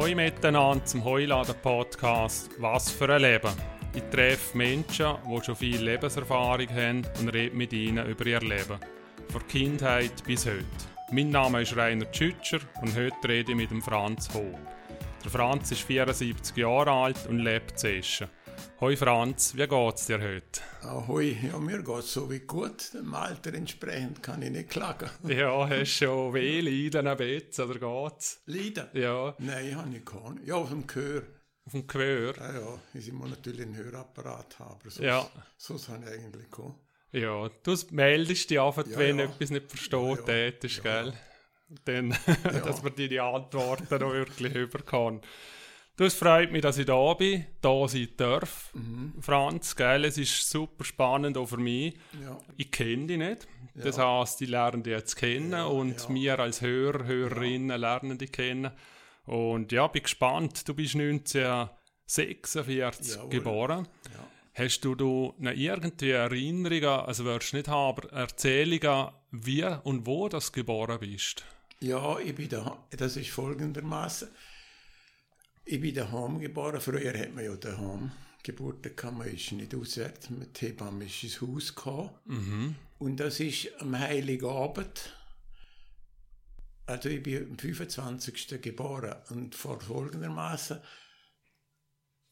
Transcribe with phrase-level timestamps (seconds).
[0.00, 3.52] Hallo miteinander zum Heuladen-Podcast «Was für ein Leben».
[3.94, 8.78] Ich treffe Menschen, die schon viel Lebenserfahrung haben und rede mit ihnen über ihr Leben.
[9.28, 10.64] Von Kindheit bis heute.
[11.12, 14.58] Mein Name ist Rainer Tschütscher und heute rede ich mit dem Franz Hob.
[15.22, 18.28] Der Franz ist 74 Jahre alt und lebt in Eschen.
[18.80, 20.60] Hoi Franz, wie geht's dir heute?
[20.82, 22.94] Ahoi, ja, mir geht's so wie gut.
[22.94, 25.10] Dem Alter entsprechend kann ich nicht klagen.
[25.28, 28.40] Ja, hast du schon weh Leiden am Bett, oder geht's?
[28.46, 28.86] Leiden?
[28.94, 29.34] Ja.
[29.38, 30.44] Nein, habe ich keinen.
[30.46, 31.22] Ja, auf dem Gehör.
[31.66, 32.34] Auf dem Gehör?
[32.36, 35.28] Ja, ja, ich muss natürlich einen Hörapparat haben, sonst, ja.
[35.56, 36.74] sonst habe ich eigentlich keinen.
[37.12, 39.24] Ja, du meldest dich einfach, ja, wenn ja.
[39.26, 40.48] etwas nicht versteht, ja, ja.
[40.48, 41.12] ist, gell?
[41.84, 42.10] Dann,
[42.42, 45.26] dass man deine Antworten auch wirklich überkommt.
[46.00, 48.72] Das freut mich, dass ich da bin, da sein darf.
[48.72, 49.12] Mhm.
[49.20, 51.94] Franz, gell, es ist super spannend auch für mich.
[52.24, 52.40] Ja.
[52.56, 53.46] Ich kenne dich nicht.
[53.74, 53.84] Ja.
[53.84, 58.32] Das heisst, ich lerne dich jetzt kennen ja, und wir als Hörer, Hörerinnen lernen dich
[58.32, 58.70] kennen.
[59.26, 60.66] Und ja, bin gespannt.
[60.66, 63.86] Du bist 1946 geboren.
[64.54, 70.06] Hast du, du eine irgendwie Erinnerungen, also wirst du nicht haben, aber Erzählungen, wie und
[70.06, 71.44] wo du geboren bist?
[71.80, 72.78] Ja, ich bin da.
[72.88, 74.30] Das ist folgendermaßen.
[75.64, 76.80] Ich bin daheim geboren.
[76.80, 80.30] Früher hat man ja daheim Geburten kann man ist nicht auswärts.
[80.30, 82.10] Mit Hebamme ist ins Haus gekommen.
[82.24, 82.74] Mhm.
[82.98, 85.14] Und das ist am Heiligabend.
[86.86, 88.60] Also ich bin am 25.
[88.60, 90.80] geboren und vor folgendermaßen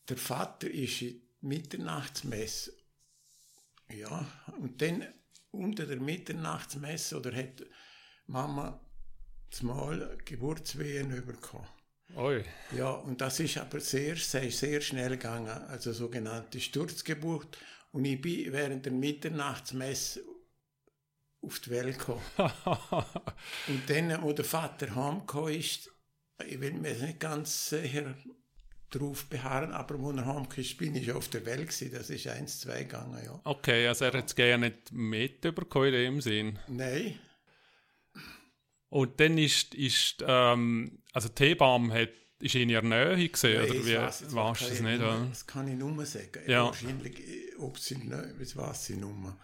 [0.08, 2.72] der Vater ist in Mitternachtsmesse.
[3.90, 4.26] Ja,
[4.58, 5.06] und dann
[5.50, 7.64] unter der Mitternachtsmesse oder hat
[8.26, 8.80] Mama
[9.50, 11.69] zumal Geburtswehen bekommen.
[12.16, 12.42] Oi.
[12.76, 17.58] Ja, und das ist aber sehr, sehr, sehr schnell gegangen, also sogenannte Sturzgeburt.
[17.92, 20.22] Und ich bin während der Mitternachtsmesse
[21.41, 22.22] auf die Welt gekommen.
[23.68, 25.91] und dann, wo der Vater heimgekommen ist,
[26.47, 28.14] ich will mir nicht ganz sicher
[28.91, 31.92] drauf beharren, aber wo er heimgekommen ist, bin ich auf der Welt gewesen.
[31.92, 33.41] Das ist eins, zwei gegangen, ja.
[33.44, 36.58] Okay, also er hat es gerne nicht mitbekommen in dem Sinn?
[36.68, 37.18] Nein.
[38.91, 42.10] Und dann ist, ist ähm, also die Hebamme hat,
[42.41, 45.00] ist in ihrer Nähe gesehen, oder wie, weißt du es nicht?
[45.00, 46.43] Nur, das kann ich nur sagen.
[46.47, 46.66] Ja.
[46.66, 47.21] Wahrscheinlich,
[47.59, 47.97] ob sie,
[48.38, 49.12] das weiß ich nur.
[49.12, 49.37] Man,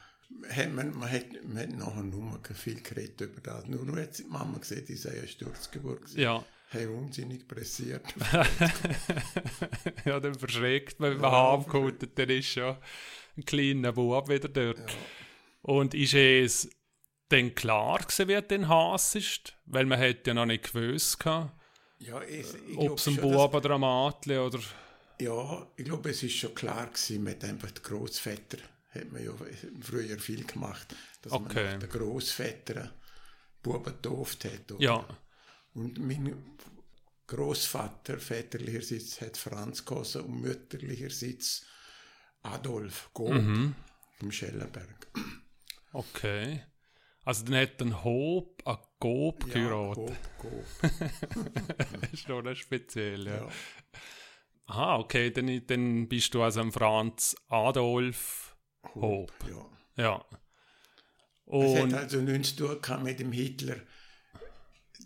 [0.74, 3.66] man, hat, man hat nachher nur viel geredet über das.
[3.66, 6.14] Nur, nur hat die Mama gesehen, die sei eine Sturzgeburt.
[6.14, 6.44] Ja.
[6.68, 8.02] Hey, unsinnig pressiert.
[10.04, 12.76] ja, dann verschreckt man, wenn man ja, heimkommt, dann ist schon
[13.36, 14.78] ein kleiner Bub wieder dort.
[14.78, 14.96] Ja.
[15.62, 16.70] Und ist es
[17.30, 19.56] denn klar gewesen, wer den Hass ist?
[19.66, 22.20] Weil man hätte ja noch nicht gewusst, ja,
[22.76, 24.60] ob es ein Bub oder ein Mädchen oder...
[25.20, 28.58] Ja, ich glaube, es ist schon klar gewesen, mit einfach den Großväter
[28.90, 29.32] hat man ja
[29.80, 31.70] früher viel gemacht, dass okay.
[31.70, 32.92] man den Großväter
[33.62, 34.72] Buben getauft hat.
[34.72, 34.82] Oder?
[34.82, 35.06] Ja.
[35.74, 36.56] Und mein
[37.26, 41.64] Großvater väterlicherseits hat Franz geheißen und mütterlicherseits
[42.42, 43.74] Adolf Gob mhm.
[44.18, 45.08] vom Schellenberg.
[45.92, 46.62] Okay.
[47.24, 50.16] Also dann hat ein Hob ein Gob ja, geheiratet.
[50.80, 53.36] Das ist schon speziell, ja.
[53.36, 53.48] ja.
[54.66, 58.56] Aha, okay, dann, dann bist du also ein Franz Adolf
[58.94, 59.02] Hob.
[59.02, 59.32] Hob.
[59.96, 60.02] Ja.
[60.02, 60.24] ja.
[61.46, 63.76] Und es hat also nichts zu tun mit dem Hitler.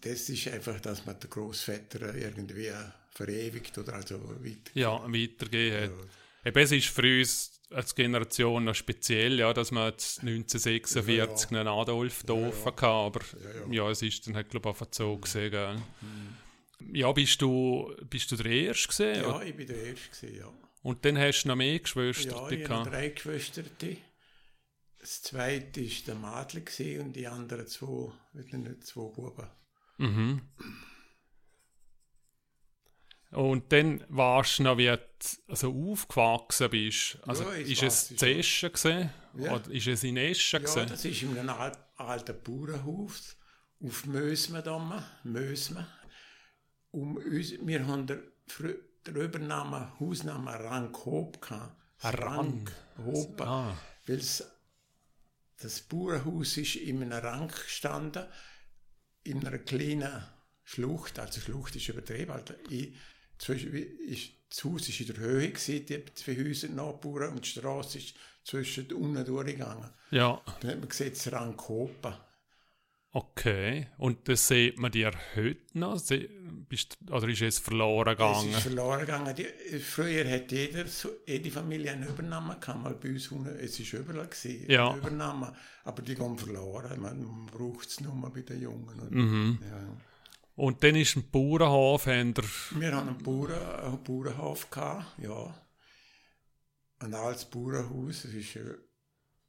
[0.02, 2.70] Das ist einfach, dass man den Großvater irgendwie
[3.10, 4.70] verewigt oder also weiter.
[4.74, 6.08] Ja, weitergehen hat.
[6.44, 6.48] Ja.
[6.48, 11.34] Eben, es ist für uns als Generation noch speziell, ja, dass man 1946 ja, ja.
[11.50, 12.88] einen Adolf ja, ja.
[12.88, 13.20] aber
[13.70, 15.20] ja, es ist dann halt, glaube ich, so mhm.
[15.20, 15.74] gesehen, gell?
[16.00, 16.94] Mhm.
[16.94, 19.22] Ja, bist du, bist du der Erste gesehen?
[19.22, 20.52] Ja, ich bin der Erste gesehen, ja.
[20.82, 22.30] Und dann hast du noch mehr Geschwister?
[22.30, 23.62] Ja, ich habe drei Geschwister.
[25.00, 28.12] Das zweite war der Madel und die anderen zwei,
[28.80, 29.46] zwei Buben.
[29.98, 30.40] Mhm.
[33.30, 34.98] Und dann warst du noch, wie du
[35.48, 37.18] also aufgewachsen bist.
[37.26, 39.10] Also ja, ist es zu Eschen?
[39.36, 39.54] Ja.
[39.54, 43.36] Oder ist es in Eschen ja, das ist in einem alten Bauernhof
[43.84, 45.04] auf Mösmen damals.
[45.24, 45.86] Mösmen.
[46.90, 48.22] Um uns, wir haben den,
[49.06, 51.76] den Übernamen, Hausnamen Rank Hob gehabt.
[52.02, 52.72] Rank
[53.04, 53.40] Hob.
[53.42, 53.76] Ah.
[54.06, 54.22] Weil
[55.60, 58.24] das Bauernhaus ist in einem Rank gestanden,
[59.24, 60.24] in einer kleinen
[60.64, 62.94] Schlucht, also Schlucht ist übertrieben, also in,
[63.38, 67.48] zwischen, ist, das Haus war in der Höhe, gewesen, die zwei Häuser nachbauen und die
[67.48, 68.14] Straße ist
[68.44, 69.90] zwischen unten durchgegangen.
[70.10, 70.40] Ja.
[70.60, 72.14] Dann hat man gesehen, das Rankopen.
[73.10, 76.00] Okay, und das sieht man dir heute noch?
[76.68, 78.50] Bist, oder ist es verloren gegangen?
[78.50, 79.34] Es ist verloren gegangen.
[79.34, 80.84] Die, früher hat jeder,
[81.26, 84.94] jede Familie einen Übernahmen gehabt, mal bei uns unten, es war überall gewesen, ja.
[84.94, 85.50] Übernahmen,
[85.84, 87.00] aber die gehen verloren.
[87.00, 89.08] Man braucht es nur mal bei den Jungen.
[89.08, 89.58] Mhm.
[89.62, 89.96] Ja.
[90.58, 95.54] Und dann ist ein Bauernhof, haben Wir haben einen, Bauern, einen Bauernhof gehabt, ja.
[96.98, 98.58] Ein altes Bauernhaus, das ist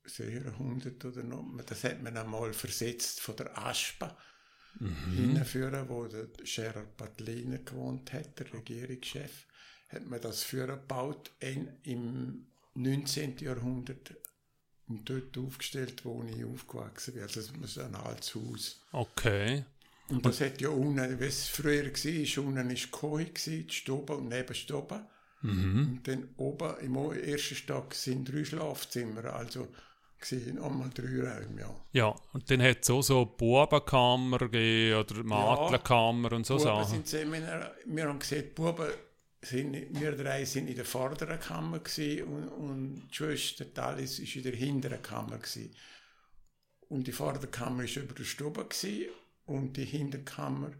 [0.06, 1.44] sehr 100 oder noch.
[1.66, 4.16] Das hat man einmal versetzt von der Aspa
[4.80, 5.14] mhm.
[5.16, 9.48] hinführen, wo der Gerard Badliner gewohnt hat, der Regierungschef.
[9.88, 12.46] Hat man das Führer gebaut in, im
[12.76, 13.40] 19.
[13.40, 14.14] Jahrhundert
[14.88, 17.24] und dort aufgestellt, wo ich aufgewachsen bin.
[17.24, 18.82] Also das ist ein altes Haus.
[18.92, 19.66] Okay.
[20.10, 24.30] Und das hat ja unten, wie es früher war, unten war Kohi, die Stube und
[24.30, 25.06] neben Stube.
[25.42, 25.88] Mhm.
[25.88, 29.68] Und dann oben im ersten Stock sind drei Schlafzimmer, also
[30.20, 31.76] gesehen, einmal drei Räume, ja.
[31.94, 37.06] Ja, und dann hat es auch so Bubenkammer oder Matlenkammer ja, und so Buben Sachen.
[37.06, 38.90] Sind wir, wir haben gesehen, Buben
[39.42, 44.36] sind, wir drei sind in der vorderen Kammer gewesen, und, und die Schwester Talis ist
[44.36, 45.74] in der hinteren Kammer gewesen.
[46.90, 49.10] Und die vordere Kammer war über der Stube gewesen,
[49.50, 50.72] und die Hinterkammer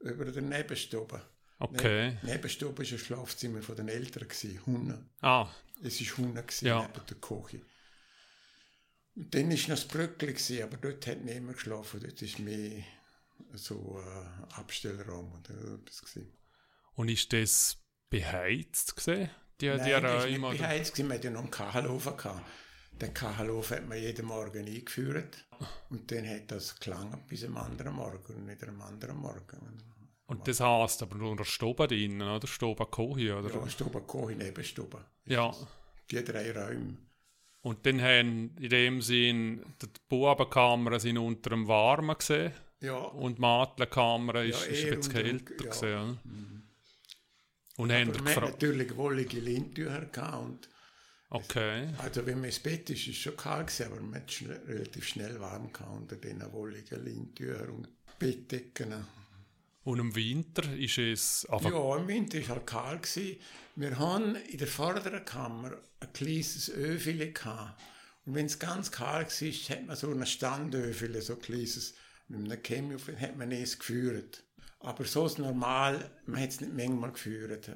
[0.00, 1.22] über der Nebenstube.
[1.58, 2.10] Okay.
[2.22, 4.28] Ne Nebenstube war ein Schlafzimmer von den Eltern,
[4.66, 5.06] Hunde.
[5.20, 5.48] Ah.
[5.82, 6.82] Es war Hunde ja.
[6.82, 7.62] neben der Küche.
[9.14, 12.00] Und dann war noch das Brückli, aber dort hat niemand geschlafen.
[12.00, 12.84] Dort war mehr
[13.54, 16.02] so ein äh, Abstellraum oder etwas.
[16.02, 16.32] Gewesen.
[16.94, 17.78] Und ist das
[18.10, 19.30] beheizt gesehen?
[19.60, 20.94] Die, Nein, die das war nicht beheizt.
[20.94, 21.08] Gewesen.
[21.08, 22.12] Wir hatten ja noch einen Kachelofen.
[23.00, 25.44] Den Kachelofen hat man jeden Morgen eingeführt.
[25.90, 29.82] Und dann hat das gelangt bis am anderen Morgen und nicht am anderen Morgen.
[30.26, 32.46] Und das heisst aber nur der Stube drinnen, oder?
[32.46, 33.54] Stube Kohi, oder?
[33.54, 35.04] Ja, Stube Kohi, Nebenstube.
[35.26, 35.54] Ja.
[36.10, 36.96] Die drei Räume.
[37.62, 42.52] Und dann haben in dem Sinn die Bubenkammer sind unter dem Warmen gesehen.
[42.80, 42.96] Ja.
[42.96, 45.70] Und die Matlenkammer ist, ja, ist ein bisschen kälter ja.
[45.70, 46.18] gesehen.
[46.24, 46.62] Mhm.
[47.76, 48.52] Und Aber haben gefragt.
[48.52, 50.44] natürlich wollige Lindtücher gehabt.
[50.44, 50.68] Und
[51.30, 51.88] okay.
[51.98, 54.60] Also wenn man ins Bett ist, ist es schon kalt gewesen, aber man hat schnell,
[54.66, 57.88] relativ schnell warm gehabt unter diesen wolligen Lindtüchern und
[58.18, 58.94] Bettdecken.
[59.84, 61.70] Und im Winter ist es einfach...
[61.70, 63.02] Ja, im Winter war es halt kalt.
[63.02, 63.36] Gewesen.
[63.76, 67.80] Wir haben in der vorderen Kammer ein kleines Öfele gehabt.
[68.24, 71.94] Und wenn es ganz kalt war, hat man so ein Standöfele, so ein kleines,
[72.26, 74.42] mit einem Chemie, hat man es geführt.
[74.80, 77.70] Aber so ist normal, man hat es nicht manchmal geführt.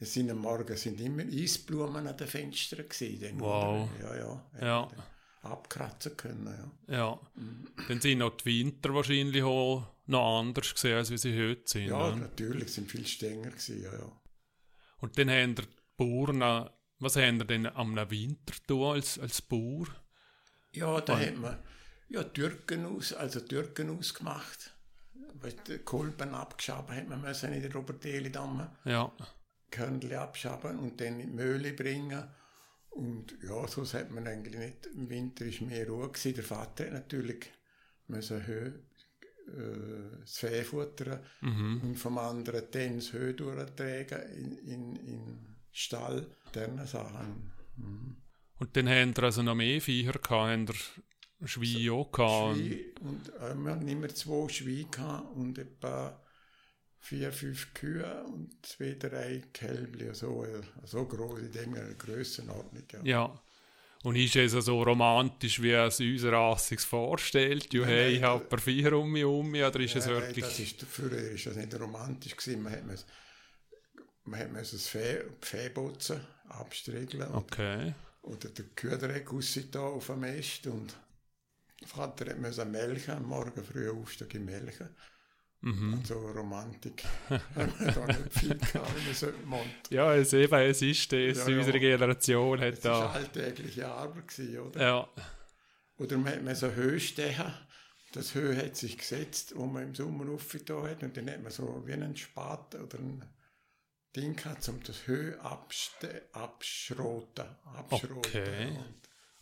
[0.00, 3.40] Es sind am Morgen sind immer Eisblumen an den Fenstern gewesen.
[3.40, 3.88] Wow.
[4.00, 4.44] Ja, ja.
[4.60, 4.88] ja.
[5.42, 6.96] Abkratzen können, ja.
[6.96, 7.20] Ja.
[7.88, 11.88] Dann sind auch die Winter wahrscheinlich auch noch anders gesehen, als wie sie heute sind.
[11.88, 12.22] Ja, ne?
[12.22, 14.12] natürlich, sind viel strenger gewesen, ja, ja.
[15.00, 15.62] Und dann haben die
[15.96, 19.86] Bauern, was haben die denn am Winter tun als, als Bauer?
[20.72, 21.58] Ja, da hat man
[22.08, 24.74] ja, Türken aus, also Türken ausgemacht.
[25.68, 28.76] Die Kolben abgeschaben hat man müssen in der Robert-Eli-Damme.
[28.84, 29.12] Ja.
[29.70, 32.24] Körnchen abschaben und dann in die Mühle bringen.
[32.90, 34.86] Und ja, so hat man eigentlich nicht.
[34.94, 36.08] Im Winter war mehr Ruhe.
[36.08, 36.34] Gewesen.
[36.34, 37.50] Der Vater hat natürlich
[38.08, 38.74] müssen Höhe
[39.48, 41.80] äh, das Viehfutter mhm.
[41.82, 47.52] und vom anderen dann das Höhe durchtragen in, in, in Stall, diese Sachen.
[47.76, 48.16] Mhm.
[48.58, 52.56] Und dann haben wir also noch mehr Viecher gehabt, haben wir Schweine auch gehabt.
[52.56, 56.20] Schweine und äh, wir hatten immer zwei Schweine gehabt und etwa
[57.08, 62.84] vier, fünf Kühe und zwei, drei Kälbchen, so, äh, so groß in dieser Grössenordnung.
[62.92, 63.00] Ja.
[63.02, 63.42] ja.
[64.04, 67.72] Und ist es so romantisch, wie es uns sich vorstellt?
[67.72, 70.44] Ja, hey, ich habe ein vier um mich um mich, oder ist es wirklich...
[70.44, 72.62] Nein, das ist, früher ist das nicht romantisch gewesen.
[72.62, 72.84] Man hat,
[74.24, 77.32] man hat das Fee, Feebutzen abstriegeln.
[77.34, 77.94] Okay.
[78.22, 79.28] Oder den Kühldreck
[79.72, 80.94] da auf dem Mist und
[81.80, 84.90] der Vater musste melken, am Morgen früh aufstehen melken.
[85.60, 85.94] Mhm.
[86.00, 89.90] Also Romantik haben wir da nicht viel gehabt, man so meint.
[89.90, 92.92] Ja, es, eben, es ist das, ja, unsere Generation hat es da...
[92.92, 94.80] Es war alltägliche Arbeit, gewesen, oder?
[94.80, 95.08] Ja.
[95.98, 97.34] Oder man hat so Höhe stehen,
[98.12, 101.50] das Höhe hat sich gesetzt, wo man im Sommer aufgetan hat und dann hat man
[101.50, 103.24] so wie einen Spat oder ein
[104.14, 108.16] Ding gehabt, um das Höhe abschroten, abschroten.
[108.16, 108.78] Okay.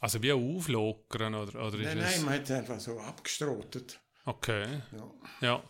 [0.01, 4.01] also wie auflockern, oder, oder nein, nein, man hat es einfach so abgestrotet.
[4.25, 4.67] Okay.
[4.93, 5.11] Ja.
[5.41, 5.63] ja.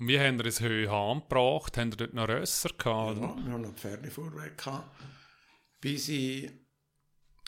[0.00, 1.76] Und wie haben wir es heute angebracht?
[1.76, 3.20] Haben wir dort noch Rösser gehabt?
[3.20, 4.98] Ja, wir haben noch Pferdefuhrwerk gehabt.
[5.78, 6.50] Bis ich,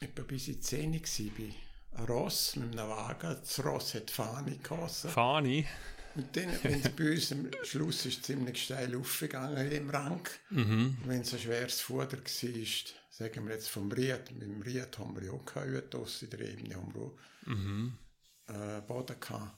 [0.02, 3.38] etwa bis ich 10 war, ein Ross mit einem Wagen.
[3.40, 5.08] Das Ross hat Fani geheißen.
[5.08, 5.66] Fani?
[6.14, 10.28] Und dann, wenn es bei uns am Schluss ist ziemlich steil aufgegangen im Rang.
[10.50, 10.98] Mhm.
[11.06, 15.16] Wenn es ein schweres Futter war, sagen wir jetzt vom Ried, mit dem Ried haben
[15.16, 17.16] wir ja auch keine in der Ebene haben wir auch
[17.46, 17.96] mhm.
[18.48, 19.56] äh, Boden gehabt.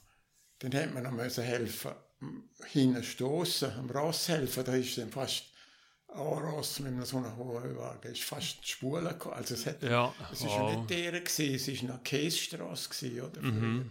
[0.60, 1.90] Dann hat man noch helfen
[2.66, 5.44] hinstoßen, am Ross helfen, da ist dann fast
[6.08, 9.34] ein Ross mit so einem hohen Wagen, ist fast die Spule gekommen.
[9.34, 10.70] Also es, hat, ja, es ist wow.
[10.70, 13.42] ja nicht der gewesen, es ist eine Käsestrasse gewesen, oder?
[13.42, 13.90] Mhm.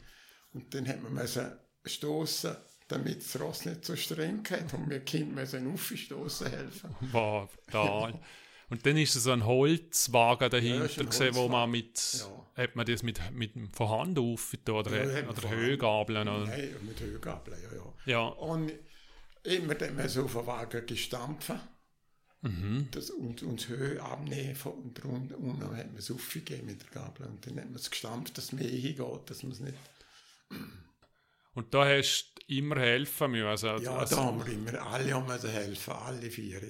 [0.53, 1.51] Und dann hat man müssen
[1.85, 2.55] stoßen,
[2.87, 6.95] damit das Ross nicht so streng hat und wir Kind müssen aufstoßen helfen.
[7.11, 8.19] Wow, total.
[8.69, 11.99] Und dann ist so ein Holzwagen dahinter ja, gesehen, wo man mit,
[12.55, 12.63] ja.
[12.63, 16.27] hat man das mit, mit von Hand auf oder, ja, oder Höhgabeln?
[16.27, 16.47] Oder?
[16.47, 17.93] Nein, mit Höhgabeln, ja, ja.
[18.05, 18.27] ja.
[18.27, 18.71] Und
[19.43, 21.53] immer dann wir so auf den Wagen gestampft.
[22.41, 22.89] Mhm.
[22.91, 26.81] Das, und, und Höhe abnehmen von und unten, und dann hat man es aufgegeben mit
[26.81, 29.59] der Gabel und dann hat man es gestampft, dass es mehr hingeht, dass man es
[29.61, 29.77] nicht...
[31.55, 33.45] Und da hast du immer helfen müssen?
[33.45, 36.61] Also, ja, also, da haben wir immer, alle haben müssen helfen, alle vier.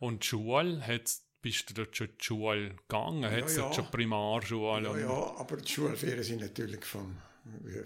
[0.00, 3.30] Und die Schule, hat's, bist du dort schon die Schule gegangen?
[3.30, 3.72] Hat es ja, ja.
[3.72, 4.88] schon Primarschule?
[4.88, 7.16] Ja, ja, aber die Schulferien sind natürlich von,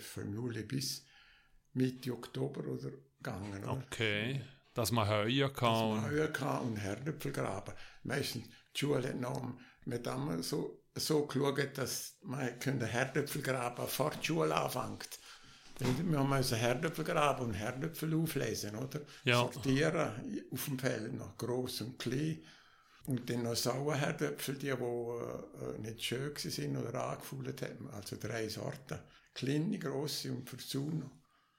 [0.00, 1.04] von Juli bis
[1.74, 3.62] Mitte Oktober oder gegangen.
[3.62, 3.72] Oder?
[3.72, 4.40] Okay
[4.74, 5.94] dass man Höhe kann.
[5.94, 7.72] Dass man Höhe kann und Herdöpfel graben.
[8.02, 8.44] Meistens
[8.74, 9.54] die Schule hat noch
[9.84, 10.08] mit
[10.40, 15.18] so, so geschaut, dass man Herdöpfel graben vor die Schule anfängt.
[15.78, 19.00] Wir haben also Herdöpfel graben und Herdöpfel auflesen, oder?
[19.24, 19.38] Ja.
[19.38, 22.42] Sortieren auf dem Feld, noch gross und klein.
[23.06, 27.90] Und dann noch Sauerherdöpfel, die, die äh, nicht schön sind oder angefühlt haben.
[27.90, 28.98] Also drei Sorten.
[29.34, 31.10] Kleine, grosse und für Versuno.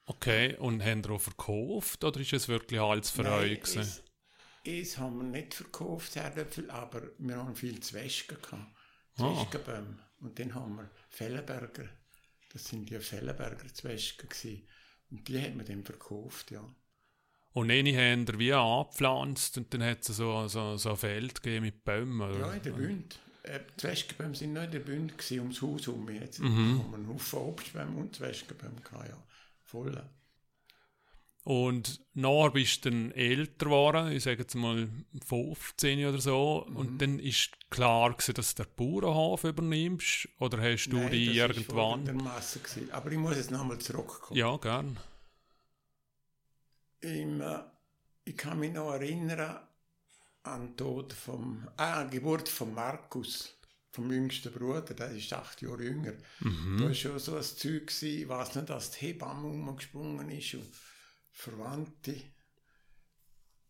[0.06, 3.76] Okay, und haben ihr auch verkauft oder ist es wirklich alles für Nein, euch?
[3.76, 4.02] Es,
[4.64, 8.66] es haben wir nicht verkauft, Herdöpfel, aber wir haben viel Zwetschgen gehabt.
[9.18, 9.46] Ah.
[10.20, 11.88] Und dann haben wir Fellenberger,
[12.52, 14.62] das sind die Fellenberger gewesen.
[15.10, 16.64] Und die haben wir dann verkauft, ja.
[17.52, 21.42] Und eine haben wir wie angepflanzt und dann hat es so, so, so ein Feld
[21.42, 22.20] gegeben mit Bäumen?
[22.20, 22.38] Oder?
[22.38, 23.18] Ja, in der Bünd.
[23.44, 26.10] Äh, die Zwetschgenbäume sind noch in der Bünd ums Haus herum.
[26.10, 26.78] Jetzt mhm.
[26.78, 29.26] haben wir einen Haufen Obstbäume und Zwetschgenbäume gehabt, ja
[29.66, 30.02] voll.
[31.46, 34.88] Und nachher bist du dann älter geworden, ich sage jetzt mal
[35.28, 36.76] 15 oder so, mhm.
[36.76, 41.26] und dann ist klar gewesen, dass du den Bauernhof übernimmst, oder hast du Nein, die
[41.26, 42.02] das irgendwann?
[42.02, 44.36] Nein, das war Aber ich muss jetzt nochmal zurückkommen.
[44.36, 44.96] Ja, gern.
[47.02, 47.60] Im, äh,
[48.24, 49.60] ich kann mich noch erinnern
[50.42, 53.56] an den Tod vom, ah, Geburt von Markus
[53.92, 56.14] vom jüngsten Bruder, der ist acht Jahre jünger.
[56.40, 56.78] Mhm.
[56.80, 60.54] Da war schon so ein Zeug, gewesen, ich weiß nicht, dass die Hebamme umgesprungen ist
[60.54, 60.66] und
[61.36, 62.14] Verwandte.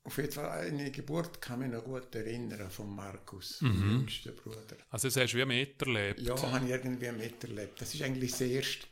[0.04, 3.72] Auf jeden Fall eine Geburt kann mich noch gut erinnern von Markus, mhm.
[3.72, 4.76] dem jüngsten Bruder.
[4.88, 6.20] Also das hast du wie miterlebt?
[6.20, 7.80] Ja, habe ich irgendwie miterlebt.
[7.80, 8.86] Das ist eigentlich das erste,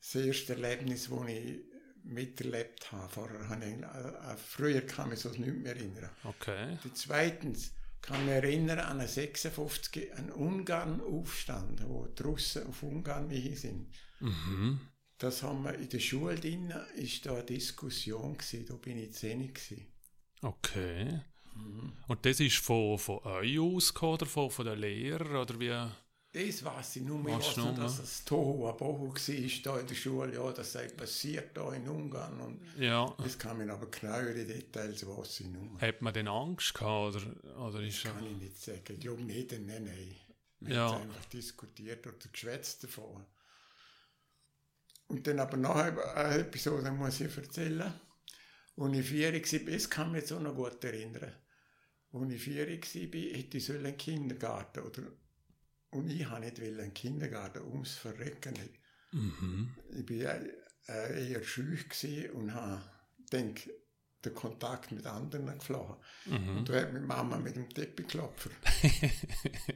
[0.00, 1.64] das erste Erlebnis, das ich
[2.04, 3.12] miterlebt habe.
[3.12, 6.10] Vorher habe ich, äh, äh, früher kann ich mich so nicht mehr erinnern.
[6.22, 6.78] Okay.
[6.84, 13.28] Die zweitens, kann mich erinnern an einen 56, einen Ungarn-Aufstand, wo die Russen auf Ungarn
[13.30, 13.88] hin sind.
[14.20, 14.80] Mhm.
[15.22, 19.12] Das haben wir in der Schule drin, ist da eine Diskussion gewesen, da bin ich
[19.12, 19.86] zehn gewesen.
[20.42, 21.20] Okay.
[21.54, 21.92] Mhm.
[22.08, 25.68] Und das ist von, von euch aus oder von, von den Lehrern oder wie?
[25.68, 29.94] Das weiß ich nur, ich weiß nur, dass es Toho Abohu war da in der
[29.94, 32.40] Schule, ja, das sei passiert da in Ungarn.
[32.40, 33.14] Und ja.
[33.18, 35.80] Das kann man aber genauere Details weiß ich nur.
[35.80, 37.14] Hat man denn Angst gehabt?
[37.14, 39.26] Oder, oder ist das kann ich nicht sagen.
[39.26, 40.16] Nicht, nein, nein.
[40.58, 40.92] Wir ja.
[40.92, 43.24] haben einfach diskutiert oder geschwätzt davon.
[45.12, 47.92] Und dann aber noch eine Episode muss ich erzählen.
[48.78, 51.34] Als ich vier war, das kann mich jetzt auch noch gut erinnern.
[52.12, 55.02] Als ich vier war, hätte ich einen Kindergarten oder
[55.90, 58.54] und ich wollte nicht in den Kindergarten ums Verrecken.
[59.10, 59.74] Mhm.
[59.90, 60.40] Ich war
[60.88, 62.82] äh, eher schüch und habe
[63.30, 63.54] den
[64.34, 65.96] Kontakt mit anderen geflogen.
[66.24, 66.56] Mhm.
[66.56, 68.48] Und da hat meine Mama mit dem Teppichklopfer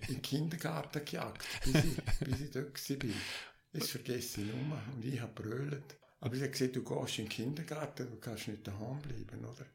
[0.09, 3.11] in den Kindergarten gejagt, bis ich, bis ich dort war.
[3.79, 4.83] Das vergesse ich mehr.
[4.95, 5.97] Und ich habe brüllt.
[6.21, 9.67] Aber ich habe gesagt, du gehst in den Kindergarten, du kannst nicht daheim bleiben, oder?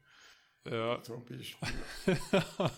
[0.70, 1.02] Ja.
[1.02, 1.68] Zum Beispiel.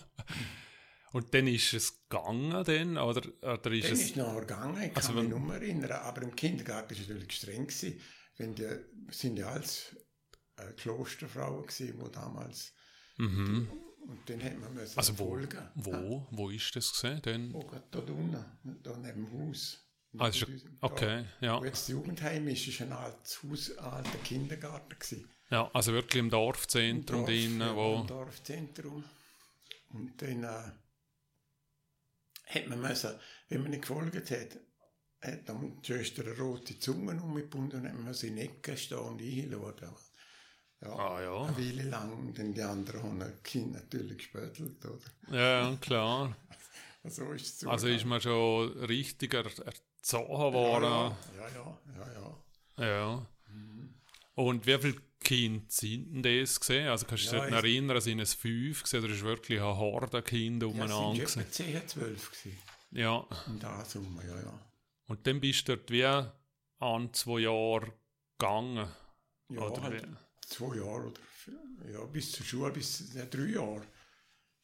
[1.11, 4.01] Und dann ist es gegangen, dann, oder, oder ist dann es...
[4.01, 7.07] ist noch gegangen, ich kann also, mich nicht mehr erinnern, aber im Kindergarten war es
[7.07, 7.67] natürlich streng.
[7.67, 8.01] Gewesen,
[8.37, 8.67] wenn die,
[9.11, 9.95] sind ja alles
[10.57, 12.73] äh, Klosterfrauen gewesen, die damals...
[13.17, 13.69] Mhm.
[14.07, 15.69] Und dann hat man müssen also wo, folgen.
[15.75, 16.27] Wo, ja.
[16.31, 17.21] wo ist das gesehen?
[17.23, 17.55] Dann?
[17.55, 18.45] Oh Gott, da unten,
[18.83, 19.84] da neben dem Haus.
[20.19, 20.45] Ist,
[20.81, 21.59] okay, ja.
[21.59, 25.29] Wo jetzt das Jugendheim ist, ist ein altes Haus, ein alter Kindergarten gewesen.
[25.49, 27.95] Ja, also wirklich im Dorfzentrum Im Dorf, drin, ja, wo...
[28.01, 29.03] Im Dorfzentrum.
[29.89, 30.43] Und dann...
[30.43, 30.71] Äh,
[32.47, 33.11] hat man müssen,
[33.49, 34.57] wenn man nicht gefolgt hat,
[35.21, 38.99] hat dann die Schwester eine rote Zunge umgebunden und hat man in der Ecke stehen
[38.99, 39.95] und einschauen.
[40.81, 41.45] Ja, ah, ja.
[41.45, 45.35] Eine Weile lang, denn die anderen haben das Kind natürlich gespöttelt, oder?
[45.35, 46.35] Ja, klar.
[47.05, 49.84] so ist es Also ist man schon richtiger erzogen worden.
[50.83, 51.79] Ja, ja, ja.
[52.77, 52.87] ja, ja.
[52.87, 53.27] ja.
[53.49, 53.95] Mhm.
[54.35, 56.87] Und wie viele Kinder sind denn das gesehen?
[56.89, 60.21] Also kannst du dich ja, erinnern, sind es fünf gesehen oder ist wirklich eine Horde
[60.21, 61.17] Kinder umeinander?
[61.17, 62.57] Ja, es waren 10, 12 gewesen.
[62.91, 63.27] Ja.
[63.47, 64.59] Und da Summe, ja, ja.
[65.07, 67.91] Und dann bist du dort wie an zwei Jahre
[68.37, 68.87] gegangen?
[69.49, 70.07] Ja, halt
[70.41, 71.19] zwei Jahre oder
[71.91, 73.87] ja, bis zur Schule, bis ja, drei Jahre.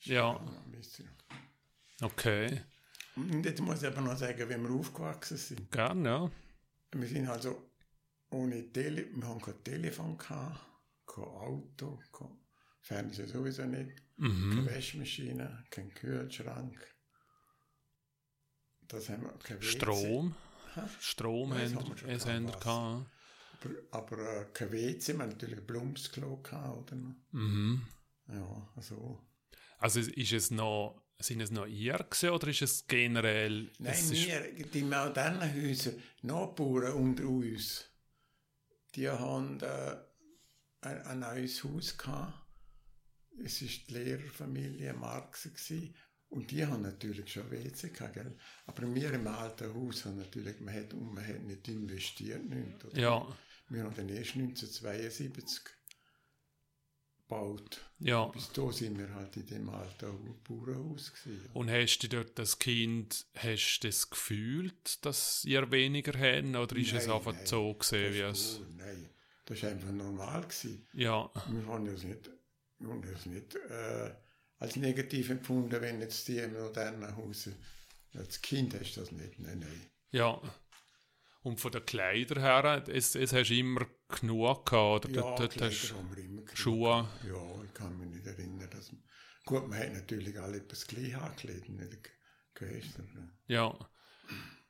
[0.01, 0.39] Ja.
[2.01, 2.62] Okay.
[3.29, 5.71] Und jetzt muss ich aber noch sagen, wie wir aufgewachsen sind.
[5.71, 6.31] Gerne, ja.
[6.93, 7.71] Wir sind also
[8.31, 10.59] ohne Tele, wir haben kein Telefon gehabt,
[11.05, 12.37] kein Auto, kein
[12.81, 14.65] Fernseher sowieso nicht, Mhm.
[14.65, 16.77] keine Waschmaschine, kein Kühlschrank.
[18.87, 19.61] Das haben wir kein.
[19.61, 20.35] Strom.
[20.75, 20.81] Hä?
[20.99, 23.09] Strom haben wir schon gehabt.
[23.91, 27.15] Aber, äh, kein WC, wir natürlich ein Plumpsklo gehabt, oder?
[27.31, 27.85] Mhm.
[28.27, 29.19] Ja, also.
[29.77, 33.69] Also ist es noch, sind es noch ihr gewesen, oder ist es generell?
[33.79, 37.85] Nein, es wir, die modernen Häuser, Nachbarn unter uns,
[38.95, 39.95] die haben äh,
[40.81, 42.33] ein, ein neues Haus gehabt.
[43.43, 45.95] Es war die Lehrerfamilie Marx gewesen.
[46.29, 48.37] und die haben natürlich schon WC gehabt, gell?
[48.65, 52.99] Aber wir im alten Haus haben natürlich, man hat, man hat nicht investiert, nicht, oder?
[52.99, 53.37] ja,
[53.69, 55.61] Wir haben dann erst 1972
[57.31, 57.79] gebaut.
[58.00, 58.25] ja.
[58.25, 61.50] Bis da sind wir halt in dem alten Bauernhaus gewesen.
[61.53, 66.75] Und hast du dort das Kind, hast du das gefühlt, dass ihr weniger habt, oder
[66.75, 67.45] ist es Nein, einfach nein.
[67.45, 68.57] so gesehen, wie es...
[68.57, 69.09] gut, Nein,
[69.45, 70.41] das war einfach normal.
[70.41, 70.88] Gewesen.
[70.93, 72.29] Ja, Wir haben das nicht,
[72.79, 74.11] wir haben das nicht äh,
[74.59, 77.50] als negativ empfunden, wenn jetzt die im modernen Haus,
[78.13, 79.39] als Kind hast du das nicht.
[79.39, 79.81] Nein, nein.
[80.11, 80.41] ja.
[81.43, 85.10] Und von den Kleidern her, es, es hast du immer genug gehabt, oder?
[85.10, 86.43] Ja, dort, dort hast du haben wir immer.
[86.53, 87.10] Schuhe.
[87.27, 88.69] Ja, ich kann mich nicht erinnern.
[88.69, 88.91] Dass,
[89.45, 92.12] gut, man hat natürlich alle etwas gleich angekleidet, nicht
[92.53, 93.31] gestern.
[93.48, 93.75] Ja.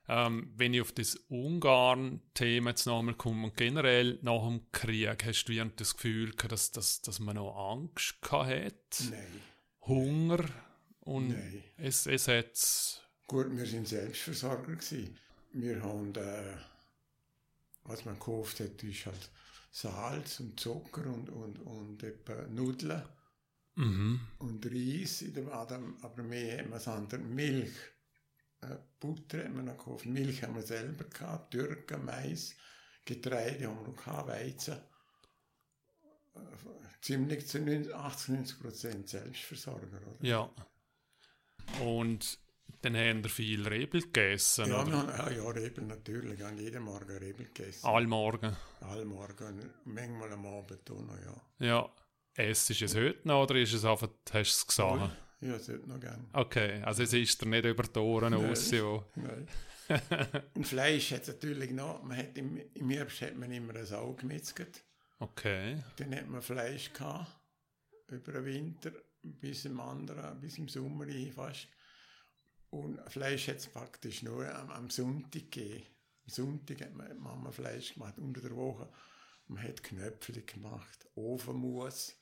[0.08, 5.46] Ähm, wenn ich auf das Ungarn-Thema jetzt nochmal komme und generell nach dem Krieg, hast
[5.46, 9.04] du irgendwie das Gefühl gehabt, dass, dass, dass man noch Angst hat?
[9.10, 9.42] Nein,
[9.82, 10.46] Hunger?
[11.02, 11.64] Und nein.
[11.78, 13.02] es, es hat.
[13.28, 15.18] Gut, wir sind Selbstversorger gewesen.
[15.54, 16.56] Wir haben, äh,
[17.84, 19.30] was man gekauft hat, ist halt
[19.72, 23.04] Salz und Zucker und, und, und etwa Nudeln
[23.76, 24.20] Mhm.
[24.40, 27.22] und Reis in der Wade, aber mehr haben wir das andere.
[27.22, 27.72] Milch,
[28.60, 32.54] äh, Butter haben wir noch gekauft, Milch haben wir selber gehabt, Türken, Mais,
[33.06, 34.74] Getreide haben wir noch gehabt, Weizen.
[36.36, 36.40] Äh,
[37.02, 40.28] Ziemlich zu 90, 80, 90 Prozent Selbstversorger, oder?
[40.28, 40.50] Ja.
[41.82, 42.38] Und
[42.82, 44.92] dann haben wir viel Rebel gegessen, Ja, oder?
[44.92, 46.42] haben, ja, ja, Rebel natürlich.
[46.42, 47.86] Haben jeden Morgen Rebel gegessen.
[47.86, 48.56] Allmorgen.
[48.82, 51.42] Allmorgen, manchmal am Abend auch noch, ja.
[51.66, 51.90] Ja.
[52.34, 55.12] Essst du es heute noch, oder ist es einfach, hast du es gesagt?
[55.42, 56.30] Ja, hätte ich noch gern.
[56.34, 58.46] Okay, also es ist dir nicht über die Ohren Nein.
[58.46, 59.04] raus, ja.
[59.16, 59.48] Nein.
[60.56, 62.02] Und Fleisch hat es natürlich noch.
[62.04, 64.84] Man hat im, Im Herbst hat man immer eine Sau gemetzelt.
[65.20, 65.84] Okay.
[65.98, 67.28] Dann hat man Fleisch gehabt,
[68.08, 68.92] über den Winter,
[69.22, 71.68] bis im anderen, bis im Sommer hin fast.
[72.72, 75.84] Und Fleisch hat es praktisch nur am, am Sonntag gegeben.
[76.26, 78.90] Am Sonntag hat man, Mama Fleisch gemacht, unter der Woche.
[79.48, 82.16] Man hat Knöpfchen gemacht, Ofenmus.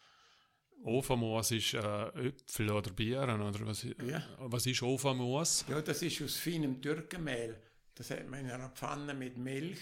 [0.84, 4.24] Ofenmoos ist äh, Äpfel oder Bieren, oder was, Ja.
[4.40, 5.66] was ist Ofenmoos?
[5.68, 7.56] Ja, das ist aus feinem Türkenmehl.
[7.96, 9.80] Das hat man in einer Pfanne mit Milch,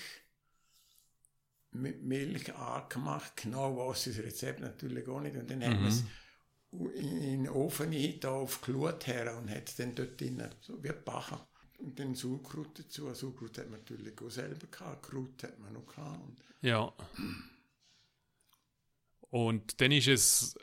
[1.71, 3.37] mit Milch angemacht.
[3.37, 5.35] Genau was das Rezept natürlich auch nicht.
[5.37, 6.03] Und dann hat man es
[6.95, 10.91] in den Ofen da auf Glut her und hat es dann dort drin, so wie
[10.91, 11.47] Bacher.
[11.79, 13.13] Und dann Sauerkraut dazu.
[13.13, 16.21] Sauerkraut hat man natürlich auch selber gehabt, Kraut hat man noch gehabt.
[16.21, 16.93] Und Ja.
[19.29, 20.55] Und dann ist es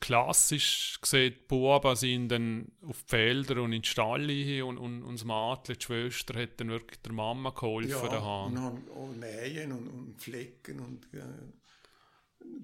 [0.00, 4.76] klassisch gesehen, die Buben sind dann auf die Felder und in den Stall hin und,
[4.76, 8.52] und, und das Mädchen, die Schwester, hat dann wirklich der Mama geholfen ja, daheim.
[8.52, 11.22] und haben auch nähen und, und flecken und äh,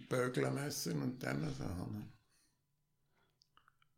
[0.08, 2.12] bögeln müssen und dann Sachen.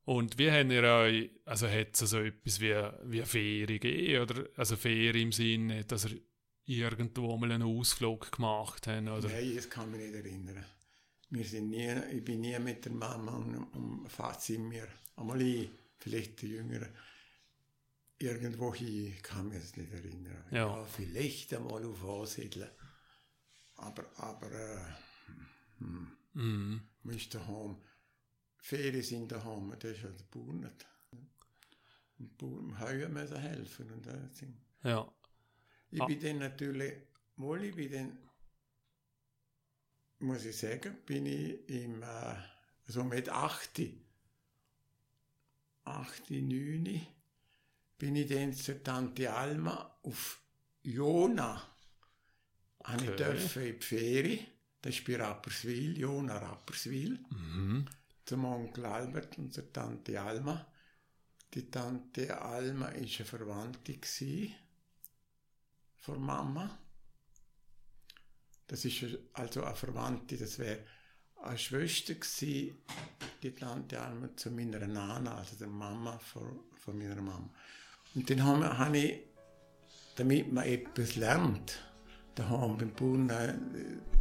[0.05, 4.23] Und wie haben ihr euch, also hat es so etwas wie, wie eine Ferie gegeben,
[4.23, 4.49] oder?
[4.57, 6.21] Also Ferie im Sinne, dass ihr
[6.65, 9.29] irgendwo mal einen Ausflug gemacht habt, oder?
[9.29, 10.65] Nein, das kann mich nicht erinnern.
[11.31, 15.41] Wir sind nie, ich bin nie mit der Mama und, und Vater sind wir, einmal
[15.41, 16.89] ich, vielleicht die Jüngeren,
[18.19, 20.45] irgendwo hin, ich kann mich das nicht erinnern.
[20.51, 20.85] Ja.
[20.85, 22.69] vielleicht einmal auf Ansiedeln.
[23.77, 24.85] Aber, aber, äh,
[26.35, 27.77] hm, man ist daheim.
[28.65, 30.87] Ferien sind daheim, das ist halt der Bauer nicht.
[32.19, 35.13] Und Bauern müssen helfen und das sind Ja.
[35.91, 36.07] ich Ah.
[36.07, 36.95] bin dann natürlich,
[37.37, 38.19] mal ich bin dann,
[40.21, 42.37] muss ich sagen, bin ich im, äh,
[42.87, 43.81] so mit 8,
[45.85, 47.07] 8, 9,
[47.99, 50.41] bin ich dann zur Tante Alma auf
[50.83, 51.61] Jona.
[52.85, 53.17] Habe ich Okay.
[53.17, 54.47] dürfen in die Ferien,
[54.81, 57.87] das ist bei Rapperswil, Jona Rapperswil Mhm.
[58.25, 60.67] Zum Onkel Albert und zur Tante Alma.
[61.55, 63.99] Die Tante Alma war eine Verwandte
[65.97, 66.79] von Mama.
[68.67, 69.05] Das ist
[69.35, 70.79] also eine Verwandte, das wäre
[71.43, 72.79] eine Schwester gewesen,
[73.43, 77.51] die Tante Alma, zu meiner Nana, also der Mama von, von meiner Mama.
[78.15, 79.21] Und dann habe hab ich,
[80.17, 81.81] damit man etwas lernt,
[82.35, 83.55] daheim beim Bauern, äh,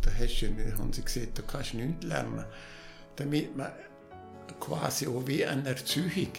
[0.01, 2.45] da hast du, haben sie gesagt, da kannst du nichts lernen.
[3.15, 3.71] Damit man
[4.59, 6.33] quasi auch wie eine Erziehung,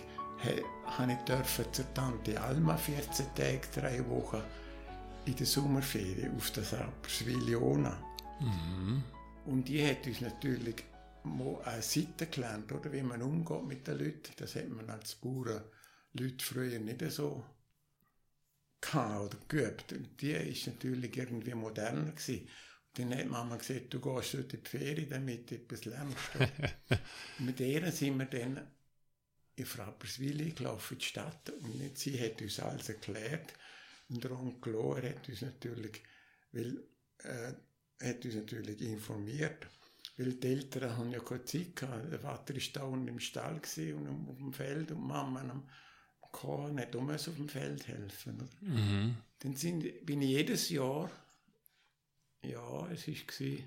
[0.87, 4.43] habe ich dürfen zur Tante Alma 14 Tage, drei Wochen
[5.25, 7.97] in der Sommerferien auf das Rapperswil-Jona.
[8.41, 9.05] Mhm.
[9.47, 10.85] Und die hat uns natürlich
[11.25, 14.33] eine Seite gelernt, oder, wie man umgeht mit den Leuten.
[14.37, 15.63] Das hat man als Bauern
[16.15, 17.45] Leute früher nicht so
[18.81, 19.93] gehabt oder geübt.
[19.93, 22.49] Und die ist natürlich irgendwie moderner gewesen.
[22.95, 26.19] Dann hat Mama gesagt, du gehst heute in die Ferien, damit du etwas lernst.
[27.39, 28.61] mit ihr sind wir dann
[29.57, 31.51] in Frapperswil gelaufen, in die Stadt.
[31.51, 33.55] Und sie hat uns alles erklärt.
[34.11, 36.03] Und der Onkel Lohr hat uns natürlich,
[36.53, 36.83] weil,
[37.19, 37.55] äh,
[38.07, 39.67] hat uns natürlich informiert,
[40.19, 42.13] weil die Eltern haben ja keine Zeit gehabt.
[42.13, 45.67] Der Vater war da unten im Stall und auf dem Feld und Mama am
[46.21, 48.49] Korn, nicht um auf dem Feld helfen.
[48.61, 49.17] Mhm.
[49.39, 51.11] Dann sind, bin ich jedes Jahr,
[52.43, 53.59] ja, es war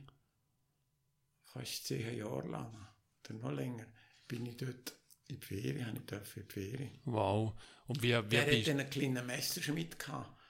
[1.44, 2.88] fast zehn Jahre lang,
[3.24, 3.86] oder noch länger,
[4.28, 4.94] bin ich dort
[5.28, 7.00] in die Ferien, habe ich dafür in die Ferien.
[7.06, 7.54] Wow.
[7.88, 10.42] Und wie, wie Der hatte einen kleinen Messerschmidt gehabt.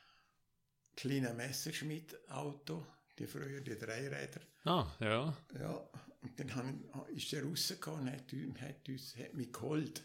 [0.95, 2.85] Kleiner Messerschmidt-Auto,
[3.19, 4.41] die früher die Dreiräder.
[4.63, 5.37] Ah, ja.
[5.59, 5.89] Ja,
[6.21, 6.83] und dann
[7.13, 10.03] ich, ist er rausgekommen und hat, hat, uns, hat mich geholt.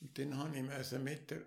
[0.00, 1.42] Und dann habe ich also mit der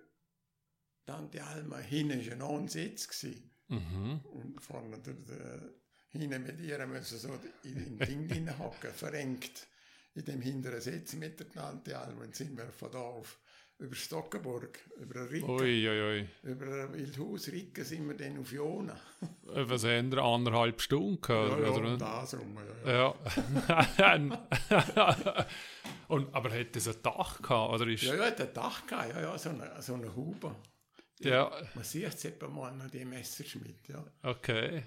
[1.06, 3.24] Tante Alma, hinten war ein Ansitz.
[3.68, 4.22] Mhm.
[4.26, 5.74] Und vorne der, der,
[6.14, 9.68] mit ihr müssen so in den Ding hocken, verrenkt
[10.16, 12.24] in dem hinteren Sitz mit der Tante Alma.
[12.24, 13.40] Und sind wir von da auf
[13.80, 16.28] über Stockenburg, über Ricke, ui, ui, ui.
[16.44, 18.94] über Wildhaus Ricke sind wir dann auf Jona.
[19.54, 21.20] Äh, was haben wir, anderthalb Stunden?
[21.28, 21.98] Ja, ja, oder?
[21.98, 23.16] das rum, ja.
[23.16, 23.16] ja.
[26.08, 27.74] Und, aber hat das ein Dach gehabt?
[27.74, 30.56] Oder ist ja, ja, hat ein Dach gehabt, ja, ja, so eine, so eine Haube.
[31.20, 31.52] Ja.
[31.74, 34.04] Man sieht es eben mal an dem Messerschmidt, ja.
[34.22, 34.84] Okay.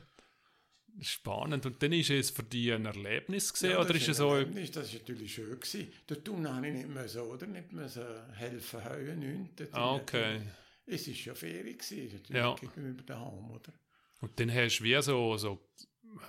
[1.00, 1.66] Spannend.
[1.66, 4.35] Und dann ist es für dich ein Erlebnis gewesen, ja, oder ist es so?
[4.35, 5.92] Erlebnis, das war natürlich schön gewesen.
[6.06, 7.46] Dort habe ich nicht müssen, oder?
[7.46, 9.72] Nicht müssen helfen, heuen, nichts.
[9.72, 10.40] Ah, okay.
[10.87, 12.54] Es war ja Ferien gewesen, natürlich ja.
[12.54, 13.72] gegenüber daheim, oder?
[14.20, 15.68] Und dann hast du wie so, so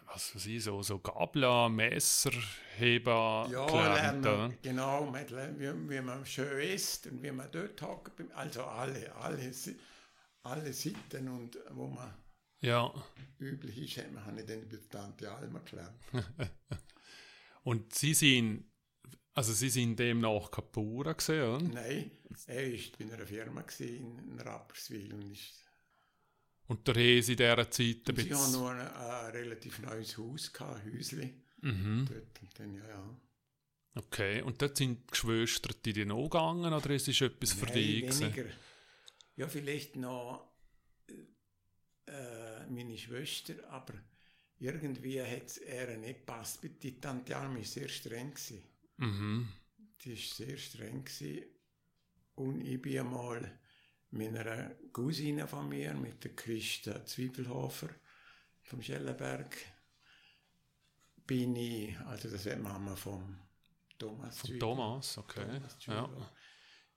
[0.05, 2.31] was weiß ich, so, so Gabler, Messer,
[2.77, 8.11] Heber ja, gelernt, lernen, genau, wie, wie man schön isst und wie man dort hockt,
[8.35, 9.51] also alle, alle,
[10.43, 12.13] alle Sitten und wo man
[12.61, 12.93] ja.
[13.39, 15.99] üblich ist, man nicht dann bei Tante Alma gelernt.
[17.63, 18.65] und Sie sind,
[19.33, 21.63] also Sie sind demnach Kapura gesehen, oder?
[21.63, 22.11] Nein,
[22.47, 25.67] er war bei einer Firma in Rapperswil und ist
[26.67, 28.27] und der Hese in dieser Zeit ein bisschen...
[28.27, 31.43] Sie haben noch ein, ein, relativ neues Haus, gehabt, ein Häuschen.
[31.61, 32.05] Mhm.
[32.09, 33.19] Dort, und dann, ja, ja.
[33.95, 37.59] Okay, und dort sind die Geschwister die dir noch gegangen oder ist es etwas Nein,
[37.59, 38.19] für dich?
[38.19, 38.45] weniger.
[39.37, 40.46] Ja, vielleicht noch
[42.07, 43.93] äh, meine Schwester, aber
[44.59, 46.59] irgendwie hat er nicht gepasst.
[46.63, 48.33] Die Tante Alma war sehr streng.
[48.97, 49.47] Mhm.
[50.03, 51.05] Die war sehr streng.
[52.35, 53.59] Und ich bin einmal
[54.11, 57.89] mit einer Cousine von mir, mit der Christa Zwiebelhofer
[58.63, 59.55] vom Schellenberg,
[61.25, 63.37] bin ich, also das ist Mama vom
[63.97, 65.45] Thomas Von Thomas, okay.
[65.45, 66.31] Thomas ja.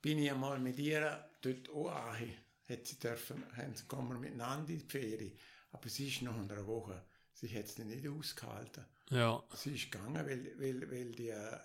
[0.01, 2.33] Bin ich einmal mit ihr dort auch an,
[2.70, 5.37] hat sie dürfen, haben sie kommen miteinander in die Ferien,
[5.72, 8.85] aber sie ist noch in einer Woche, sie hat es nicht ausgehalten.
[9.11, 9.42] Ja.
[9.54, 11.59] Sie ist gegangen, weil, weil, weil die äh,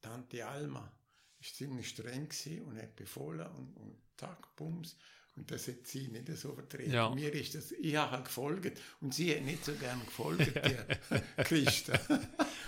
[0.00, 0.92] Tante Alma
[1.40, 2.28] ist ziemlich streng
[2.66, 4.96] und hat befohlen und, und zack, bums.
[5.36, 6.92] Und das hat sie nicht so vertreten.
[6.92, 7.10] Ja.
[7.10, 11.42] Mir ist das, ich habe halt gefolgt und sie hat nicht so gern gefolgt, die
[11.44, 11.96] Christen.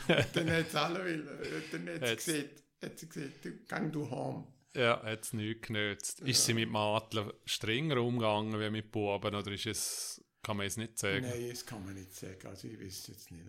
[0.34, 1.28] dann hat sie alle will,
[1.72, 4.46] dann hat sie gesagt, hat sie gesagt, geh du heim.
[4.74, 6.20] Ja, hat es nichts genützt.
[6.20, 6.26] Ja.
[6.26, 10.76] Ist sie mit Adler strenger umgegangen wie mit Buben oder ist es, kann man es
[10.76, 11.26] nicht sagen?
[11.28, 13.46] Nein, das kann man nicht sagen, also ich weiß es jetzt nicht.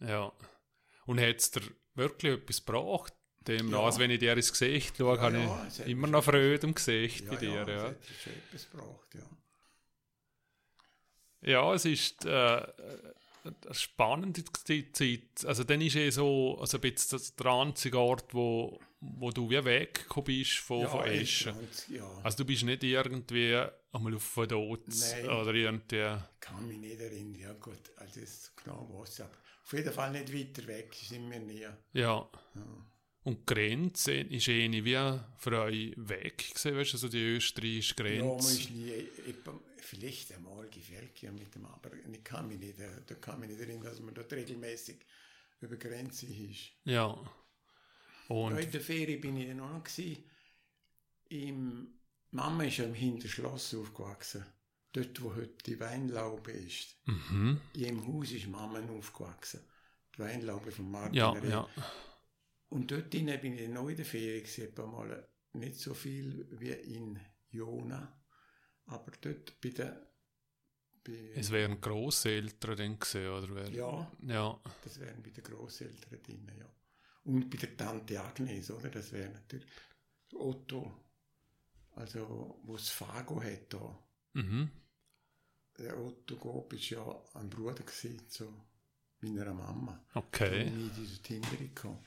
[0.00, 0.32] Ja.
[1.06, 1.62] Und hat es dir
[1.94, 3.12] wirklich etwas gebracht?
[3.40, 3.80] Dem ja.
[3.80, 6.74] also wenn ich dir ins Gesicht schaue, ja, habe ja, ich immer noch Freude im
[6.74, 7.48] Gesicht bei dir.
[7.48, 7.88] Ja, ja.
[7.88, 9.22] Es hat etwas gebraucht, ja.
[11.44, 15.44] Ja, es ist äh, eine spannende Zeit.
[15.44, 19.64] Also dann ist es so also ein bisschen der einzige Ort, wo, wo du wie
[19.64, 21.54] weggekommen bist von, ja, von Eschen.
[21.88, 22.08] Ja.
[22.22, 23.56] Also du bist nicht irgendwie
[23.92, 26.18] einmal auf Verdotz oder irgendwie...
[26.34, 29.20] Ich kann mich nicht erinnern, ja gut, also das ist genau was.
[29.20, 31.60] Auf jeden Fall nicht weiter weg sind wir nie.
[31.60, 31.76] Ja.
[31.94, 32.30] ja.
[33.24, 37.94] Und die Grenze ist eine wie für euch weg gewesen, weißt du, also die österreichische
[37.94, 38.18] Grenze.
[38.18, 39.08] Ja, man ist nie,
[39.78, 43.60] vielleicht einmal gefällt ja mit dem, aber ich kann mich nicht, da kann mich nicht
[43.60, 44.96] erinnern, dass man dort regelmäßig
[45.60, 46.72] über Grenze ist.
[46.84, 47.16] Ja.
[48.32, 50.24] Und in der Ferie bin ich dann auch noch gewesen.
[51.28, 51.98] Im,
[52.30, 54.44] Mama ist ja im Hinterschloss aufgewachsen.
[54.92, 56.96] Dort, wo heute die Weinlaube ist.
[57.06, 57.60] mhm.
[57.74, 59.60] In dem Haus ist Mama aufgewachsen.
[60.14, 61.48] Die Weinlaube von Martin ja, Reh.
[61.48, 61.68] ja.
[62.68, 66.70] Und dort bin ich noch in der Ferie gewesen, etwa mal nicht so viel wie
[66.72, 67.18] in
[67.50, 68.18] Jona.
[68.86, 70.06] Aber dort bei der,
[71.34, 73.54] Es wären Grosseltern dann gesehen, oder?
[73.54, 74.60] Wär, ja, Ja.
[74.84, 76.66] das wären bei den Grosseltern drinnen, ja.
[77.24, 78.88] Und bei der Tante Agnes, oder?
[78.88, 79.66] Das wäre natürlich
[80.34, 80.92] Otto,
[81.94, 83.98] also wo es Fago hat da.
[84.32, 84.70] Mhm.
[85.78, 88.52] Der Otto Gob ist ja ein Bruder gewesen, zu
[89.20, 90.04] meiner Mama.
[90.14, 90.66] Okay.
[90.66, 92.04] Und ich in die Tinder gekommen.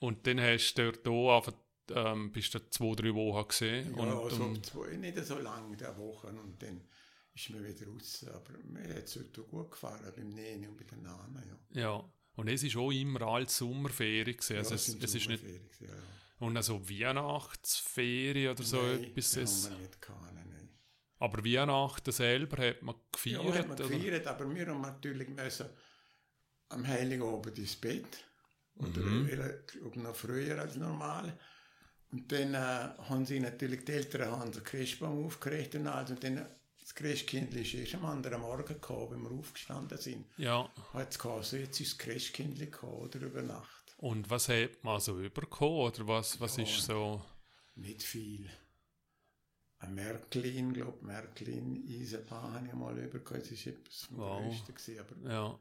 [0.00, 1.54] Und dann hast du dort auch einfach,
[1.90, 3.94] ähm, bist du zwei, drei Wochen gesehen.
[3.96, 6.82] Ja, und, also und, zwei, nicht so lange der Woche und dann
[7.34, 8.24] ist mir wieder raus.
[8.32, 11.42] Aber mir hat es heute gut gefallen, beim Nähen und bei den Namen.
[11.72, 11.80] Ja.
[11.80, 12.12] ja.
[12.38, 14.58] Und es ist auch immer als Sommerferien gewesen.
[14.58, 15.94] Also ja, es, sind es ist nicht, ja, ja.
[16.38, 19.36] und also Weihnachtsferien oder so Nein, etwas.
[19.36, 20.68] Es, haben wir nicht gehabt, nein, nein.
[21.18, 23.44] aber Weihnachten selber hat man gefeiert.
[23.44, 23.88] Ja, hat man oder?
[23.88, 25.66] gefeiert, aber wir haben natürlich müssen
[26.68, 28.24] am Heiligen Abend ins Bett.
[28.76, 29.28] Oder Mhm.
[29.96, 30.02] mhm.
[30.04, 31.36] noch früher als normal.
[32.12, 32.58] Und dann äh,
[33.08, 36.10] haben sie natürlich, die Eltern haben den Christbaum aufgerichtet und alles.
[36.12, 36.46] Und dann,
[36.98, 40.26] das Christkind ist erst am anderen Morgen gekommen, wenn wir aufgestanden sind.
[40.36, 40.68] Ja.
[40.92, 43.94] Hat es geheißen, jetzt ist das Christkind gekommen, oder über Nacht.
[43.98, 45.78] Und was hat man so überkommen?
[45.92, 46.64] Oder was, was Ja.
[46.64, 47.24] ist so?
[47.76, 48.48] Nicht viel.
[49.80, 53.42] Ein Märklin, glaube Märklin, Eisenbahn habe ich mal übergekommen.
[53.48, 54.42] Das war etwas vom Wow.
[54.42, 54.74] Größten.
[54.74, 55.58] Gewesen, aber Ja.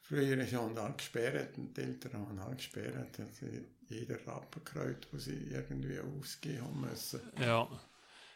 [0.00, 3.18] Früher haben alle gesperrt und die Eltern haben alle gesperrt.
[3.20, 3.46] Also
[3.88, 7.20] jeder Rappenkreuz, wo sie irgendwie ausgehen haben müssen.
[7.40, 7.68] Ja.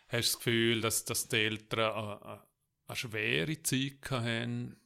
[0.09, 2.43] Hast du das Gefühl, dass, dass die Eltern eine,
[2.87, 4.77] eine, schwere Zeit hatten?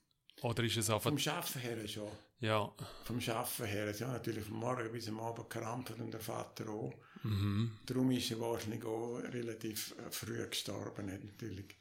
[0.42, 1.11] Oder ist es einfach.
[1.11, 2.11] Vom Schaffen her schon.
[2.40, 2.74] Ja.
[3.04, 3.94] Vom Schaffen her.
[3.96, 6.92] Ja, natürlich vom Morgen bis am Abend krampft und der Vater auch.
[7.22, 7.78] Mhm.
[7.87, 11.06] Darum ist er wahrscheinlich auch relativ äh, früh gestorben.
[11.06, 11.76] Natürlich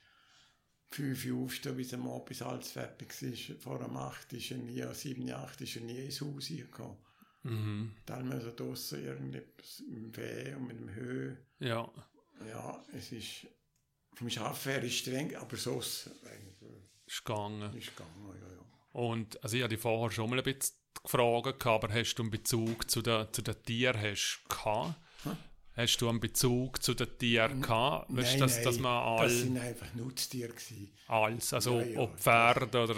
[0.91, 3.55] fünf Uhr aufstehen, bis am Abend bis alles fertig war.
[3.57, 6.97] Vor dem acht ist er nie, sieben, acht ist er nie ins Haus gekommen.
[7.43, 7.95] Mhm.
[8.05, 11.37] Dann müssen wir draussen irgendetwas im Weh und mit dem Höhe.
[11.57, 11.91] Ja.
[12.47, 13.47] Ja, es ist
[14.13, 16.71] vom Schaffen her ist streng, aber sonst eigentlich,
[17.05, 17.73] Ist gegangen.
[17.75, 18.65] ist gegangen, ja, ja.
[18.93, 22.89] Und also ich dich vorher schon mal ein bisschen gefragt, aber hast du einen Bezug
[22.89, 24.95] zu den, zu den Tieren hast gehabt?
[25.23, 25.37] Hm?
[25.73, 28.07] Hast du einen Bezug zu den Tieren gehabt?
[28.09, 30.91] Weißt du, dass, dass man all, das sind einfach Nutztiere gewesen.
[31.07, 32.95] alles, also Ja, ja, ob Pferde oder,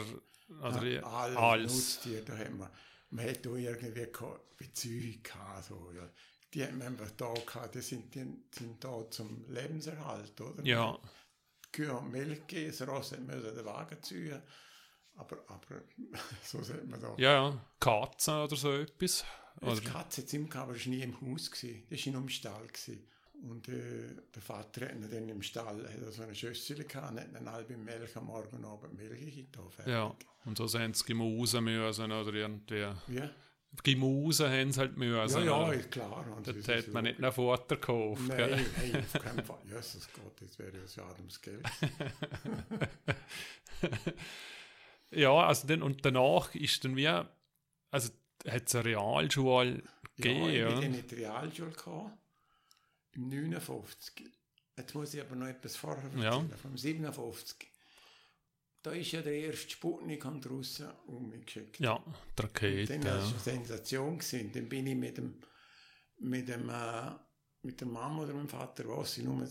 [0.61, 1.73] oder Ja, alle alles.
[1.73, 2.69] Nutztiere, da hat man,
[3.11, 4.07] man hat auch irgendwie
[4.57, 6.09] Beziehung gehabt, so, ja.
[6.53, 10.63] Die haben wir einfach da gehabt, die sind, die sind da zum Lebenserhalt, oder?
[10.63, 10.97] Ja,
[11.65, 14.41] Die Kühe haben Milch gegeben, das Ross müssen den Wagen ziehen,
[15.15, 15.81] aber, aber
[16.43, 17.13] so sagt man da.
[17.17, 19.25] ja, ja, Katzen oder so etwas.
[19.61, 21.49] Die Oder, Katze hat immer gehabt, aber es war nie im Haus.
[21.51, 21.83] Gewesen.
[21.89, 22.67] Das war nur im Stall.
[22.67, 23.07] Gewesen.
[23.43, 27.35] Und äh, der Vater hat dann im Stall hat so eine Schüssel gehabt und hat
[27.35, 29.65] dann halbe Milch am Morgen und Abend Milch getan.
[29.85, 32.79] ja, und so sind sie Gemüse müssen oder irgendwie.
[32.79, 33.29] Ja,
[33.81, 35.39] Gemüse haben sie halt müssen.
[35.39, 35.73] ja, ja oder?
[35.73, 36.25] ist klar.
[36.35, 38.21] Und das hat ist man nicht noch Futter gekauft.
[38.27, 39.59] Nein, nein, auf keinen Fall.
[39.69, 41.65] Jesus Gott, das wäre ja schade ums Geld.
[45.11, 48.09] Ja, also dann, und danach ist dann wie, also
[48.47, 49.83] hat es eine Realschule
[50.15, 52.13] gegeben, ja, ich in die Realschule gekommen,
[53.11, 54.27] im 59.
[54.75, 56.57] Jetzt muss ich aber noch etwas vorher erzählen, Ja.
[56.57, 57.67] vom 57.
[58.83, 61.79] Da ist ja der erste Sputnik an die Russen umgeschickt.
[61.79, 62.03] Ja,
[62.37, 62.93] die Rakete.
[62.99, 63.29] Dann war es Ja.
[63.31, 64.17] eine Sensation.
[64.19, 64.51] Gewesen.
[64.51, 65.35] Dann bin ich mit dem,
[66.19, 67.11] mit dem, äh,
[67.61, 69.47] mit der Mama oder mit dem Vater, was ich nur,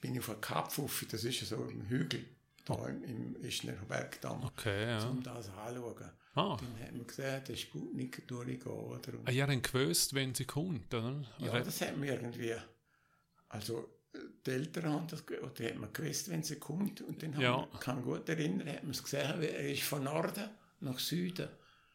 [0.00, 2.24] bin ich auf einer Kapfuffe, das ist ja so im Hügel,
[2.64, 5.08] da im, im Ischner Bergdamm, Okay, ja.
[5.08, 6.10] um das anzuschauen.
[6.34, 9.14] Ah, Dann hat man gesehen, der Sputnik durchgehen, oder?
[9.14, 11.24] Und ah, ihr habt gewusst, wenn sie kommt, oder?
[11.38, 12.54] ja, das hat man irgendwie,
[13.48, 13.88] also
[14.46, 17.52] die Eltern haben das, oder hat man gewusst, wenn sie kommt, und dann Ja.
[17.70, 20.48] haben, kann gut erinnern, hat man es gesehen, er ist von Norden
[20.80, 21.48] nach Süden,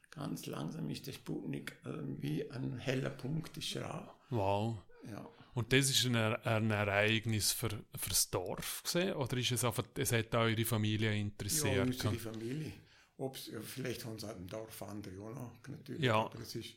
[0.10, 1.89] ganz langsam ist der Sputnik äh,
[2.22, 4.10] wie ein heller Punkt ist er an.
[4.30, 4.78] Wow.
[5.10, 5.28] Ja.
[5.54, 9.84] Und das ist ein, ein Ereignis für, für das Dorf gesehen, oder ist es einfach,
[9.98, 11.86] es hat auch eure Familie Ja, interessiert?
[11.88, 12.72] unsere Familie.
[13.17, 16.02] Ob's, ja, vielleicht haben sie auch im Dorf andere auch noch, natürlich.
[16.02, 16.15] Ja.
[16.26, 16.76] Aber es ist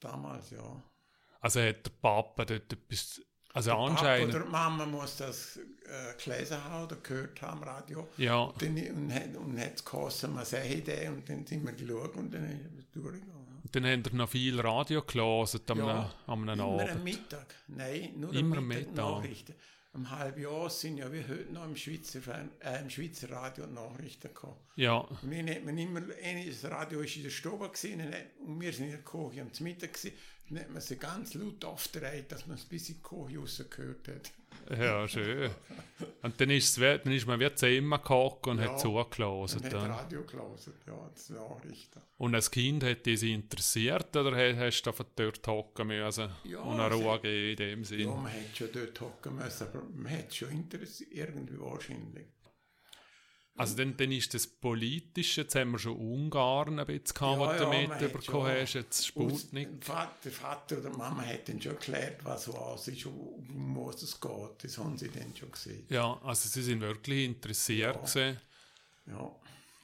[0.00, 0.82] damals, ja.
[1.40, 3.20] also hat der Papa dort etwas,
[3.54, 7.68] also Papa anscheinend, oder die Mama muss das äh, gelesen haben oder gehört haben, am
[7.68, 8.08] Radio.
[8.16, 11.72] ja, Dann, und hat und hat es geheißen, man sehe den und dann sind wir
[11.72, 13.62] geschaut und dann ist es durchgegangen.
[13.72, 17.04] dann habt ihr noch viel Radio gelesen am, Ja, am Immer am Abend.
[17.04, 17.54] Mittag.
[17.68, 19.04] Nein, nur Immer am am Mittag, Mittag.
[19.04, 19.54] Nachrichten.
[19.94, 22.20] um halb Jahr sind ja wie heute noch im Schweizer,
[22.60, 24.56] äh, im Schweizer Radio Nachrichten gekommen.
[24.76, 24.98] Ja.
[24.98, 28.02] Und dann hat man immer, das Radio ist in der Stube gewesen,
[28.46, 30.12] und wir sind in der Küche am Mittag gewesen,
[30.56, 32.96] hat man sie ganz laut aufgedreht, dass man es bis in
[33.28, 34.32] die rausgehört hat.
[34.78, 35.50] Ja, schön.
[36.22, 39.58] Und dann ist, es, dann ist man wie zehnmal gehockt und Ja, hat zugelassen.
[39.58, 39.90] Und hat dann.
[39.90, 42.00] Radio gelesen, ja, das Nachrichten.
[42.18, 46.28] Und als Kind hat dich sie interessiert oder ha- hast du einfach dort hocken müssen
[46.44, 48.00] Ja, und eine Ruhe geben in dem Sinn?
[48.08, 52.26] Ja, man hätte schon dort hocken müssen, aber man hätte schon interessiert, irgendwie wahrscheinlich.
[53.58, 57.48] Also dann, dann ist das Politische, jetzt haben wir schon Ungarn ein bisschen gehabt, Ja,
[57.48, 59.68] was du ja, schon- hast, jetzt Sputnik.
[59.80, 63.14] Der Vater, der Vater oder Mama hat dann schon erklärt, was was ist und
[63.50, 64.62] um was es geht.
[64.64, 65.86] Das haben sie dann schon gesehen.
[65.90, 68.00] Ja, also sie sind wirklich interessiert Ja.
[68.00, 68.40] gewesen.
[69.06, 69.18] Ja,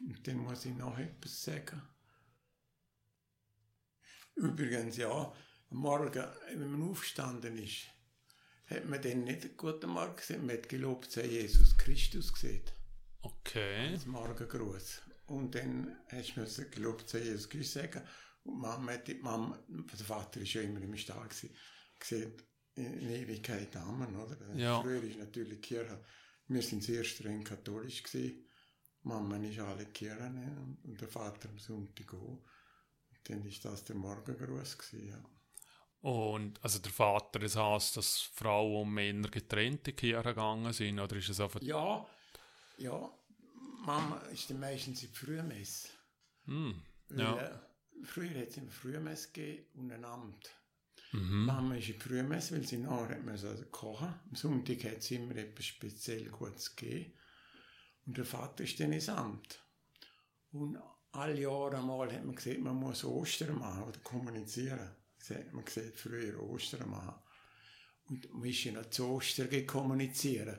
[0.07, 1.83] und dann muss ich noch etwas sagen.
[4.37, 5.11] Übrigens, ja,
[5.71, 6.25] am Morgen,
[6.57, 7.87] wenn man aufgestanden ist,
[8.67, 12.63] hat man dann nicht einen guten Morgen gesehen, man hat gelobt, sei Jesus Christus gesehen.
[13.25, 13.93] Okay.
[13.93, 15.03] als Morgengruß.
[15.27, 18.03] Und dann hast du müssen gelobt, sei Jesus Christus sagen.
[18.45, 23.75] Und Mama, hat die Mama, der Vater war ja immer im Stall gesagt, in Ewigkeit
[23.77, 24.37] Amen, oder?
[24.55, 24.83] Ja.
[24.83, 26.05] Früher ist natürlich die Kirche,
[26.49, 28.47] wir sind sehr streng katholisch gewesen.
[29.03, 30.77] Mama ist alle Kirche ne?
[30.83, 32.19] und der Vater am Sonntag auch.
[32.19, 35.23] Und dann ist das der Morgengruß gewesen, ja.
[36.01, 40.71] Und also der Vater, das heisst, dass Frauen und Männer getrennt in die Kirche gegangen
[40.75, 41.63] sind, oder ist es einfach...
[41.63, 42.07] Ja,
[42.79, 43.11] ja,
[43.85, 45.89] Mama ist dann meistens in die Frühmesse.
[46.47, 47.37] Hm, Weil, ja.
[47.39, 47.59] äh,
[48.05, 50.51] früher hat es immer Frühmesse gegeben und ein Amt.
[51.13, 51.47] Mhm.
[51.47, 54.15] Mama ist in die Frühmesse, weil sie nachher müssen also kochen.
[54.29, 57.13] Am Sonntag hat es immer etwas speziell Gutes gegeben.
[58.07, 59.63] Und der Vater ist dann ins Amt.
[60.53, 60.79] Und
[61.13, 64.91] alle Jahre einmal hat man gesehen, man muss Ostern machen oder kommunizieren.
[65.53, 67.15] Man gesehen, früher Ostern machen.
[68.07, 70.59] Und man ist ja noch zu Ostern gegangen kommunizieren.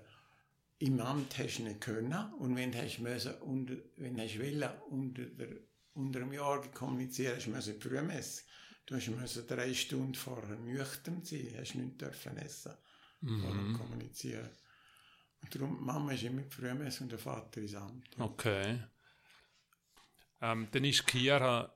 [0.79, 2.33] Im Amt hast du nicht können.
[2.33, 5.57] Und wenn du müssen, unter, wenn du wollen, unter, der,
[5.93, 8.43] unter dem Jahr kommunizieren, hast du müssen in die Frühmesse.
[8.85, 12.73] Du hast müssen drei Stunden vorher nüchtern sein, hast nicht dürfen essen,
[13.21, 14.49] vorher kommunizieren.
[15.41, 18.09] Und darum, die Mama ist immer in die Frühmesse und der Vater ins Amt.
[18.19, 18.83] Okay.
[20.41, 21.71] Ähm, dann ist Kirche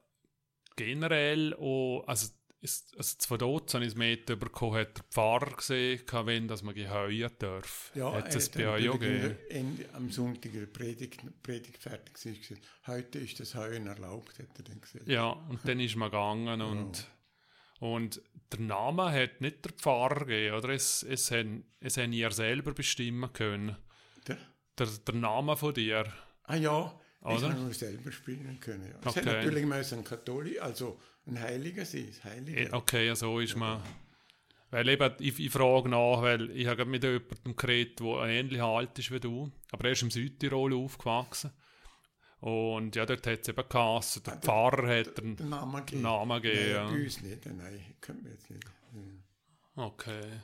[0.76, 2.30] generell auch, also,
[2.62, 6.76] es, also zwei habe ich es mit bekommen, hat der Pfarrer gesehen, wenn dass man
[6.76, 7.92] geheuern darf.
[7.96, 9.38] hat es bei euch auch gegeben?
[9.50, 14.48] Ende, am Sonntag der Predigt, Predigt fertig war, gesagt, heute ist das Heuen erlaubt, hat
[14.58, 15.08] er dann gesagt.
[15.08, 17.08] Ja, und dann ist man gegangen und,
[17.80, 20.70] und der Name hat nicht der Pfarrer gegeben, oder?
[20.70, 23.78] Es, es, haben, es haben ihr selber bestimmen können.
[24.28, 24.38] Der,
[24.78, 26.12] Der, der Name von dir.
[26.44, 27.50] ah ja, Oder?
[27.54, 28.86] haben wir selber spielen können.
[28.90, 29.00] Ja.
[29.00, 29.20] Es Okay.
[29.20, 32.60] hat natürlich müssen ein Katholik, also ein Heiliger sein, das Heilige.
[32.60, 33.82] Eh, Okay, ja, so ist man.
[34.72, 38.98] Weil eben, ich, ich frage nach, weil ich habe mit jemandem geredet, der ähnlich alt
[39.00, 41.52] ist wie du, aber er ist im Südtirol aufgewachsen.
[42.40, 46.02] Und ja, dort hat es eben geheißen, der Pfarrer hat den Der Name gegeben.
[46.04, 46.62] Namen gegeben.
[46.62, 46.90] Nein, ja.
[46.90, 48.64] bei uns nicht, nein, können wir jetzt nicht.
[48.66, 49.84] Ja.
[49.86, 50.40] Okay.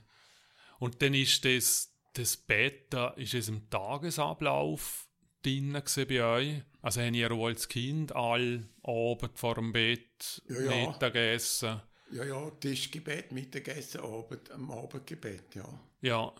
[0.79, 5.07] Und dann ist das, das Bett, da ist es im Tagesablauf
[5.41, 6.61] drin bei euch?
[6.85, 10.87] Also haben ihr auch als Kind all Abend vor dem Bett Ja, ja.
[10.91, 11.81] Mittagessen?
[12.11, 15.67] Ja, ja, Tischgebet, Mittagessen, Abend, am Abendgebet, ja.
[16.01, 16.31] Ja,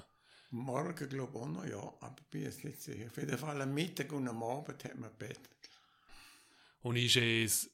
[0.52, 3.08] Morgen glaube ich auch noch, ja, aber bin jetzt nicht sicher.
[3.08, 5.40] Auf jeden Fall am Mittag und am Abend hat man Bett.
[6.84, 7.72] und ist es,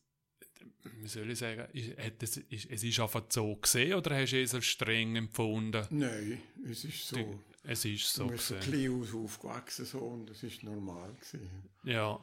[1.02, 4.42] wie soll ich sagen, ist, es, ist, es ist einfach so gesehen oder hast du
[4.42, 5.86] es als streng empfunden?
[5.90, 7.18] Nein, es ist so.
[7.18, 11.70] Die- Es ist so du bist klein aus aufgewachsen so, und das ist normal gewesen.
[11.84, 12.20] Ja.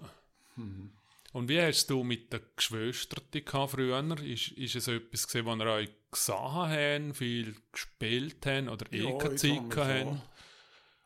[0.58, 0.92] Mhm.
[1.32, 4.22] Und wie hast du mit den Geschwistern gehabt früher?
[4.22, 9.18] Ist, ist es etwas gesehen, wo ihr euch gesehen habt, viel gespielt habt oder eh
[9.18, 10.22] keine jetzt Zeit haben wir habt?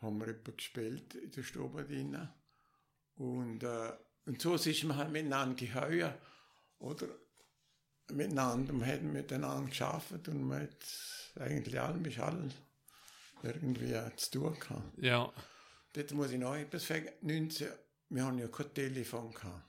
[0.00, 2.28] haben wir etwa gespielt in der Stube drin.
[3.16, 3.92] Und, äh,
[4.26, 6.16] und so ist man halt miteinander geheuer,
[6.78, 7.09] oder?
[8.11, 10.86] Miteinander, man hat miteinander geschafft und man hat
[11.40, 12.48] eigentlich allem ist all
[13.42, 14.98] irgendwie zu tun gehabt.
[14.98, 15.32] Ja,
[15.92, 17.11] Dort muss ich noch etwas sagen.
[17.20, 17.68] 19,
[18.14, 19.64] wir haben ja kein Telefon gehabt.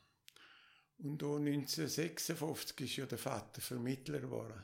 [0.99, 4.61] Und da 1956 ist ja der Vater Vermittler geworden.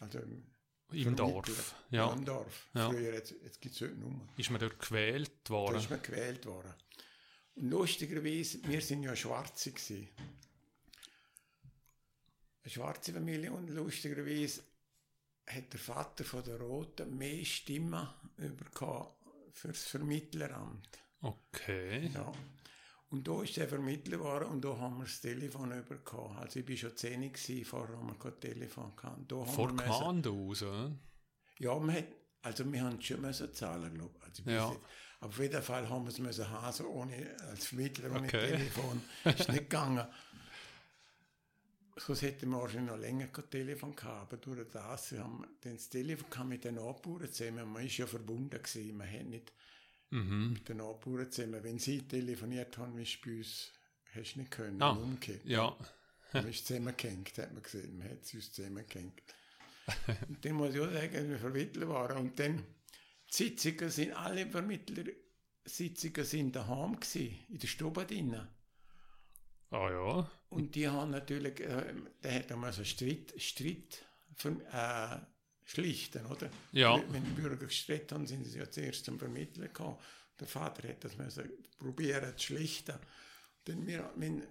[0.00, 0.44] Also im,
[0.92, 1.14] im Vermittler.
[1.14, 1.74] Dorf.
[1.90, 2.12] Ja.
[2.12, 2.68] im Dorf.
[2.74, 2.88] Ja.
[2.90, 4.28] Früher, jetzt, jetzt gibt es heute nicht mehr.
[4.36, 5.76] Ist man dort gewählt Da worden?
[5.76, 6.74] ist man gewählt worden.
[7.56, 10.08] Und lustigerweise, wir sind ja Schwarze gewesen.
[12.62, 14.62] Eine schwarze Familie und lustigerweise
[15.46, 19.08] hat der Vater von der Roten mehr Stimmen bekommen
[19.52, 20.88] für das Vermittleramt.
[21.20, 22.10] Okay.
[22.14, 22.32] Ja.
[23.14, 26.36] Und da ist er Vermittler geworden und da haben wir das Telefon bekommen.
[26.36, 29.30] Also ich war schon 10 gewesen, vorher haben wir kein Telefon gehabt.
[29.30, 30.90] Da haben Vor wir Command aus, oder?
[31.60, 32.06] ja, man hat,
[32.42, 34.24] Also wir haben schon müssen zahlen, glaube ich.
[34.24, 34.72] Also Ja.
[34.72, 34.76] ja.
[35.20, 38.48] Auf jeden Fall haben wir es müssen haben, so ohne, als Vermittler, ohne Okay.
[38.50, 39.00] Telefon.
[39.24, 40.04] Ist nicht gegangen.
[41.96, 45.74] Sonst hätten wir wahrscheinlich noch länger kein Telefon gehabt, aber durch das haben wir dann
[45.76, 47.72] das Telefon kam mit den Nachbarn zusammen.
[47.72, 49.52] Man ist ja verbunden gewesen, man hat nicht
[50.10, 50.52] Mhm.
[50.54, 51.62] mit den Nachbarn zusammen.
[51.64, 53.72] Wenn sie telefoniert haben, wie bei uns,
[54.14, 54.90] hast du nicht können, Ah.
[54.90, 55.44] umgekehrt.
[55.44, 55.76] Ja.
[56.32, 57.98] Man ist zusammengehängt, hat man gesehen.
[57.98, 59.22] Man hat uns zusammengehängt.
[60.28, 62.16] Und dann muss ich auch sagen, wir Vermittler waren.
[62.18, 65.04] Und dann, die Sitzungen sind, alle Vermittler,
[65.64, 68.48] Sitzungen sind daheim gewesen, in der Stube drinnen.
[69.70, 70.30] Ah ja.
[70.50, 74.04] Und die haben natürlich, äh, der hat einmal so Streit, Streit
[74.36, 75.18] für, äh,
[75.64, 76.50] schlichten, oder?
[76.72, 77.02] Ja.
[77.10, 79.98] Wenn die Bürger gestritten haben, sind sie ja zuerst zum Vermittler gekommen.
[80.38, 82.98] Der Vater hat das müssen probieren zu schlichten.
[83.66, 84.42] Denn wir, wenn,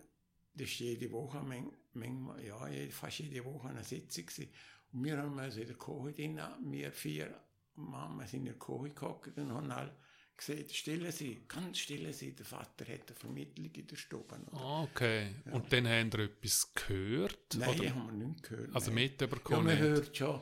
[0.53, 4.49] das ist jede Woche, man- manchmal, ja, fast jede Woche eine Sitzung gewesen.
[4.91, 7.33] Und wir haben also in der Küche drin, wir vier
[7.75, 9.95] Mama sind in der Küche gehockt und haben alle
[10.37, 14.39] gesehen, stille sie, ganz stille sie, der Vater hat eine Vermittlung in der Stube.
[14.51, 15.27] Ah, okay.
[15.51, 17.55] Und dann haben wir etwas gehört?
[17.55, 17.95] Nein, oder?
[17.95, 18.75] haben wir nicht gehört.
[18.75, 19.03] Also nein.
[19.03, 19.67] mitbekommen?
[19.69, 20.41] Ja, man hört schon,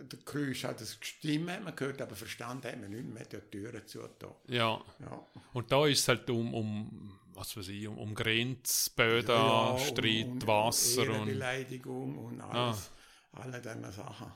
[0.00, 3.86] der Geräusch hat das Stimme man gehört, aber verstanden hat man nicht, ja die Türen
[3.86, 4.00] zu.
[4.48, 4.80] Ja.
[5.00, 5.26] Ja.
[5.52, 10.24] Und da ist es halt um, um was weiß ich, um, um Grenzböden, Ja, Streit,
[10.26, 11.08] und- und Wasser und.
[11.10, 12.90] Ehrenbeleidigung und alles,
[13.32, 14.32] alle diese Sachen.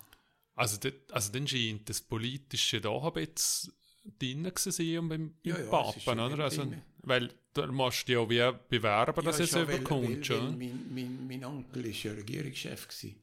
[0.55, 0.79] Also,
[1.11, 3.73] also dann scheint das Politische da ein bisschen
[4.19, 5.71] drin zu sein und beim, Ja, ja, es
[6.05, 6.45] Papen, oder?
[6.45, 6.83] Also, drin.
[7.03, 10.31] weil da musst du ja wie bewerben, dass Ja, es weil- überkommt.
[10.31, 13.23] weil, mein, mein, mein Onkel war ja Regierungschef gewesen,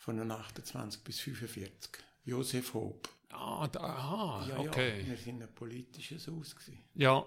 [0.00, 1.90] von den 28 bis 45.
[2.24, 3.08] Josef Hob.
[3.28, 5.00] Ah, da, aha, Ja, okay.
[5.02, 6.82] ja, wir sind ein politisches Haus gewesen.
[6.94, 7.24] Ja.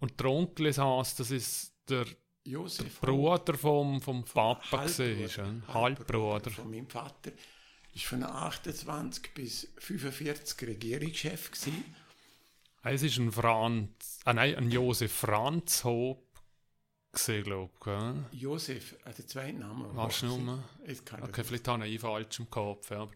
[0.00, 2.06] Und der Onkel Haas, das ist der
[2.44, 3.08] Josef Hob.
[3.08, 5.14] Bruder vom, vom Papa Halbbruder.
[5.14, 6.50] gewesen, ein Halbbruder.
[6.50, 7.30] Von meinem Vater.
[7.94, 11.84] Ist von 28 bis 45 Regierungschef gewesen.
[12.82, 16.24] Es ist ein Franz, ah nein, ein Josef Franz Hob
[17.12, 17.80] gesehen, glaube ich.
[17.84, 18.24] gell?
[18.32, 19.94] Josef, also zwei Namen.
[19.96, 20.64] Weißt du nur?
[21.04, 22.90] Kann Okay, vielleicht habe ich falsch im Kopf.
[22.90, 23.12] ja, Aber,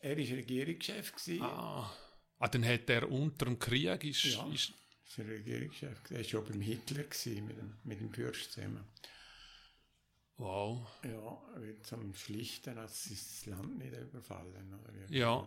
[0.00, 1.42] Er war Regierungschef gewesen.
[1.42, 1.90] ah,
[2.38, 4.46] ah, dann hat er unter dem Krieg ist, Ja.
[4.48, 4.72] ist
[5.16, 5.98] Er war Regierungschef.
[6.10, 8.84] Er war schon beim Hitler gewesen, mit dem, mit dem Fürst zusammen.
[10.38, 10.86] wow.
[11.04, 14.74] Ja, weil zum Schlichten sie das Land nicht überfallen.
[14.82, 15.10] Oder.
[15.14, 15.46] Ja.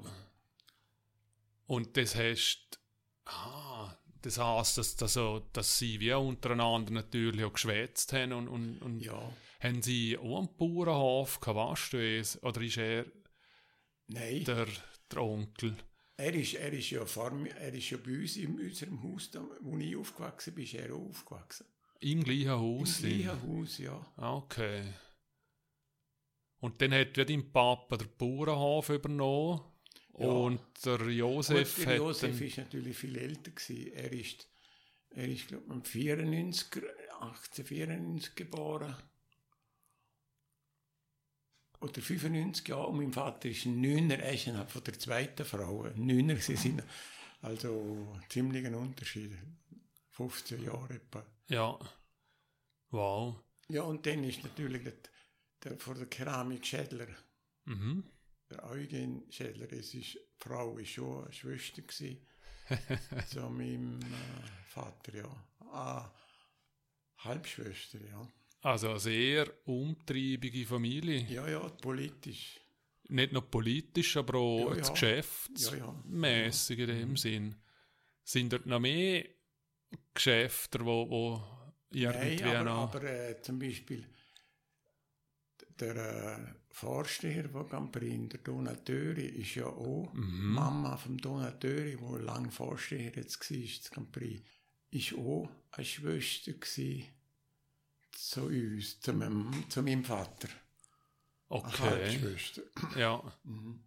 [1.68, 2.80] Und das heißt,
[3.26, 5.18] ah, das heißt, dass, dass,
[5.54, 9.32] dass sie wie untereinander natürlich auch geschwätzt haben und, und, und Ja.
[9.62, 12.44] haben sie auch einen Bauernhof gehabt, weißt?
[12.44, 13.06] Oder ist er
[14.08, 14.68] Nein, der,
[15.12, 15.76] der Onkel?
[16.18, 19.42] er ist, er ist ja mir, er ist ja bei uns in unserem Haus, da,
[19.62, 21.66] wo ich aufgewachsen bin, ist er auch aufgewachsen.
[22.02, 23.00] Im gleichen Haus?
[23.02, 24.06] Im gleichen Haus, ja.
[24.18, 24.94] Okay.
[26.60, 29.62] Und dann hat ja dein Papa den Bauernhof übernommen.
[30.20, 30.28] Ja.
[30.28, 33.94] Und der Josef Gut, der Josef ist natürlich viel älter gewesen.
[33.94, 34.48] Er ist,
[35.12, 36.84] er ist glaube ich, 94,
[37.22, 38.96] 1894 geboren.
[41.82, 42.88] Oder 95 Jahre.
[42.88, 45.88] Und mein Vater ist ein Neuner, er ist von der zweiten Frau.
[45.96, 46.84] Neuner, sie sind
[47.42, 49.32] also ziemlich ein Unterschied.
[50.12, 51.26] 15 Jahre etwa.
[51.48, 51.80] ja.
[52.92, 53.36] Wow.
[53.70, 54.94] Ja, und dann ist natürlich der,
[55.64, 57.08] der, von der Keramik Schädler,
[57.66, 58.04] Mhm.
[58.50, 62.26] Der Eugen Schädler, es ist, die Frau ist schon eine Schwester gewesen.
[63.30, 65.46] zu meinem äh, Vater, ja.
[65.72, 66.12] Ah,
[67.18, 68.28] Halbschwester, ja.
[68.62, 71.22] Also eine sehr umtriebige Familie.
[71.30, 72.60] Ja, ja, politisch.
[73.08, 74.94] Nicht nur politisch, aber auch Ja, das ja.
[74.94, 77.56] geschäftsmäßig in dem Sinn.
[78.24, 79.26] Sind dort noch mehr
[80.14, 81.44] Geschäfte, wo, wo
[81.90, 82.96] irgendwie Nein, aber, noch...
[82.96, 84.08] aber äh, zum Beispiel
[85.80, 90.54] der äh, Vorsteher von Camprin, der Donateuri, ist ja auch Mhm.
[90.54, 94.44] Mama vom Donateuri, wo lang Vorsteher jetzt war, zu Camprin,
[94.92, 96.54] ist auch eine Schwester
[98.12, 100.48] zu uns, zu meinem, zu meinem Vater.
[101.50, 102.62] Eine Okay, Halbschwester.
[102.98, 103.24] ja.
[103.44, 103.84] Mhm.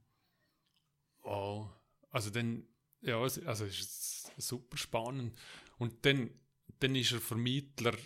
[1.23, 1.71] Wow.
[2.11, 2.67] Also dann,
[3.01, 5.39] ja, es- also ist super spannend.
[5.79, 6.31] Und dann,
[6.81, 7.97] dann ist er Vermittler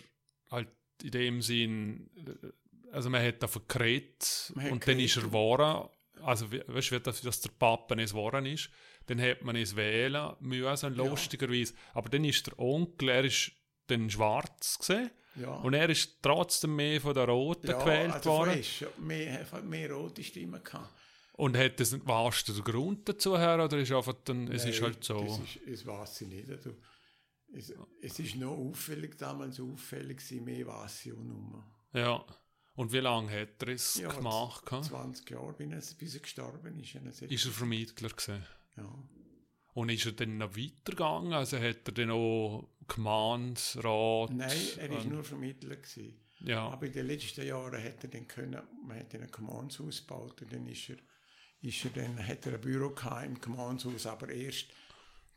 [0.51, 0.69] halt
[1.03, 2.47] in dem Sinn, äh,
[2.91, 5.89] also man hat Man hat und dann ist er geworden,
[6.23, 8.69] also we- weißt du, dass, dass der Papa es geworden ist,
[9.07, 11.03] dann hat man es wählen müssen, Ja.
[11.05, 11.73] lustigerweise.
[11.93, 13.51] Aber dann ist der Onkel, er ist
[13.87, 15.55] dann schwarz gesehen Ja.
[15.55, 18.53] und er ist trotzdem mehr von der Roten gewählt also worden.
[18.53, 20.93] frisch, ja, mehr, mehr rote Stimmen gehabt.
[21.33, 24.81] Und hat das, warst du der Grund dazu her oder ist einfach dann, es ist
[24.81, 25.23] Nein, halt so?
[25.23, 26.49] Das, ist, das weiß ich nicht.
[26.49, 26.71] Also,
[27.53, 31.63] es, es ist noch auffällig, damals auffällig, mehr weiß ich auch nicht mehr.
[31.93, 32.25] Ja.
[32.77, 34.65] Und wie lange hat er es Ja, gemacht?
[34.65, 34.85] gehabt?
[34.85, 36.95] 20 Jahre, bin ich, bis er gestorben ist.
[37.21, 38.45] Ist er Vermittler gewesen?
[38.77, 39.03] ja.
[39.73, 41.33] Und ist er dann noch weitergegangen?
[41.33, 44.31] Also hat er dann auch Gemeinsrat?
[44.31, 45.75] Nein, er war ähm, nur Vermittler.
[45.75, 46.19] Gewesen.
[46.39, 50.41] Ja, Aber in den letzten Jahren hat er dann können, man hat ein Gemeinshaus gebaut
[50.41, 50.97] und dann ist er,
[51.61, 54.67] ist er dann, hat er ein Büro gehabt im Gemeinshaus, aber erst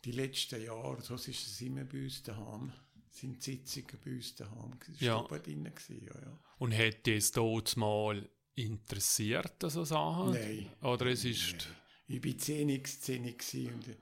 [0.04, 2.72] die letzten Jahre, so ist es immer bei uns daheim,
[3.10, 5.30] sind die Sitzungen bei uns daheim, es Ja.
[5.30, 6.38] war drin, gewesen, ja, ja.
[6.58, 10.32] und hat es dort mal interessiert, so Sachen?
[10.32, 10.70] Nein.
[10.82, 11.52] Oder es ist...
[11.52, 11.76] Nein.
[12.08, 13.96] Ich war 10 10 gewesen und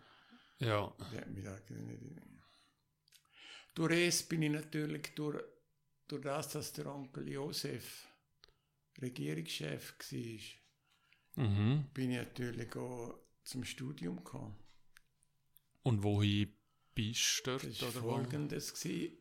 [0.59, 2.03] Ja, der hat mich da nicht...
[3.75, 5.41] Durch es bin ich natürlich, durch,
[6.09, 8.09] durch das, dass der Onkel Josef
[9.01, 11.87] Regierungschef war, mhm.
[11.95, 14.57] bin ich natürlich auch zum Studium gekommen.
[15.85, 16.58] Und wohin
[17.45, 17.65] dort?
[17.65, 18.75] Das war folgendes.
[18.75, 19.17] Gewesen.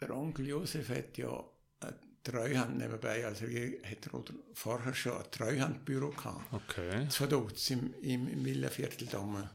[0.00, 1.44] Der Onkel Josef hat ja
[1.80, 6.52] eine Treuhand nebenbei, also er hat er oder vorher schon ein Treuhandbüro gehabt.
[6.52, 7.04] Okay.
[7.04, 9.50] Das war dort im, im, im Villenviertel da oben,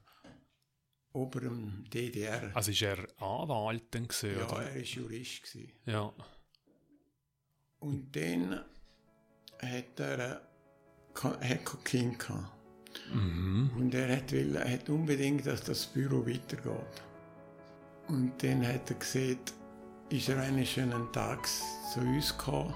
[1.13, 2.51] oberem DDR.
[2.55, 4.63] Also ist er Anwalt dann gewesen, ja, oder?
[4.63, 5.43] er war Jurist.
[5.43, 5.71] Gewesen.
[5.85, 6.13] Ja.
[7.79, 8.65] Und dann
[9.61, 10.39] hat er äh,
[11.13, 12.54] kein Kind gehabt.
[13.13, 13.71] Mhm.
[13.77, 17.01] Und er hat, will, er hat unbedingt, dass das Büro weitergeht.
[18.07, 19.39] Und dann hat er gesehen,
[20.09, 21.47] ist er einen schönen Tag
[21.93, 22.73] zu uns gekommen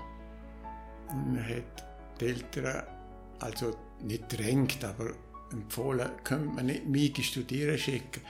[1.10, 1.86] und er hat
[2.20, 2.84] die Eltern,
[3.40, 5.14] also nicht drängt, aber
[5.52, 8.22] empfohlen, könnte man nicht mich studieren schicken,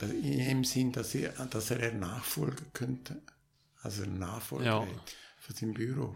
[0.00, 3.20] in dem Sinn, dass er, dass er einen Nachfolger könnte,
[3.82, 4.86] also einen Nachfolger Ja.
[5.38, 6.14] von seinem Büro.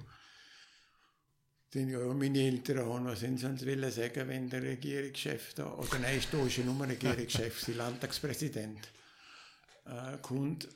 [1.75, 5.99] Dann ja, meine Eltern haben, was sie sonst wollen sagen, wenn der Regierungschef da, oder
[5.99, 8.89] nein, ist da ist ja nur Regierungschef, sein Landtagspräsident,
[9.85, 10.69] äh, kommt.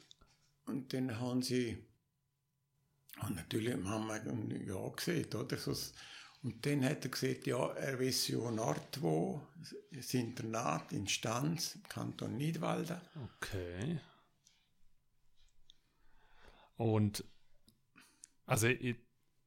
[0.67, 1.79] Und dann haben sie,
[3.23, 5.57] und natürlich haben wir Ja gesehen, oder?
[6.43, 9.41] Und dann hat er gesagt, ja, er weiß ja Ort wo,
[9.93, 13.01] das Internat in Stanz, im Kanton Nidwalden.
[13.37, 14.01] Okay.
[16.77, 17.25] Und
[18.47, 18.97] also ich,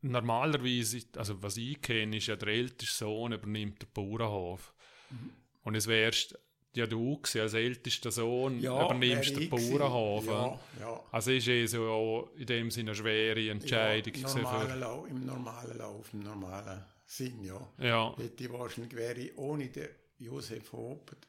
[0.02, 4.74] normalerweise, also was ich kenne, ist ja der älteste Sohn übernimmt den Bauernhof.
[5.10, 5.32] Mhm.
[5.64, 6.38] Und es wärst
[6.74, 9.50] ja du gewesen, als ältester Sohn Ja, übernimmst den.
[9.50, 10.26] Bauernhof.
[10.26, 11.04] Ja, ja.
[11.12, 15.26] Also ist es ja auch in dem Sinne eine schwere Entscheidung ja, normalen Lauf, Im
[15.26, 17.68] normalen Lauf, im normalen Sinn, ja.
[17.78, 18.16] ja.
[18.18, 21.28] Hätte ich wahrscheinlich, wäre ich ohne den Josef Hopert,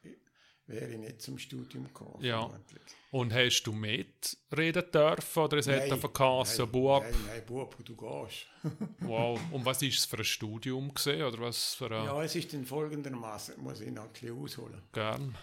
[0.66, 2.22] wäre ich nicht zum Studium gekommen.
[2.24, 2.48] Ja.
[2.48, 2.82] vermutlich.
[3.10, 7.76] Und hast du mitreden dürfen oder es hat einfach geheißen, nein, Bub, Nein, nein, Bub,
[7.84, 8.46] du gehst.
[9.00, 9.38] wow.
[9.50, 12.52] Und was ist es für ein Studium gesehen oder was für ein, Ja, es ist
[12.52, 14.82] dann folgendermaßen, muss ich noch ein bisschen ausholen.
[14.92, 15.36] gern?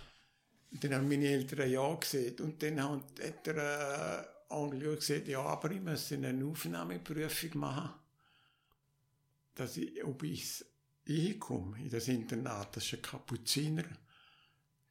[0.71, 5.41] Dann haben meine Eltern ja gesehen und dann hat hat der äh, Onkel gesagt, ja,
[5.41, 7.93] aber ich muss eine Aufnahmeprüfung machen,
[9.55, 10.63] dass ich, ob ich
[11.05, 12.75] hinkomme in das Internat.
[12.75, 13.83] Das ist ein Kapuziner,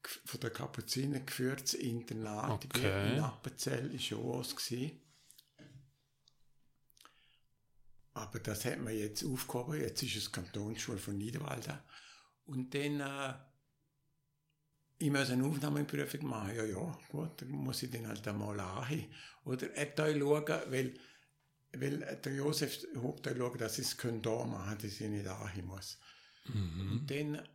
[0.03, 2.65] von der Kapuziner geführtes Internat.
[2.65, 3.15] Okay.
[3.15, 4.57] In Appenzell war schon was.
[4.57, 5.01] Gewesen.
[8.15, 9.81] Aber das hat man jetzt aufgehoben.
[9.81, 11.79] Jetzt ist es Kantonsschule von Niederwalden.
[12.47, 13.35] Und dann, äh,
[14.99, 16.57] ich muss eine Aufnahmeprüfung machen.
[16.57, 19.07] Ja, ja, gut, dann muss ich dann halt einmal anhin.
[19.45, 20.99] Oder etwa schauen, weil,
[21.73, 22.87] weil der Josef
[23.23, 25.99] da schauen, dass ich es hier machen kann, dass ich nicht anhin muss.
[26.47, 26.93] Mhm.
[26.93, 27.49] Und dann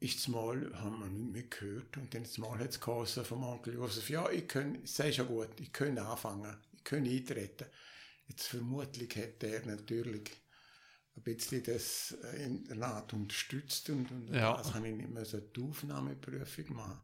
[0.00, 3.74] ist Mal, haben wir nicht mehr gehört, und dann Mal hat es geheißen vom Onkel
[3.74, 7.66] Josef, ja, ich kann, sei schon gut, ich kann anfangen, ich kann eintreten.
[8.26, 10.30] Jetzt vermutlich hätte er natürlich
[11.16, 14.56] ein bisschen das äh, Internat unterstützt und, und Ja.
[14.56, 17.00] das habe ich nicht mehr so die Aufnahmeprüfung machen.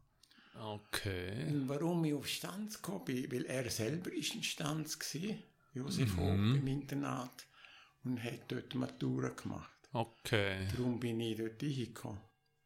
[0.59, 1.45] Okay.
[1.49, 5.43] Und warum ich auf Stanz gekommen bin, weil er selber ist in Stanz gewesen,
[5.73, 6.19] Josef Mhm.
[6.19, 7.45] Hopp im Internat,
[8.03, 9.69] und hat dort Matura gemacht.
[9.91, 10.67] Okay.
[10.71, 12.21] Darum bin ich dort hingekommen.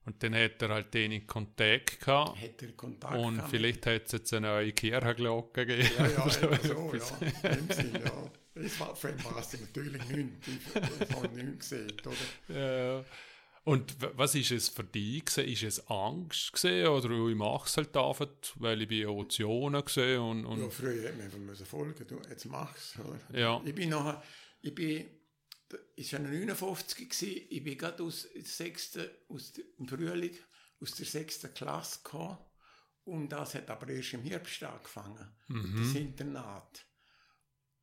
[0.06, 2.42] Und dann hat er halt den in Kontakt gehabt.
[2.42, 5.90] Hat er Kontakt Und gehabt vielleicht hat es jetzt eine neue Kirchenglocke gegeben.
[5.98, 7.14] Ja, ja, so, etwas.
[7.22, 7.50] ja.
[7.50, 8.32] In dem Sinn, ja.
[8.54, 10.48] Das war für war es natürlich nichts.
[10.48, 12.60] Ich habe nichts gesehen, oder?
[12.60, 13.06] Ja.
[13.64, 15.48] Und was ist es für dich gewesen?
[15.48, 16.88] Ist es Angst gewesen?
[16.88, 21.04] oder ich mache es halt einfach, weil ich bin Emotionen gesehen und, und Ja, früher
[21.04, 22.96] hätte man einfach müssen folgen du, jetzt mach's.
[23.00, 23.40] Oder?
[23.40, 23.62] Ja.
[23.64, 24.24] Ich bin nachher,
[24.64, 25.06] ich bin,
[25.96, 30.36] es war 59 gewesen, ich bin gerade aus, der sechsten, aus dem Frühling,
[30.80, 32.38] aus der sechsten Klasse gekommen.
[33.04, 36.86] Und das hat aber erst im Herbst angefangen, das Internat.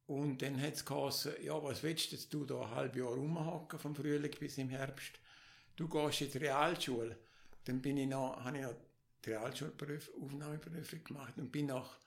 [0.07, 3.12] Und dann hat es geheißen, ja, was willst du jetzt du da ein halbes Jahr
[3.12, 5.20] rumhocken, vom Frühling bis im Herbst?
[5.76, 7.18] Du gehst in die Realschule.
[7.64, 8.74] Dann bin ich noch, habe ich noch
[9.24, 11.99] die Realschulaufnahmeprüfung gemacht und bin noch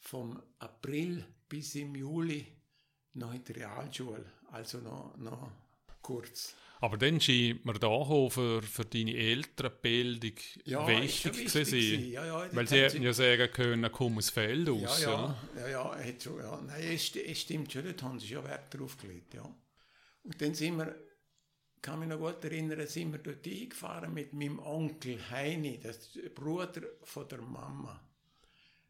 [0.00, 2.53] vom April bis im Juli
[3.14, 4.24] noch in der Realschule.
[4.52, 5.50] Also noch, noch
[6.02, 6.54] kurz.
[6.80, 10.32] Aber dann scheint mir da für, für deine Elternbildung
[10.64, 12.10] Ja, wichtig zu sein.
[12.10, 15.00] Ja, ja, Weil sie hätten ja sagen können, komm aus Feld Ja, aus.
[15.02, 16.60] ja, Ja, ja, ja, ja.
[16.66, 19.48] Nein, es, es stimmt schon, dort haben sie schon Wert drauf gelegt, ja.
[20.24, 20.94] Und dann sind wir,
[21.80, 26.82] kann mich noch gut erinnern, sind wir dort eingefahren mit meinem Onkel Heini, das Bruder
[27.02, 28.00] von der Mama.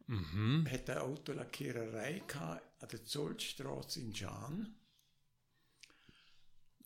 [0.07, 0.67] Mhm.
[0.67, 4.77] Er hat eine Autolackiererei gehabt an der Zollstraße in Schaan.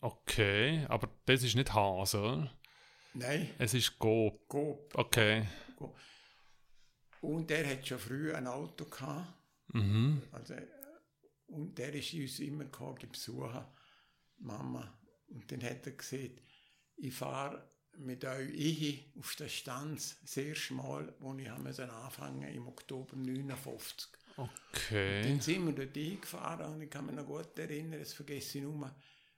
[0.01, 2.59] Okay, aber das ist nicht Hase, oder?
[3.13, 4.45] Nein, Es ist Go.
[4.47, 4.95] Coop.
[4.95, 5.45] Okay.
[7.21, 9.33] Und er hat schon früh ein Auto gehabt.
[9.73, 10.21] Mhm.
[10.31, 10.67] Also, äh,
[11.47, 13.65] und der ist uns immer gekommen, besuchen,
[14.37, 14.97] Mama.
[15.27, 16.41] Und dann hat er gesagt,
[16.95, 17.69] ich fahre
[17.99, 24.09] mit euch ich auf der Stanz, sehr schmal, wo ich müssen anfangen im Oktober 59.
[24.37, 25.21] Okay.
[25.23, 28.63] Dann sind wir dort eingefahren und ich kann mich noch gut erinnern, das vergesse ich
[28.63, 28.93] nur.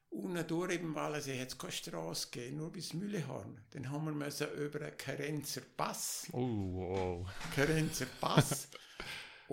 [0.10, 3.62] Unten durch Wallensee hat es keine Straße gegeben, nur bis Mühlehorn.
[3.72, 7.30] Dann haben wir müssen über einen Kerenzer Pass Oh, wow.
[7.56, 8.68] Kerenzer Pass,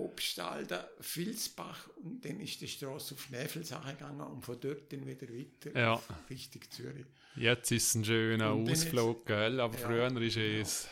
[0.05, 5.27] Obstalden, Vilsbach und dann ist die Straße auf Schnefelsache gegangen und von dort dann wieder
[5.27, 6.01] weiter Ja.
[6.29, 7.05] Richtung Zürich.
[7.35, 9.59] Jetzt ist es ein schöner Und Ausflug, gell?
[9.59, 10.87] Aber Ja, früher ist es.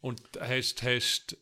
[0.00, 1.36] Und hast, hast.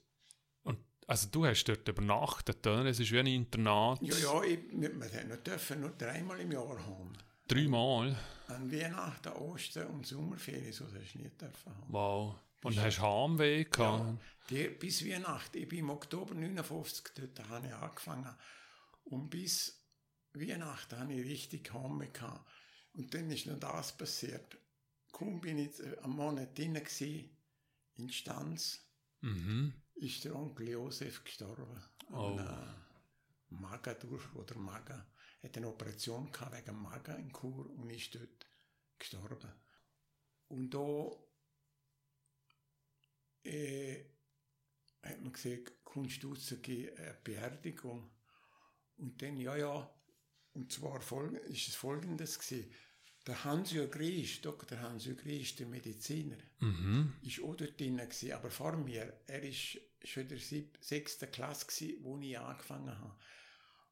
[0.62, 0.78] Und,
[1.09, 2.84] also, du hast dort übernachtet, oder?
[2.86, 4.00] Es ist wie ein Internat.
[4.03, 7.12] Ja, ja, ich, wir, dürfen nur dreimal im Jahr haben.
[7.48, 8.16] Dreimal.
[8.46, 11.86] An Weihnachten, Ostern und Sommerferien, so hast du nie dürfen haben.
[11.92, 12.36] Wow.
[12.62, 14.04] Und hast Heimweh gehabt?
[14.04, 14.18] Ja,
[14.50, 18.34] die, bis Weihnachten, ich bin im Oktober 59, dort habe ich angefangen.
[19.04, 19.84] Und bis
[20.32, 22.48] Weihnachten habe ich richtig Heim gehabt.
[22.94, 24.58] Und dann ist noch das passiert.
[25.10, 27.36] Kaum bin ich am Monat drin gewesen,
[27.94, 28.80] in Stanz,
[29.20, 29.72] Mhm.
[29.94, 31.80] ist der Onkel Josef gestorben.
[32.10, 32.36] Oh.
[32.36, 32.86] An einer
[33.50, 35.00] Magen durch, oder Magen.
[35.40, 38.46] Er hat eine Operation gehabt wegen Magen in Chur und ist dort
[38.98, 39.52] gestorben.
[40.48, 41.10] Und da
[43.45, 44.05] äh,
[45.03, 48.11] hat man gesagt, kommst du raus, geh eine Beerdigung.
[48.97, 49.95] Und dann, ja, ja,
[50.53, 52.70] und zwar folg ist es folgendes gewesen.
[53.26, 53.90] Der Hans-Jörg
[54.43, 54.80] Dr.
[54.80, 57.14] Hans-Jörg Griesch, der Mediziner, Mhm.
[57.22, 60.38] ist auch dort drin gewesen, aber vor mir, er ist schon in der
[60.80, 63.16] sechsten Klasse gewesen, wo ich angefangen habe.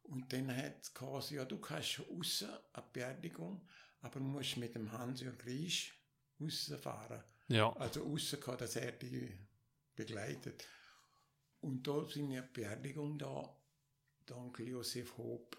[0.03, 3.67] Und dann hat es geheißen, ja, du kannst raus, eine Beerdigung,
[4.01, 5.95] aber du musst mit dem Hans-Jörg Griesch
[6.41, 7.23] rausfahren.
[7.51, 7.73] Ja.
[7.75, 9.31] Also rausgehen, dass er die
[9.97, 10.67] begleitet.
[11.61, 13.55] Und da sind eine Beerdigung da,
[14.29, 15.57] der Onkel Josef Hob.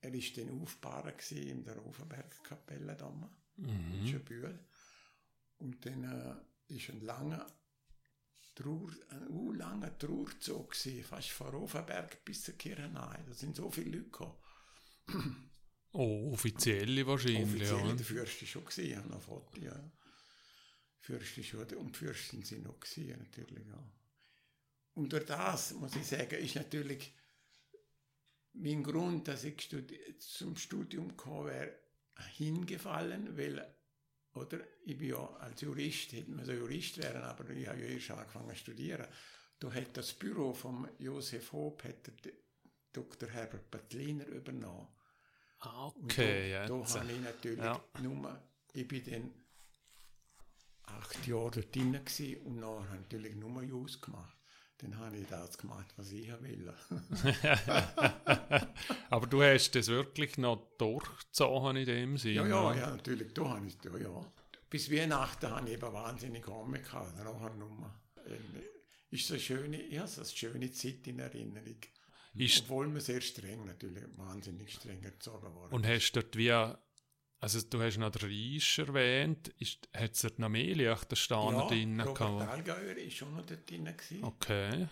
[0.00, 4.06] Er war dann gewesen in der Ofenbergkapelle damals in Mhm.
[4.06, 4.58] Schönbühl.
[5.58, 6.04] Und dann
[6.68, 7.44] äh, ist ein langer
[8.54, 13.24] Trauer, ein uh, langer Trauerzug gewesen, fast von Ofenberg bis zur Kirche nahe.
[13.26, 15.50] Da sind so viele Leute gekommen.
[15.92, 17.94] Oh, offizielle wahrscheinlich, Offiziell ja.
[17.94, 19.90] der Fürst ist schon gewesen, ich habe noch ein Foto, ja.
[21.08, 23.92] Fürst ist schon, und die Fürstin sind noch gewesen, natürlich, ja.
[24.94, 27.14] Und durch das, muss ich sagen, ist natürlich
[28.54, 29.68] mein Grund, dass ich
[30.18, 31.74] zum Studium gekommen wäre,
[32.36, 33.64] hingefallen, weil,
[34.34, 37.86] oder, ich bin ja als Jurist, hätte man so Jurist werden, aber ich habe ja
[37.86, 39.06] erst angefangen zu studieren.
[39.60, 42.32] Da hat das Büro von Josef Hob, hat der
[42.92, 43.28] Dr.
[43.28, 44.88] Herbert Battliner übernommen.
[45.60, 46.94] Ah, Okay, da, jetzt.
[46.94, 47.84] da habe ich natürlich Ja.
[48.02, 48.42] nur,
[48.72, 49.34] ich bin dann
[50.98, 54.34] acht Jahre dort drin gewesen und nachher habe ich natürlich nur Jus gemacht.
[54.78, 56.72] Dann habe ich das gemacht, was ich will.
[59.10, 62.34] Aber du hast das wirklich noch durchgezogen in dem Sinne.
[62.34, 64.32] ja, ja, ja, natürlich, da habe ich, ja, ja.
[64.70, 67.92] Bis Weihnachten habe ich eben wahnsinnig Hunger gehabt, nachher nur.
[68.26, 68.62] Ähm,
[69.10, 71.78] Ist so eine schöne, ja, so eine schöne Zeit in Erinnerung.
[72.34, 75.74] Ist, Obwohl man sehr streng, natürlich, wahnsinnig streng erzogen worden.
[75.74, 76.52] und hast dort wie,
[77.40, 82.18] also du hast noch den Reisch erwähnt, ist, hat es noch mehr Liechtensteiner drin Robert
[82.18, 82.50] gehabt?
[82.50, 84.24] Allgäuer ist schon noch dort drin gewesen.
[84.24, 84.88] Okay.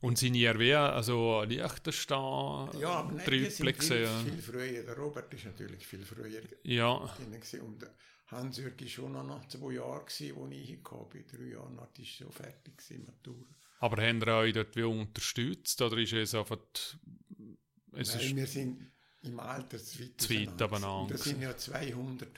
[0.00, 4.82] Und sind ihr wie, also Liechtenstein Ja, aber nein, Trüppel sind viel, früher.
[4.82, 7.60] Der Robert ist natürlich viel früher Ja, drin gewesen.
[7.62, 7.86] Und
[8.26, 11.24] Hans-Jürg war schon noch nach zwei Jahren, gewesen, als ich hingekommen bin.
[11.26, 13.46] Drei Jahre nach ist schon fertig gewesen, Matur.
[13.78, 16.58] aber haben ihr euch dort wie unterstützt oder ist es einfach,
[17.92, 18.92] es Nein, ist, wir sind
[19.22, 20.64] im Alter zu weit, Zu weit auseinander.
[20.64, 22.28] abeinander Und da sind ja 200,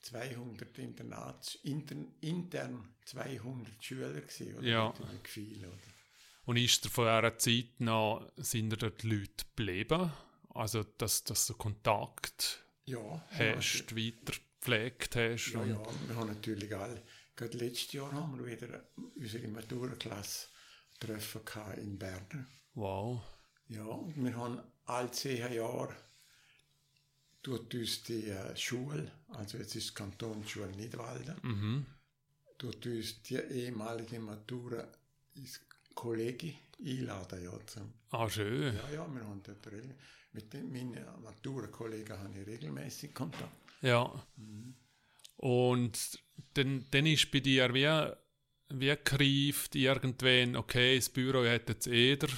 [0.00, 4.66] 200 Internats, intern, intern 200 Schüler gewesen, oder?
[4.66, 4.94] Ja.
[5.24, 5.78] Viel, oder?
[6.46, 10.12] und ist dir von dieser Zeit noch, sind ihr dort Leute geblieben?
[10.50, 15.52] Also, dass, dass du Kontakt Ja, hast, weiter gepflegt hast?
[15.52, 17.02] Ja, ja, wir haben natürlich alle.
[17.34, 18.82] Gerade letztes Jahr haben wir wieder
[19.16, 20.48] unsere Maturaklasse
[20.98, 21.42] treffen
[21.76, 22.46] in Bern.
[22.74, 23.22] Wow.
[23.68, 25.94] Ja, und wir haben alle zehn Jahre
[27.46, 31.86] tut uns die äh, Schule, also jetzt ist Kantonsschule Nidwalden, Mhm.
[32.58, 34.82] tut uns die ehemalige Matura
[35.34, 35.60] ins
[35.94, 37.44] Kollegi einladen.
[37.44, 38.74] Ja, zum, Ah, schön.
[38.74, 39.64] ja, ja, wir haben dort
[40.32, 43.52] mit den, meinen Matura-Kollegen habe ich regelmäßig Kontakt.
[43.80, 44.26] Ja.
[45.36, 46.18] Und
[46.54, 52.16] dann, dann ist bei dir wie, wie gereift irgendwann, okay, das Büro hat jetzt eh
[52.16, 52.30] der,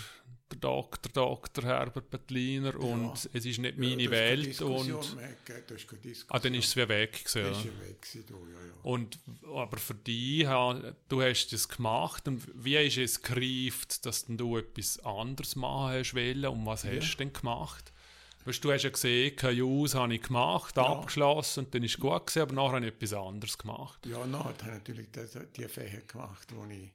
[0.50, 1.64] der Doktor, Dr.
[1.64, 4.76] Herbert Bettliner und es ist nicht meine Ja, keine Welt und
[5.46, 6.24] keine Diskussion.
[6.28, 7.70] ah, dann ist es wie weg gewesen, ist ja.
[7.70, 8.72] ja weg gewesen, ja, ja.
[8.82, 9.18] Und,
[9.54, 14.56] aber für dich, ha- du hast das gemacht und wie ist es gereift, dass du
[14.58, 17.92] etwas anderes machen hast wollen und was hast du denn gemacht?
[18.44, 22.26] Weißt, du hast ja gesehen, KJUs habe ich gemacht, abgeschlossen und dann ist es gut
[22.26, 24.06] gewesen, aber nachher habe ich etwas anderes gemacht.
[24.06, 25.08] Ja, na, hat er natürlich
[25.56, 26.92] die Fächer gemacht, die ich,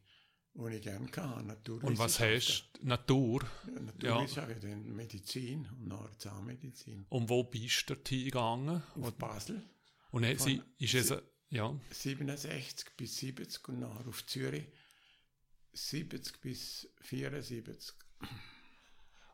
[0.56, 1.74] wo ich gerne hatte.
[1.74, 2.88] Und was hast du?
[2.88, 3.42] Natur.
[3.66, 3.82] du?
[3.82, 7.06] Naturwissenschaft, dann Medizin und nachher Zahnmedizin.
[7.10, 8.84] Und wo bist du dorthin gegangen?
[9.02, 9.64] Auf Basel,
[10.12, 11.14] Und hat sie, ist es,
[11.50, 14.66] ja, 67 bis 70 und nachher auf Zürich
[15.74, 17.96] 70 bis 74.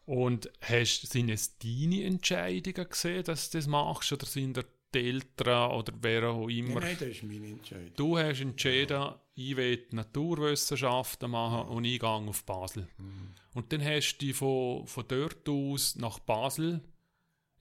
[0.06, 4.64] und hast, sind es deine Entscheidungen gesehen, dass du das machst, oder sind da
[4.94, 6.80] die Eltern oder wer auch immer?
[6.80, 7.94] Nein, das ist meine Entscheidung.
[7.96, 12.88] Du hast entschieden, ich will Naturwissenschaften machen und ich gehe auf Basel.
[12.98, 13.34] Mhm.
[13.54, 16.82] Und dann hast du dich von, von dort aus nach Basel,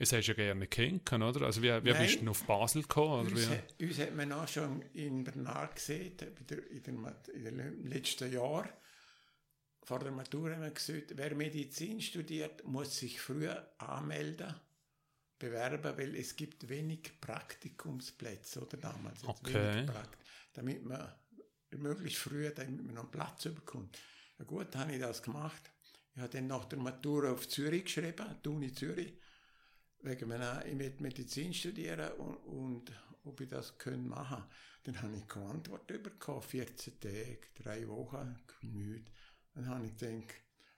[0.00, 1.46] es hast du ja gerne kennengelernt, oder?
[1.46, 2.02] Also wie, wie Nein.
[2.02, 3.26] bist du denn auf Basel gekommen?
[3.26, 3.54] Oder Uns, wie?
[3.54, 6.12] hat- uns hat man auch schon in Bernard gesehen,
[6.70, 6.82] in,
[7.44, 8.68] den letzten Jahren.
[9.82, 14.54] Vor der Matura haben wir gesagt, wer Medizin studiert, muss sich früher anmelden,
[15.38, 19.22] bewerben, weil es gibt wenig Praktikumsplätze, oder damals.
[19.22, 19.54] jetzt Okay.
[19.54, 20.18] Wenig Prakt
[20.58, 21.12] damit man
[21.70, 23.96] möglichst früh damit man noch einen Platz bekommt.
[24.38, 25.70] Ja gut, habe ich das gemacht.
[26.14, 29.12] Ich habe dann nach der Matura auf Zürich geschrieben, die Uni Zürich
[30.00, 32.92] wegen meiner, ich will Medizin studieren und, und
[33.24, 34.44] ob ich das können machen.
[34.82, 39.12] Dann habe ich keine Antwort bekommen, 14 Tage, drei Wochen, nichts.
[39.54, 40.34] Dann habe ich gedacht,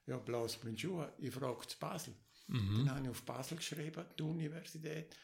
[0.06, 2.14] ja, blaus bin Schuhe, ich frage zu Basel.
[2.52, 5.16] Dann habe ich auf Basel geschrieben, die Universität,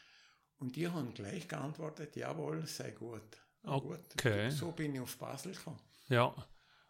[0.58, 3.38] und die haben gleich geantwortet, jawohl, sei gut.
[3.62, 4.00] Ah, gut.
[4.12, 4.50] Okay.
[4.50, 5.80] So bin ich auf Basel gekommen.
[6.08, 6.34] Ja.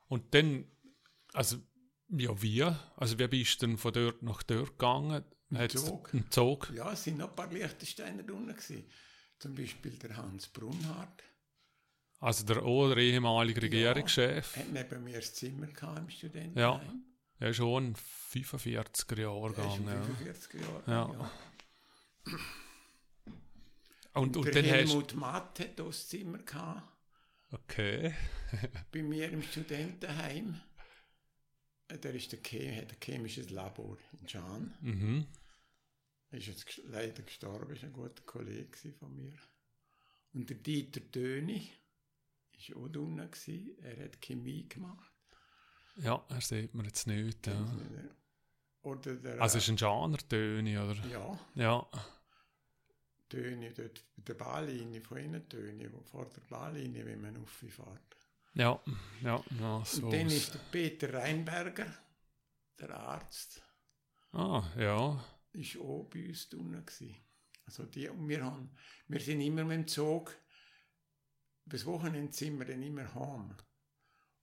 [0.09, 0.67] Und dann,
[1.33, 1.57] also,
[2.09, 2.63] ja, wie?
[2.63, 5.25] Also, wie bist du denn von dort nach dort gegangen?
[5.55, 6.13] Hat's Zug.
[6.13, 6.73] Ein Zug?
[6.75, 8.85] Ja, es sind noch ein paar Liechtensteiner drunter gewesen.
[9.39, 11.25] Zum Beispiel der Hans Brunhardt.
[12.21, 14.57] Also, der, der ehemalige Regierungschef.
[14.57, 16.57] hat neben mir das Zimmer gehabt im Studentenheim.
[16.57, 16.95] Ja.
[17.39, 17.95] Er ist schon
[18.33, 19.87] 45er Jahre gegangen.
[19.87, 21.13] 45 Jahre Ja.
[21.13, 21.31] ja.
[24.15, 26.93] Und, und der dann hast Helmut Matt hat das Zimmer gehabt,
[27.53, 28.13] Okay.
[28.93, 30.61] bei mir im Studentenheim.
[31.89, 34.75] Äh, Der ist der Chem, hat ein chemisches Labor in Can.
[34.81, 35.27] Mhm.
[36.31, 39.35] Er ist jetzt leider gestorben, ist ein guter Kollege von mir.
[40.33, 41.71] Und der Dieter Döni
[42.71, 43.31] war auch drinnen,
[43.83, 45.13] er hat Chemie gemacht.
[45.97, 47.47] Ja, er sieht mir jetzt nicht.
[47.47, 47.67] Ja.
[48.83, 51.07] Oder der, Also, es ist ein Genre-Töne, oder?
[51.09, 51.87] ja, Ja.
[53.29, 58.17] Töne dort bei der Bahnlinie, von innen Töne, vor der Bahnlinie, wenn man auffährt.
[58.55, 58.81] Ja,
[59.23, 60.05] ja, ja, so.
[60.07, 61.93] Und dann ist der Peter Reinberger,
[62.79, 63.63] der Arzt,
[64.33, 65.25] Ah, ja.
[65.55, 67.17] ist auch bei uns drinnen gewesen.
[67.67, 68.71] Also die, und wir, haben,
[69.09, 70.33] wir sind immer mit dem Zug,
[71.65, 73.57] bis Wochenende sind wir dann immer heim.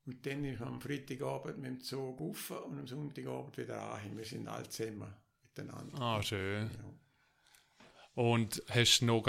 [0.06, 4.18] Und dann ist am Freitagabend mit dem Zug rauf und am Sonntagabend wieder an.
[4.18, 6.02] Wir sind alle zusammen miteinander.
[6.02, 6.70] Ah, schön.
[6.70, 6.94] Ja.
[8.16, 9.24] Und hast du noch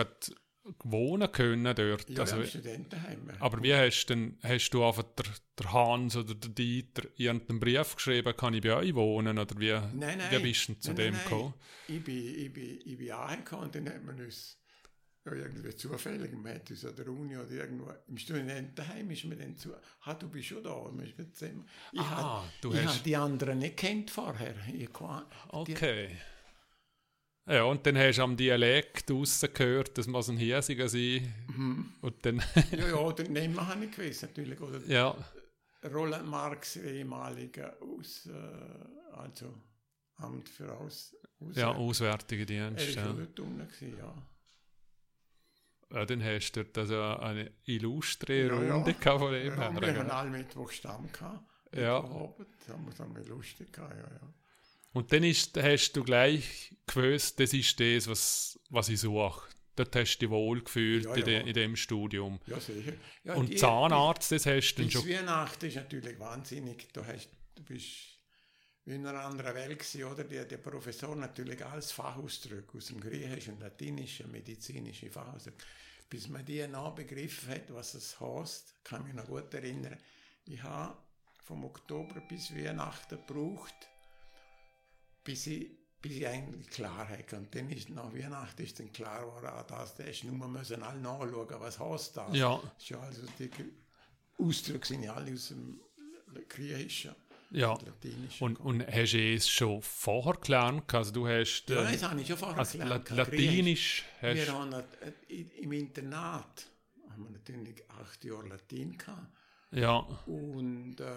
[0.83, 2.09] wohnen können dort?
[2.11, 3.31] Ja, also, im Studentenheim.
[3.39, 5.27] aber wie hast du denn, hast du einfach der,
[5.59, 9.39] der Hans oder der Dieter irgendeinen Brief geschrieben, kann ich bei euch wohnen?
[9.39, 10.20] Oder wie, Nein, nein.
[10.31, 11.25] wie bist du denn zu Nein, dem nein.
[11.25, 11.55] gekommen?
[11.89, 14.59] Ich bin, ich bin, ich bin angekommen und dann hat man uns
[15.27, 19.39] ja, irgendwie zufällig, man hat uns an der Uni oder irgendwo im Studentenheim ist man
[19.39, 21.66] dann zu, ah, du bist schon da, man ist mit zusammen.
[21.93, 24.55] Ich Ah, hab- du ich hast- hab die anderen nicht kennt vorher.
[24.72, 26.11] Ich kann, Okay.
[27.47, 31.33] Ja, und dann hast du am Dialekt rausgehört, das muss ein Hiesiger sein.
[31.55, 31.93] Mhm.
[32.01, 34.59] Und dann, die, ja, ja, den Namen habe ich gewusst, natürlich.
[34.61, 35.14] Oder ja,
[35.93, 39.55] Roland Marx, ehemaliger aus, äh, also
[40.16, 42.89] Amt für Aus, aus ja, Auswärtige er Dienst.
[42.89, 43.12] ist Ja.
[43.12, 44.27] gewesen, ja.
[45.93, 48.74] Ja, dann hast du dort also eine illustre Ja, ja.
[48.74, 51.45] Runde gehabt von dem Ja, her, wir haben alle Mittwoch Stamm gehabt.
[51.74, 52.01] Ja.
[52.01, 54.35] Mittwochabend, haben wir dann lustig gehabt, ja, ja.
[54.93, 59.49] Und dann ist, hast du gleich gewusst, das ist das, was, was ich suche.
[59.76, 61.41] Dort hast du dich wohl gefühlt Ja, in, de, ja.
[61.41, 62.39] in dem Studium.
[62.47, 62.93] Ja, sicher.
[63.24, 65.09] Ja, Und die- Zahnarzt, das hast du dann schon.
[65.09, 66.93] Weihnachten ist natürlich wahnsinnig.
[66.93, 68.14] Du, hast, du bist
[68.87, 70.24] wie in einer anderen Welt gewesen, oder?
[70.24, 75.64] Der, der Professor natürlich alles Fachausdrücke aus dem Griechischen, Latinischen, medizinischen Fachausdrücke.
[76.11, 79.97] Bis man die noch begriffen hat, was es heißt, kann ich mich noch gut erinnern.
[80.47, 80.97] Ich habe
[81.45, 83.74] vom Oktober bis Weihnachten gebraucht,
[85.24, 85.70] bis ich,
[86.03, 87.37] bis ich eigentlich Klarheit hatte.
[87.39, 90.82] Und dann ist nach Weihnachten ist dann klar geworden, ah, das, das ist nur, müssen
[90.82, 92.37] alle nachschauen, was heißt das.
[92.37, 92.61] Ja.
[92.62, 93.51] Das ist ja also die
[94.39, 95.80] Ausdrücke sind ja alle aus dem
[96.49, 97.14] Griechischen.
[97.55, 97.79] Ja.
[98.41, 100.93] Und, und hast du es schon vorher gelernt?
[100.93, 101.67] Also du hast...
[101.69, 103.11] Ja, ähm, das habe ich schon vorher also gelernt.
[103.11, 106.67] La Latinisch hast Wir haben äh, im Internat
[107.11, 109.29] haben wir natürlich acht Jahre Latin gehabt
[109.71, 111.15] Ja, und äh,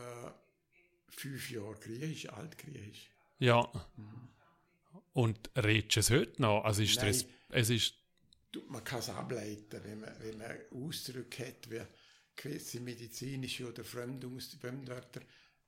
[1.09, 3.09] fünf Jahre Griechisch, Altgriechisch.
[3.39, 3.67] ja.
[5.13, 6.63] Und redest du es heute noch?
[6.63, 7.09] Also ist Nein.
[7.09, 7.95] es, es ist...
[8.51, 11.81] Du, man kann es ableiten, wenn man, wenn man Ausdrücke hat, wie
[12.35, 15.21] gewisse medizinische oder Fremdaus Fremdwörter,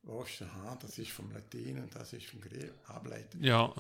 [0.03, 3.43] weißt aha, das ist vom Latin und das ist vom Griechisch, ableiten.
[3.43, 3.73] Ja,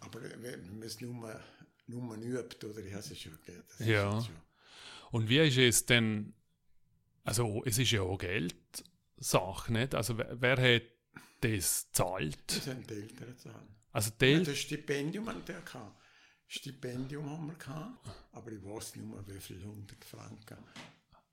[0.00, 1.40] Aber wenn man es nur,
[1.86, 4.20] nur übt, oder ich habe es schon das Ja.
[4.22, 4.36] schon.
[5.10, 6.34] Und wie ist es denn,
[7.24, 9.94] also es ist ja auch Geldsache, nicht?
[9.94, 10.82] Also wer, wer hat
[11.40, 12.38] das gezahlt?
[12.46, 13.74] Das sind die Eltern zahlen.
[13.92, 15.96] Also die Ja, das Stipendium haben der gehabt.
[16.46, 20.58] Stipendium haben wir gehabt, aber ich weiß nicht mehr, wie viel 100 Franken.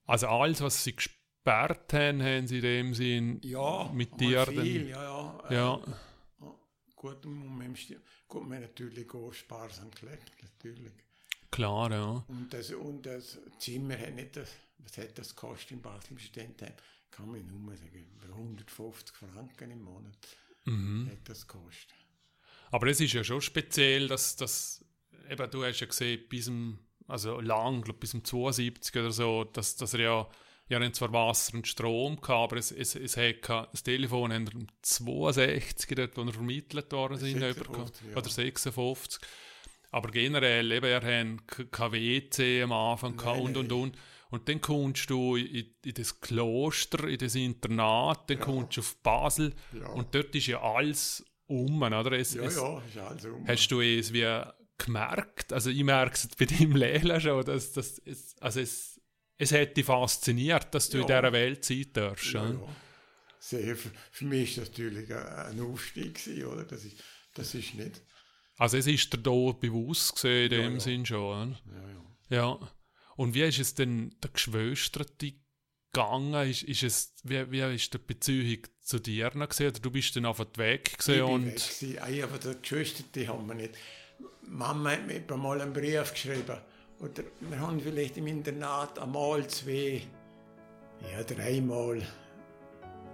[0.05, 4.89] also alles, was sie gesperrt haben, haben sie in dem Sinn Ja, mit dir viel,
[4.89, 5.49] ja, ja.
[5.49, 5.79] äh, Ja,
[6.95, 7.23] Gut,
[7.75, 10.91] Sti- gut, wir haben natürlich auch sparsam gelebt, natürlich.
[11.51, 12.23] klar, ja.
[12.27, 16.19] Und das, und das Zimmer hat nicht das, was hat das gekostet in Basel im
[16.19, 16.73] Studentenheim?
[17.11, 20.17] Kann man nur sagen, 150 Franken im Monat
[20.65, 21.09] Mhm.
[21.11, 21.93] hat das gekostet.
[22.71, 24.83] Aber es ist ja schon speziell, dass, dass
[25.29, 29.43] eben, du hast ja gesehen, bis zum, also lang, glaub, bis zum 72 oder so,
[29.43, 30.29] dass, dass er ja,
[30.69, 34.33] ja haben zwar Wasser und Strom gehabt, aber es, es, es hat kein- das Telefon
[34.33, 37.91] haben wir um 62 dort, wo er vermittelt worden sind, 56, übergekommen.
[38.11, 38.17] ja.
[38.17, 39.21] oder 56.
[39.91, 43.97] Aber generell, eben, er hat kein WC am Anfang Nein, und, und, und.
[44.31, 48.97] Und dann kommst du in, in das Kloster, in das Internat, dann kommst du auf
[48.97, 49.87] Basel Ja.
[49.89, 52.11] und dort ist ja alles um, oder?
[52.13, 53.47] Es, Ja, es, ja, ist alles um.
[53.47, 54.41] Hast du es wie
[54.77, 55.53] gemerkt?
[55.53, 58.94] Also ich merke es bei deinem Lehrer schon, dass, dass es, also es,
[59.37, 61.21] es hat dich fasziniert, dass du in Ja.
[61.21, 62.33] dieser Welt sein darfst.
[62.33, 62.67] Ja, Ja.
[63.39, 66.63] Sehr, für, mich ist das natürlich ein, Aufstieg oder?
[66.63, 66.97] Das ist,
[67.35, 68.01] das ist nicht.
[68.57, 70.79] Also es ist dir da bewusst gesehen, in dem ja.
[70.79, 71.55] Sinn schon.
[72.29, 72.57] Ja.
[73.17, 76.49] Und wie ist es denn der Geschwister gegangen?
[76.49, 79.31] Ist, ist es, wie, wie ist die Beziehung zu dir?
[79.35, 81.45] Oder du bist dann einfach weg bin und...
[81.45, 82.23] weg gewesen.
[82.23, 83.75] Aber die Geschwister, die haben wir nicht.
[84.47, 86.57] Mama hat mir mal einen Brief geschrieben.
[86.99, 90.01] Oder wir haben vielleicht im Internat einmal, zwei,
[91.11, 92.01] ja, dreimal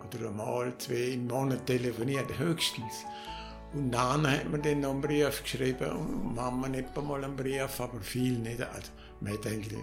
[0.05, 3.05] oder einmal, zwei im Monat telefoniert, höchstens.
[3.73, 7.79] Und dann hat mir dann noch einen Brief geschrieben und Mama etwa mal einen Brief,
[7.79, 8.61] aber viel nicht.
[8.61, 9.79] Also, man hat eigentlich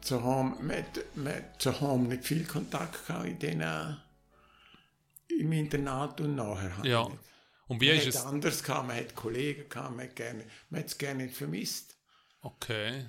[0.00, 3.96] zu Hause, man hat, man hat zu Hause nicht viel Kontakt gehabt in den,
[5.38, 6.76] im Internat und nachher.
[6.76, 7.08] halt Ja.
[7.08, 7.18] nicht.
[7.66, 8.24] Und wie Man ist es...
[8.24, 11.93] anders gehabt, man hat Kollegen gehabt, man hat gerne, man hat es gerne nicht vermisst.
[12.44, 13.06] Okay.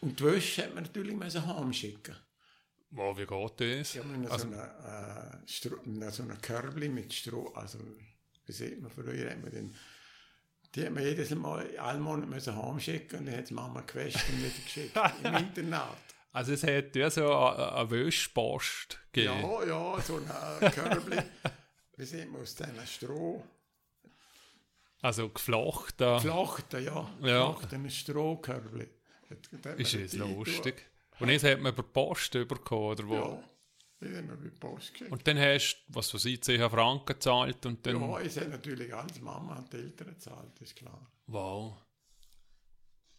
[0.00, 2.16] Und die Wäsche hat man natürlich müssen heimschicken.
[2.90, 3.96] Wow, wie geht das?
[3.98, 7.78] Habe noch Also- so eine, äh, so eine Körbli mit Stroh, also
[8.46, 9.74] wie sieht man, früher hat man den,
[10.74, 14.24] die hat man jedes Mal, alle Monate müssen heimschicken und dann hat die Mama gewäscht
[14.30, 15.96] und wieder geschickt, im Internat.
[16.32, 19.40] Also es hat ja so eine, eine Wäschpost gegeben.
[19.42, 21.18] Ja, ja, so eine Körbli,
[21.96, 23.44] wie sieht man, aus diesen Stroh,
[25.00, 26.14] Also geflochten.
[26.14, 27.52] Geflochten, ja, Ja.
[27.52, 27.84] geflochten
[29.64, 30.84] hat Ist jetzt lustig.
[31.20, 33.14] Und jetzt hat man per Post bekommen, oder wo?
[33.14, 33.42] Ja,
[34.16, 35.10] haben wir bei der Post geschickt.
[35.10, 38.00] Und dann hast du, was weiß ich, 10 Franken gezahlt und dann...
[38.00, 41.10] ja, ich habe natürlich als Mama und die Eltern gezahlt, ist klar.
[41.26, 41.76] Wow.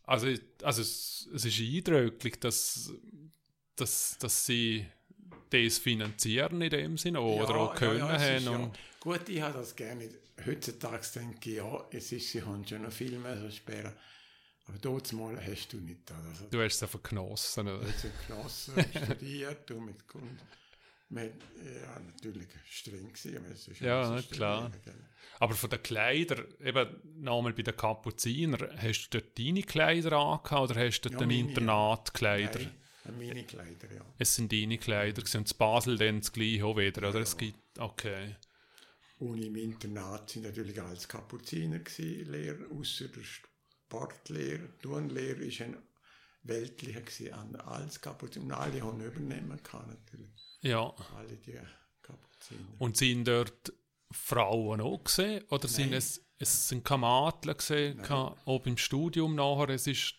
[0.03, 0.27] Also,
[0.63, 2.91] also es, es ist eindrücklich, dass,
[3.75, 4.85] dass, dass sie
[5.49, 8.43] das finanzieren in dem Sinne oder auch können es ist haben.
[8.45, 10.09] ja- Und, Gut, ich habe das gerne.
[10.45, 13.93] Heutzutage denke ich, ja, es ist, sie haben schon noch viel mehr so sperren.
[14.67, 16.11] Aber dort mal hast du nicht.
[16.11, 17.67] Also, du hast es einfach genossen.
[17.67, 17.79] Oder?
[17.79, 20.39] du hast genossen, studiert, du mit Kunden.
[21.11, 24.71] Man, ja, natürlich streng gewesen, aber es ist Ja, klar.
[25.39, 30.69] Aber von den Kleidern, eben nochmal bei den Kapuziner, hast du dort deine Kleider angehabt
[30.69, 31.39] oder hast du dort Ja, ja.
[31.39, 32.59] Internatkleider?
[32.59, 34.05] Nein, meine Kleider, ja.
[34.19, 37.21] Es sind deine Kleider und in Basel dann das gleiche auch wieder, oder?
[37.21, 37.37] Es ja.
[37.39, 38.35] gibt, okay.
[39.19, 45.77] Und im Internat sind natürlich alles Kapuziner gewesen, Lehrer, außer der Sportlehrer, Turnlehrer ist ein
[46.43, 48.45] weltlicher gewesen, an- alles Kapuziner.
[48.45, 50.29] Und alle haben übernehmen können, natürlich.
[50.61, 50.93] Ja.
[51.17, 51.59] Alle die
[52.01, 52.61] Kapuziner.
[52.79, 53.73] Und sind dort
[54.11, 55.43] Frauen auch gesehen?
[55.49, 58.01] Oder sind es, es sind keine Mädchen gesehen,
[58.45, 59.69] auch im Studium nachher?
[59.69, 60.15] Es ist,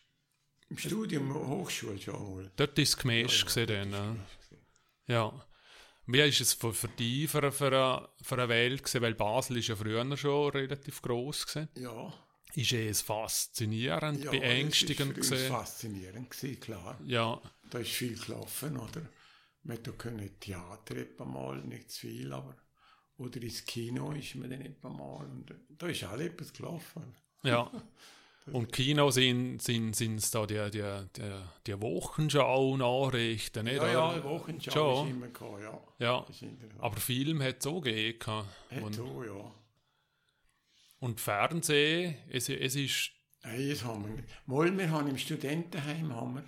[0.69, 2.53] Im Studium, Hochschule schon mal.
[2.55, 4.53] dort ist es gemischt Ja, ja, ist
[5.09, 5.47] ja.
[6.13, 9.03] Wie ist es für, für dich, für, für, eine, für eine Welt gewesen?
[9.03, 11.69] Weil Basel ist ja früher schon relativ gross gewesen.
[11.77, 12.13] Ja,
[12.55, 15.53] Ist es faszinierend, ja beängstigend ist uns gesehen?
[15.53, 16.99] faszinierend gewesen, klar.
[17.07, 17.41] Ja,
[17.71, 19.03] Da ist viel gelaufen, oder?
[19.63, 22.57] Man können Theater etwa mal, nicht zu viel, aber
[23.19, 27.15] oder ins Kino ist man dann etwa mal und da ist alle etwas gelaufen.
[27.43, 27.71] ja.
[28.47, 30.82] Und Kino sind, sind, sind's da die, die,
[31.16, 31.32] die,
[31.66, 33.76] die Wochenschau-Nachrichten, nicht?
[33.76, 34.24] Ja, ja?
[34.24, 35.07] Wochenschau Schon.
[35.07, 35.80] ist immer gekommen, ja.
[35.99, 38.18] Ja, der aber Film hat es auch gegeben.
[38.70, 39.55] Hat Und, auch, ja.
[41.01, 43.11] und Fernsehen, es, es ist,
[43.43, 44.24] Nein, das haben wir.
[44.47, 46.45] Mal, wir haben im Studentenheim haben wir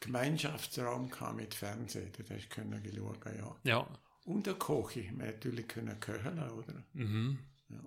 [0.00, 3.56] Gemeinschaftsraum gehabt mit Fernsehen, da hast du können schauen, ja.
[3.64, 3.88] ja.
[4.24, 6.84] Und der Koch, wir natürlich können köcheln, oder?
[6.92, 7.38] Mhm.
[7.68, 7.80] Ja.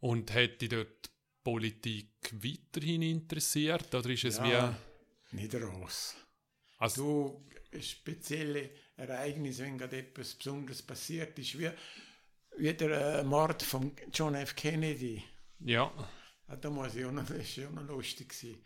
[0.00, 1.11] Und dich dort
[1.44, 3.94] Politik weiterhin interessiert?
[3.94, 4.76] Oder ist es Ja,
[5.32, 6.14] nicht raus.
[6.16, 6.22] wie.
[6.78, 11.70] Also, Du, spezielle Ereignisse, wenn gerade etwas Besonderes passiert ist, wie,
[12.58, 14.54] wie der äh, Mord von John F.
[14.56, 15.22] Kennedy.
[15.60, 15.90] ja.
[16.48, 18.62] Ja, da muss ich auch noch, das ist ja auch noch lustig gewesen.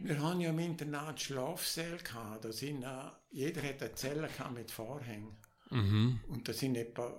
[0.00, 2.44] Wir haben ja im Internat Schlafsäle gehabt.
[2.44, 5.36] Da sind, äh, jeder hat eine Zelle gehabt mit Vorhängen.
[5.70, 6.20] Mhm.
[6.28, 7.14] Und da sind etwa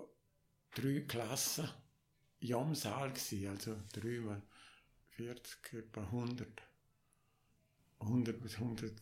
[0.76, 1.68] drei Klassen
[2.42, 3.48] in einem Saal gewesen.
[3.50, 3.76] Also
[4.22, 4.42] mal
[5.12, 6.48] 40, etwa 100.
[8.00, 8.94] 100 bis 100,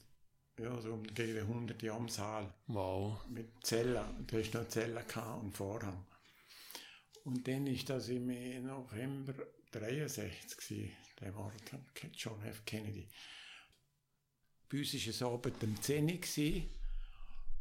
[0.60, 3.26] ja, so umgegen 100 in einem Saal Wow.
[3.30, 4.28] mit Zellen.
[4.28, 4.68] Da ist noch
[5.08, 6.06] gehabt und Vorhang.
[7.24, 8.28] Und dann ist das im
[8.66, 9.34] November
[9.72, 12.66] 63 gewesen, der Mord an John F.
[12.66, 13.08] Kennedy.
[14.68, 16.64] Bei uns war es abend um 10 Uhr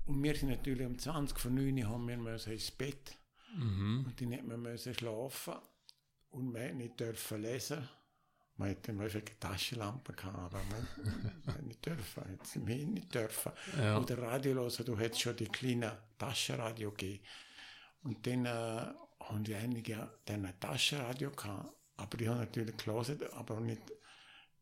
[0.06, 3.17] und wir sind natürlich um 20 vor 9 Uhr haben wir ins Bett
[3.56, 4.04] Mhm.
[4.06, 5.54] und dann hätten wir müssen schlafen
[6.30, 7.88] und wir hätten nicht dürfen lesen.
[8.56, 10.88] Man hätte mal eine Taschenlampe gehabt, aber man,
[11.44, 13.52] man hätte nicht dürfen, jetzt mehr nicht dürfen.
[13.78, 13.98] Ja.
[13.98, 17.24] Oder Radio hören, du hättest schon die kleinen Taschenradio gegeben.
[18.02, 18.48] Und dann äh,
[19.20, 23.82] haben die einige dann ein Taschenradio gehabt, aber die haben natürlich gelesen, aber nicht,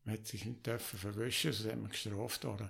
[0.03, 2.69] man hat sich nicht dürfen verwischen, sonst hat man gestraft worden.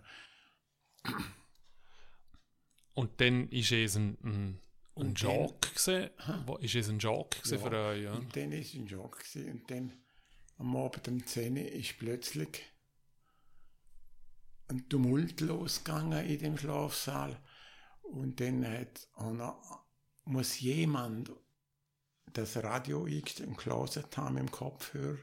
[2.93, 4.59] Und dann ist es ein, ein,
[4.99, 5.13] ein
[5.61, 6.09] gewesen.
[6.45, 6.99] Wo- Ist es ein
[7.35, 7.69] gewesen Ja.
[7.69, 8.03] für euch?
[8.03, 8.13] Ja.
[8.13, 9.51] Und dann ist ein Schock gewesen.
[9.51, 9.93] Und dann
[10.57, 12.63] am Abend um 10 Uhr ist plötzlich
[14.69, 17.39] ein Tumult losgegangen in dem Schlafsaal.
[18.01, 19.57] Und dann hat einer,
[20.25, 21.31] muss jemand
[22.33, 25.17] das Radio eingestellt und gelesen haben im Kopfhörer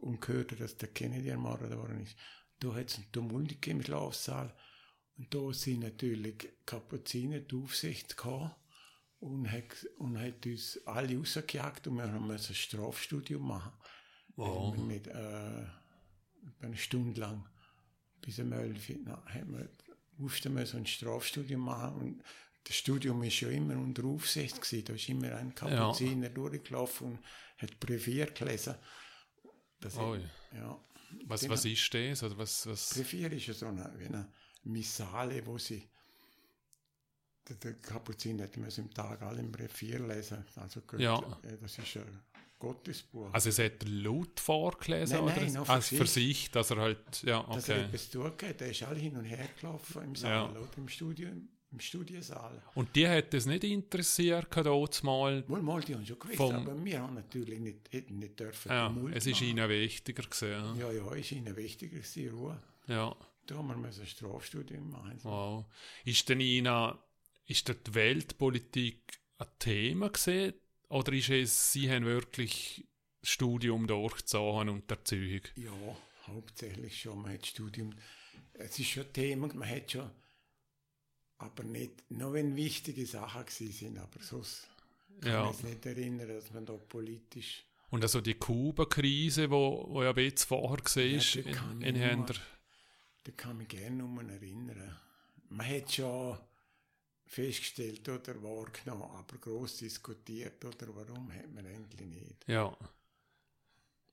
[0.00, 2.16] und gehört, dass der Kennedy ermordet worden ist.
[2.60, 4.54] Da hat es einen Tumult im Schlafsaal.
[5.18, 8.56] Und da sind natürlich Kapuziner die Aufsicht gehabt
[9.20, 13.72] und hat, und hat uns alle rausgejagt und wir haben ein Strafstudium machen.
[14.36, 14.76] Wow.
[14.76, 15.66] Mit, äh,
[16.60, 17.46] eine Stunde lang
[18.22, 19.68] bis um 11 Uhr na, haben wir,
[20.16, 22.24] mussten wir so ein Strafstudium machen und
[22.64, 24.84] das Studium ist ja immer unter Aufsicht gewesen.
[24.84, 27.18] Da ist immer ein Kapuziner durchgelaufen und
[27.58, 28.74] hat Brevier gelesen.
[29.80, 30.20] Das Ui.
[30.54, 30.78] ja.
[31.26, 32.22] Was, was ist das?
[32.22, 32.90] Oder was, was?
[32.94, 34.30] Brevier ist ja so eine, wie eine
[34.62, 35.88] Missale, wo sie
[37.56, 40.44] der, Kapuziner hat müssen im Tag alle im Brevier lesen.
[40.56, 41.18] Also gut, Ja.
[41.42, 42.20] äh, das ist ein
[42.58, 43.32] Gottesbuch.
[43.32, 45.16] Also es hat laut vorgelesen?
[45.16, 45.36] Nein, oder?
[45.42, 46.38] nein, nur für also für sich.
[46.38, 47.84] sich, dass er halt, ja, Dass er okay.
[47.86, 50.50] etwas durchgeht, der ist alle hin und her gelaufen im Saal, Ja.
[50.50, 50.68] oder?
[50.76, 52.62] Im Studium, im Studiensaal.
[52.74, 55.42] Und die hat es nicht interessiert, dort mal.
[55.48, 58.70] Wohl mal, die haben schon gewusst, Vom- aber wir haben natürlich nicht, hätten nicht dürfen.
[58.70, 59.46] Ja, es ist machen.
[59.48, 60.78] ihnen wichtiger gewesen.
[60.78, 62.60] Ja, ja, ist ihnen wichtiger, die Ruhe.
[62.88, 62.94] Ja.
[62.94, 63.16] ja.
[63.46, 65.18] Da haben wir ein Strafstudium machen.
[65.22, 65.64] Wow.
[66.04, 66.92] Ist denn Ihnen,
[67.50, 70.54] ist dort die Weltpolitik ein Thema gesehen?
[70.88, 72.86] Oder ist es, Sie haben wirklich
[73.20, 75.52] das Studium durchgezogen und der Zeug?
[75.56, 75.72] Ja,
[76.26, 77.22] hauptsächlich schon.
[77.22, 77.94] Man hat Studium,
[78.54, 80.10] es ist schon Thema, man hat schon,
[81.38, 84.68] aber nicht, nur wenn wichtige Sachen gewesen sind, aber sonst
[85.20, 85.50] kann Ja.
[85.50, 90.16] ich mich nicht erinnern, dass man da politisch, Und also die Kuba-Krise, wo, wo ja
[90.16, 92.40] jetzt vorher Ja, ist, die in, ich
[93.24, 94.96] da kann mich gerne um erinnern.
[95.48, 96.38] Man hat schon
[97.30, 102.48] festgestellt oder wahrgenommen, aber groß diskutiert oder warum hat man eigentlich nicht.
[102.48, 102.76] Ja.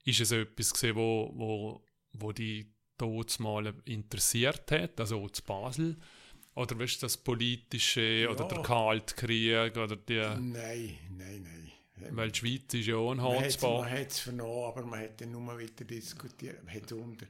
[0.06, 1.82] Ist es etwas gesehen, wo, wo,
[2.14, 5.98] wo die dort mal interessiert hat, also auch zu Basel?
[6.54, 8.48] Oder weißt du, das Politische oder Ja.
[8.50, 12.16] der Kaltkrieg oder die, Nein, nein, nein.
[12.16, 13.82] weil die Schweiz ist ja auch ein Hotspot.
[13.82, 16.64] Man hat es vernommen, aber man hat dann nur wieder diskutiert.
[16.64, 17.26] Man hat unter,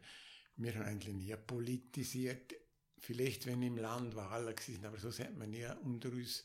[0.57, 2.53] wir haben eigentlich nie politisiert.
[2.99, 6.43] Vielleicht, wenn im Land Wahlen waren, aber sonst hat man nie unter uns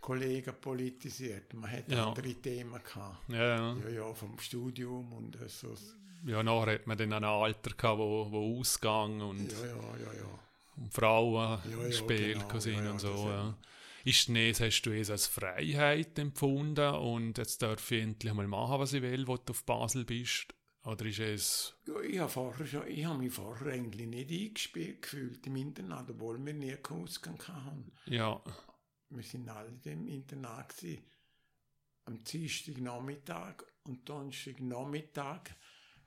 [0.00, 1.52] Kollegen politisiert.
[1.54, 2.08] Man hat Ja.
[2.08, 3.28] andere Themen gehabt.
[3.28, 3.76] Ja, ja.
[3.84, 5.74] Ja, ja, vom Studium und so.
[6.26, 10.12] ja, nachher hat man dann ein Alter gehabt, wo, wo ausgegangen und, Ja, ja, ja,
[10.20, 10.38] ja.
[10.76, 13.28] und Frauen Ja, ja, Spiel genau, ja, ja, und so.
[13.28, 13.58] Ja.
[14.04, 18.78] Ist das, hast du es als Freiheit empfunden und jetzt darf ich endlich mal machen,
[18.78, 20.54] was ich will, wo du auf Basel bist?
[20.88, 21.74] Oder ist es...
[21.86, 26.08] Ja, ich habe vorher schon, ich habe mich vorher eigentlich nicht eingespielt gefühlt im Internat,
[26.08, 27.92] obwohl wir nie keinen Ausgang hatten.
[28.06, 28.42] Ja,
[29.10, 31.04] Wir sind alle dem Internat gewesen.
[32.06, 35.54] Am Dienstag Nachmittag und Donnerstag Nachmittag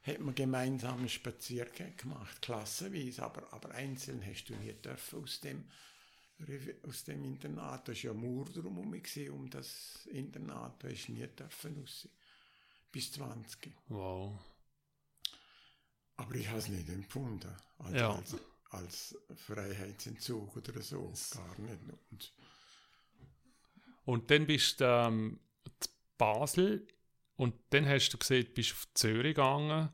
[0.01, 5.41] hat man gemeinsam einen Spaziergang gemacht, klassenweise, aber, aber einzeln hast du nie dürfen aus
[5.41, 5.69] dem,
[6.88, 7.88] aus dem Internat.
[7.88, 12.09] Da war ja Mauer drumherum um das Internat, da hast du nie dürfen raus.
[12.91, 13.71] Bis 20.
[13.88, 14.39] wow.
[16.18, 17.51] Aber ich habe es nicht empfunden.
[17.80, 18.16] Also Ja.
[18.16, 18.36] als,
[18.70, 21.12] als Freiheitsentzug oder so.
[21.34, 21.80] Gar nicht.
[22.12, 22.32] Und
[24.05, 25.39] Und dann bist du ähm,
[26.18, 26.86] Basel
[27.38, 29.89] und dann hast du gesehen, du bist auf Zürich gegangen,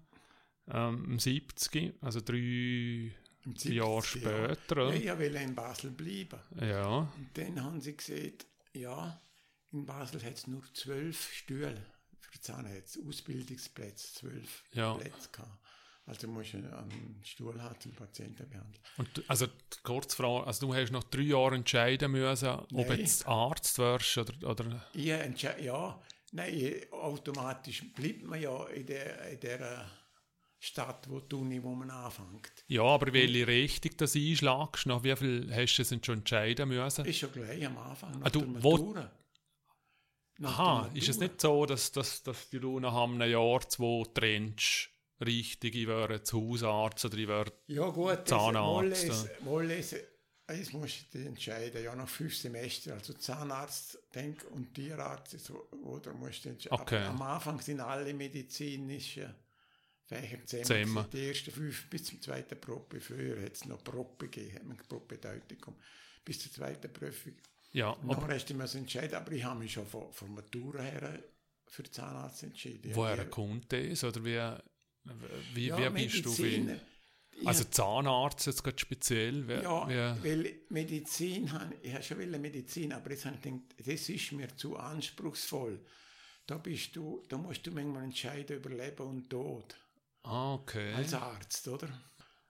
[0.69, 3.13] ähm, im 70, also drei Jahre
[3.45, 3.73] 70.
[3.73, 4.03] Jahr.
[4.03, 4.93] später.
[4.99, 5.21] Ja, oder?
[5.25, 6.39] ich in Basel bleiben.
[6.59, 9.21] Ja, Und dann haben sie gesagt, ja,
[9.71, 11.85] in Basel hat es nur zwölf Stühle
[12.19, 14.95] für Zahnärzte, Ausbildungsplätze, zwölf Ja.
[14.95, 15.66] Plätze gehabt.
[16.07, 18.81] Also musst du einen Stuhl haben zum Patienten behandeln.
[18.97, 19.45] und du- also
[19.83, 22.99] kurz Frage, also du hast nach drei Jahren entscheiden müssen, ob Nein.
[23.01, 26.01] jetzt Arzt wirst oder, oder Ich entsche- ja,
[26.31, 29.91] nein, automatisch bleibt man ja in der, in der
[30.59, 32.51] Stadt, wo die Uni, wo man anfängt.
[32.67, 37.05] ja, aber welche Richtung das einschlagst, nach wie viel hast du es schon entscheiden müssen?
[37.05, 39.11] Ist schon gleich am Anfang, nach Ah, du, der wo- Matura.
[40.39, 41.27] Nach Aha, der ist es Matura.
[41.31, 44.89] nicht so, dass, dass, dass du nach einem Jahr, zwei trennst,
[45.25, 49.99] richtig, ich wäre zu Hausarzt oder ich wäre Ja gut, Zahnarzt, das Wollesen,
[50.45, 56.13] das musst du entscheiden, ja nach fünf Semester, also Zahnarzt denk, und Tierarzt, so, oder
[56.13, 56.79] musst du entscheiden.
[56.79, 56.97] Okay.
[56.97, 59.33] Aber am Anfang sind alle medizinischen
[60.05, 61.05] Fächer zusammen.
[61.11, 64.77] Die ersten fünf bis zum zweiten Probe, früher hat es noch Probe gegeben, hat man
[64.77, 65.75] Probedeutigung,
[66.23, 67.33] bis zur zweiten Prüfung.
[67.73, 71.19] ja, Nachher hast du dich entscheiden, aber ich habe mich schon von, von Matura her
[71.65, 72.95] für Zahnarzt entschieden.
[72.95, 74.03] woher Ja, kommt das?
[74.05, 74.76] Oder wie,
[75.53, 76.37] wie, ja, wie bist du?
[76.37, 76.81] Wie, Medizin,
[77.45, 79.47] also Zahnarzt jetzt gerade speziell?
[79.47, 79.87] Wie, Ja,
[80.23, 81.51] wie, weil Medizin,
[81.81, 85.79] ich habe schon Medizin, aber jetzt habe ich gedacht, das ist mir zu anspruchsvoll.
[86.45, 89.75] Da bist du, da musst du manchmal entscheiden über Leben und Tod
[90.23, 90.93] ah, okay.
[90.93, 91.89] als Arzt, oder?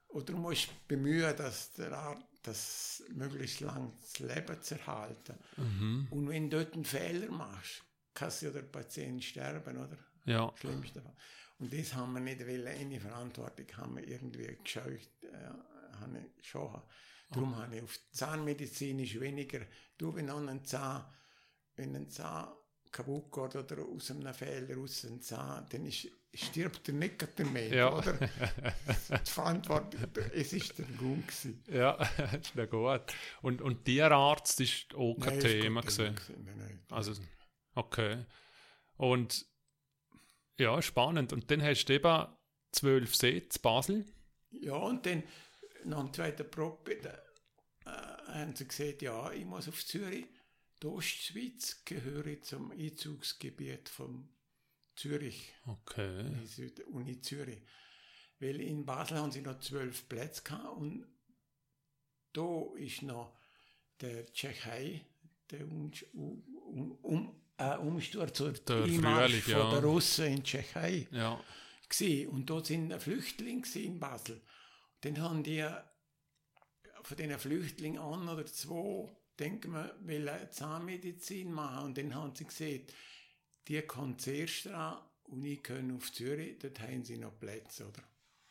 [0.10, 5.36] Oder du musst bemühen, dass der Arzt das möglichst lang das Leben zu erhalten.
[5.58, 6.08] Mhm.
[6.10, 7.84] Und wenn du dort einen Fehler machst,
[8.14, 9.98] kann ja der Patient sterben, oder?
[10.26, 11.16] Ja, Schlimmste Fall.
[11.60, 16.82] Und das haben wir nicht wollen, eine Verantwortung haben wir irgendwie gescheucht, äh, schon.
[17.30, 19.60] Darum habe ich auf Zahnmedizin ist weniger,
[19.98, 21.04] du, wenn ein Zahn,
[21.76, 22.48] wenn ein Zahn
[22.92, 27.74] kaputt geht oder aus einem Fehler aus einem Zahn, dann ist, stirbt er nicht damit,
[27.74, 27.92] Ja.
[27.98, 28.14] oder?
[29.26, 30.00] Die Verantwortung,
[30.34, 31.64] es ist der Grund gewesen.
[31.70, 31.92] ja,
[32.42, 33.02] ist ja gut.
[33.42, 36.16] Und, und Tierarzt ist auch kein Nein, Thema gewesen.
[36.16, 36.80] gewesen, nein, nein.
[36.92, 37.14] Also,
[37.76, 38.26] okay.
[38.96, 39.46] Und
[40.60, 41.34] ja, spannend.
[41.34, 42.28] Und dann hast du eben
[42.72, 44.06] zwölf Sitze, Basel.
[44.52, 45.24] Ja, und dann
[45.86, 50.26] nach dem zweiten Probe äh, haben sie gesagt, ja, ich muss auf Zürich.
[50.82, 54.30] Die Ostschweiz gehöre zum Einzugsgebiet von
[54.96, 56.24] Zürich, Okay.
[56.42, 57.62] die Süd- Uni Zürich.
[58.40, 61.08] Weil in Basel haben sie noch zwölf Plätze gehabt und
[62.34, 63.36] da ist noch
[64.02, 65.04] der Tschechei,
[65.50, 69.70] der um, um, um, äh, Umsturz oder Der Einmarsch Frühling, von ja.
[69.72, 71.40] der Russen in Tschechei Ja.
[72.30, 74.42] und dort sind Flüchtlinge in Basel.
[75.02, 75.66] Dann haben die
[77.04, 79.10] von diesen Flüchtlingen an oder zwei,
[79.40, 82.86] denken wir, will Zahnmedizin machen und dann haben sie gesehen,
[83.68, 88.04] die kommen zuerst dran und ich kann auf Zürich, dort haben sie noch Plätze, oder?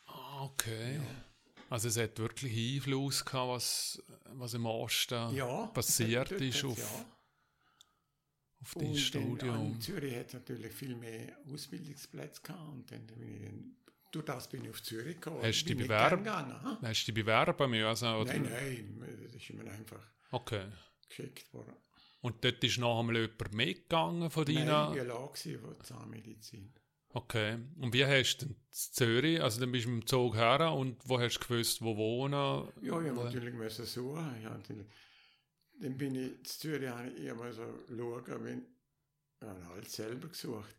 [0.06, 1.00] Ah, okay.
[1.68, 5.66] Also es hat wirklich Einfluss gehabt, was, was im Osten Ja.
[5.66, 7.15] passiert ist auf, ja.
[8.62, 9.66] Auf Und Studium.
[9.74, 13.76] in Zürich hat es natürlich viel mehr Ausbildungsplätze gehabt und dann bin ich dann,
[14.12, 15.42] durch das bin ich auf Zürich gekommen.
[15.42, 16.26] Hast du dich bewerben?
[16.82, 18.08] Hast du dich bewerben müssen?
[18.08, 18.32] Oder?
[18.38, 20.00] Nein, nein, das ist mir einfach
[20.30, 20.64] Okay.
[21.08, 21.74] geschickt worden.
[22.20, 24.96] Und dort ist noch einmal jemand mitgegangen von Nein, deiner...
[24.96, 25.28] ich war
[25.60, 26.72] von Zahnmedizin.
[27.10, 27.58] Okay.
[27.78, 30.72] Und wie hast du denn in Zürich, also dann bist du mit dem Zug her
[30.72, 32.68] und wo hast du gewusst, wo wohnen?
[32.82, 34.34] Ja, ich musste natürlich müssen suchen.
[34.38, 34.86] Ich natürlich,
[35.80, 38.66] dann bin ich in Zürich, habe ich immer so schauen, wenn,
[39.40, 40.76] ich habe alles selber gesucht.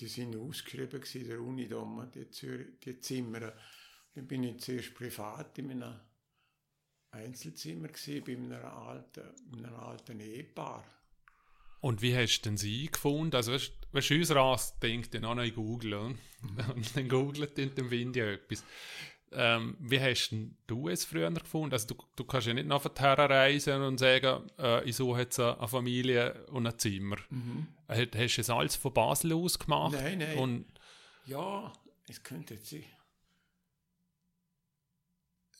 [0.00, 3.52] Die sind ausgeschrieben gewesen, der Uni da, die, Zürich, die Zimmer.
[4.14, 6.00] Dann bin ich zuerst privat in einem
[7.10, 9.22] Einzelzimmer gewesen, bei einem alten,
[9.52, 10.84] in einem alten Ehepaar.
[11.80, 13.34] Und wie hast du denn sie gefunden?
[13.34, 16.08] Also, weißt, weißt du, unser Arzt denkt ja noch in Google?
[16.08, 16.18] Mhm.
[16.74, 18.64] und dann googelt in dem Wind ja etwas.
[19.32, 20.34] Ähm, wie hast
[20.66, 21.72] du es früher gefunden?
[21.72, 25.68] Also, du, du kannst ja nicht nach reisen und sagen, äh, ich suche jetzt eine
[25.68, 27.16] Familie und ein Zimmer.
[27.30, 27.68] Mhm.
[27.86, 29.92] Hast, hast du es alles von Basel aus gemacht?
[29.92, 30.38] Nein, nein.
[30.38, 30.64] Und
[31.26, 31.72] ja,
[32.08, 32.84] es könnte jetzt sein.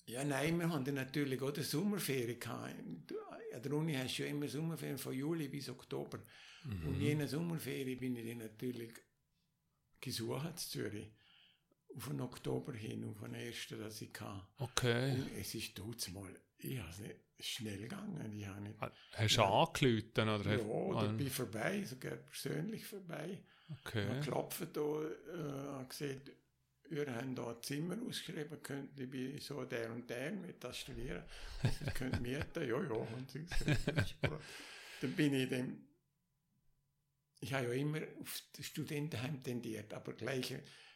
[0.06, 2.74] Ja, nein, wir haben natürlich auch die Sommerferien gehabt.
[3.54, 6.18] An der Uni hast du ja immer Sommerferien von Juli bis Oktober.
[6.64, 6.88] Mhm.
[6.88, 8.92] Und jene Sommerferien bin ich dann natürlich
[10.00, 11.10] gesucht in Zürich.
[11.96, 14.46] Auf den Oktober hin, auf den ersten, das ich hatte.
[14.58, 15.12] Okay.
[15.12, 18.32] Und es ist dort mal, ich habe es nicht schnell gegangen.
[18.32, 18.76] Ich habe nicht,
[19.12, 20.18] Hast du angelüht?
[20.18, 23.42] Oder ja, oder bin ich vorbei, sogar persönlich vorbei.
[23.84, 24.18] Okay.
[24.18, 26.22] Ich klopfe da, äh, gesehen,
[26.90, 30.78] wir haben da ein Zimmer ausgeschrieben, könnt ihr bei so der und der mit das
[30.78, 31.22] studieren.
[31.62, 34.16] Das könnt mieten, ja, ja, sie gesagt.
[35.00, 35.86] Dann bin ich dem,
[37.40, 40.54] ich habe ja immer auf das Studentenheim tendiert, aber gleich,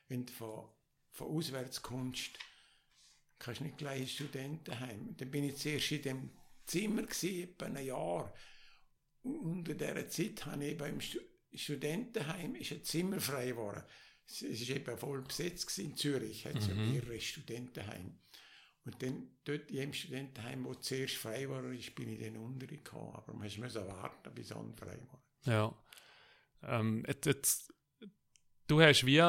[0.09, 0.69] wenn du von,
[1.15, 2.39] von auswärts kommst,
[3.39, 5.17] kannst nicht gleich ins Studentenheim.
[5.17, 6.31] Dann bin ich zuerst in dem
[6.67, 8.35] Zimmer gewesen, etwa ein Jahr.
[9.23, 13.85] Und unter dieser Zeit habe ich eben im Studentenheim ist ein Zimmer frei geworden
[14.27, 16.77] es war eben voll besetzt in Zürich, hat es mhm.
[16.77, 18.19] ja mehrere Studentenheim.
[18.85, 23.15] Und dann dort in jedem Studentenheim, wo zuerst frei war, ist, bin ich dann untergekommen.
[23.15, 25.23] Aber man musste warten, bis es frei war.
[25.47, 25.83] Ja.
[26.63, 27.75] Ähm, jetzt, jetzt,
[28.67, 29.23] du hast wie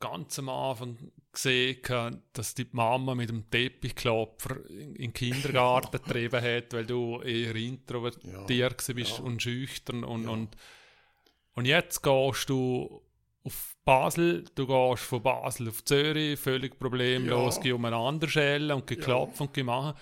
[0.00, 6.72] ganz am Anfang gesehen, dass die Mama mit dem Teppichklopfer in den Kindergarten getrieben hat,
[6.72, 9.24] weil du eher introvertiert ja, bist ja.
[9.24, 10.04] und schüchtern.
[10.04, 10.30] Und, ja.
[10.30, 10.56] und,
[11.54, 13.02] und jetzt gehst du
[13.44, 17.62] auf Basel, du gehst von Basel auf Zürich, völlig problemlos, ja.
[17.62, 19.46] geh um eine andere Schelle und geklopft ja.
[19.46, 19.96] und gemacht.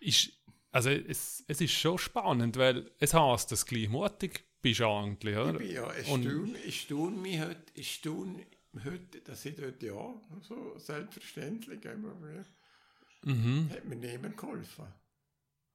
[0.00, 0.32] Ist,
[0.72, 5.36] also es, es ist schon spannend, weil es heißt, dass du gleich mutig bist eigentlich,
[5.36, 5.60] oder?
[5.60, 8.46] Ich bin ja, ich staune, ich staune mich heute, ich staune
[8.84, 12.44] heute, dass ich dort, ja, so selbstverständlich immer mehr,
[13.22, 13.70] mhm.
[13.70, 14.86] hat mir niemand geholfen.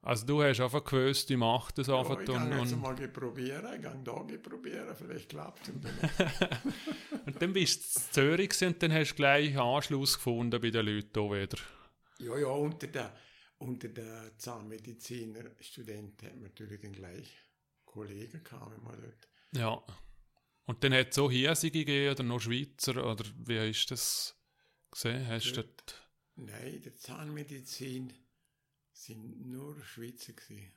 [0.03, 2.15] Also du hast einfach gewusst, die macht das einfach.
[2.15, 5.73] Ja, ich kann jetzt mal probieren, ich kann da probieren, vielleicht klappt es
[7.25, 10.85] Und dann bist du in Zürich und dann hast du gleich Anschluss gefunden bei den
[10.87, 11.57] Leuten hier wieder.
[12.17, 13.09] Ja, ja, unter den
[13.61, 17.31] unter der Zahnmediziner Studenten haben wir natürlich dann gleich
[17.85, 19.27] Kollegen kamen wir dort.
[19.53, 19.83] Ja.
[20.65, 24.37] Und dann hat es auch Hiesige gegeben oder noch Schweizer oder wie ist das
[24.91, 25.27] gesehen?
[25.27, 26.01] Hast dort,
[26.35, 28.13] Nein, der Zahnmedizin
[28.91, 30.71] sind nur Schweizer gewesen.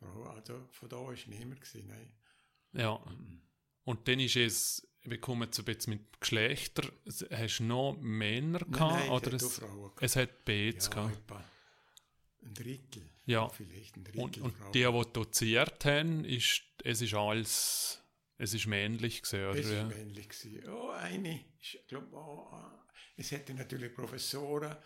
[0.00, 2.12] Also von da war niemand gewesen, nein.
[2.72, 3.00] Ja.
[3.84, 6.90] Und dann ist es, wir kommen jetzt ein bisschen mit Geschlechter,
[7.30, 8.94] hast du noch Männer gehabt?
[8.94, 10.02] Nein, oder es, Frauen gehabt.
[10.02, 11.32] es hat Bets ja, gehabt?
[12.42, 13.10] Ein Drittel.
[13.26, 13.48] Ja.
[13.48, 18.03] Vielleicht ein Drittel und, und die, die doziert haben, ist, es ist alles,
[18.38, 19.58] es ist männlich gewesen, oder?
[19.58, 20.68] Es ist männlich gewesen.
[20.68, 22.48] Oh, eine, ich glaube, oh,
[23.16, 24.76] es hätte natürlich Professoren,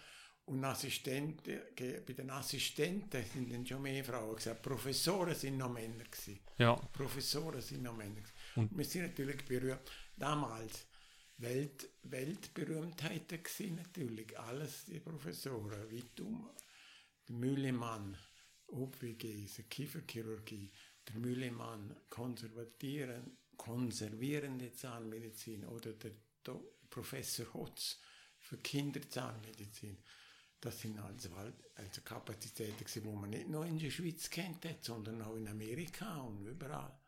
[0.49, 4.63] und Assistenten, bei den Assistenten sind dann schon mehr Frauen gesagt.
[4.63, 6.41] Professoren sind noch Männer gewesen.
[6.57, 6.75] Ja.
[6.75, 8.33] Professoren sind noch Männer gewesen.
[8.55, 9.81] Und wir sind natürlich berühmt.
[10.17, 10.87] Damals
[11.37, 14.39] Welt, Weltberühmtheiten gewesen natürlich.
[14.39, 15.91] Alles die Professoren.
[15.91, 16.49] Wittum,
[17.29, 18.17] der Müllemann,
[18.69, 20.73] Obwegese, Kieferchirurgie,
[21.09, 26.13] der Müllemann, konservieren, konservierende Zahnmedizin oder der
[26.91, 28.01] Professor Hotz
[28.39, 29.99] für Kinderzahnmedizin.
[30.61, 31.31] Das sind also,
[31.75, 36.47] also Kapazitäten, die man nicht nur in der Schweiz kennt, sondern auch in Amerika und
[36.47, 36.99] überall.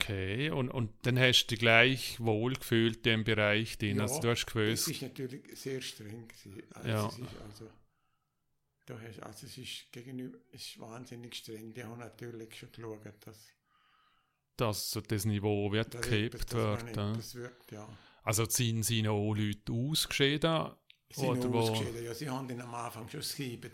[0.00, 4.30] Okay, und, und dann hast du dich gleich wohlgefühlt im Bereich, den ja, also du
[4.30, 4.88] hast gewusst.
[4.88, 6.26] Das ist natürlich sehr streng.
[6.70, 7.04] Also ja.
[7.04, 7.70] Also,
[8.90, 11.72] da hast, also es ist gegenüber, es ist wahnsinnig streng.
[11.72, 13.48] Die haben natürlich schon geschaut, dass
[14.56, 16.96] dass das Niveau wird gekippt wird.
[16.96, 17.88] Das wird ja.
[18.22, 20.72] Also sind sie noch Leute ausgeschieden
[21.12, 22.04] sind Oder ausgeschieden.
[22.04, 23.72] Ja, sie haben ihn am Anfang schon geschrieben.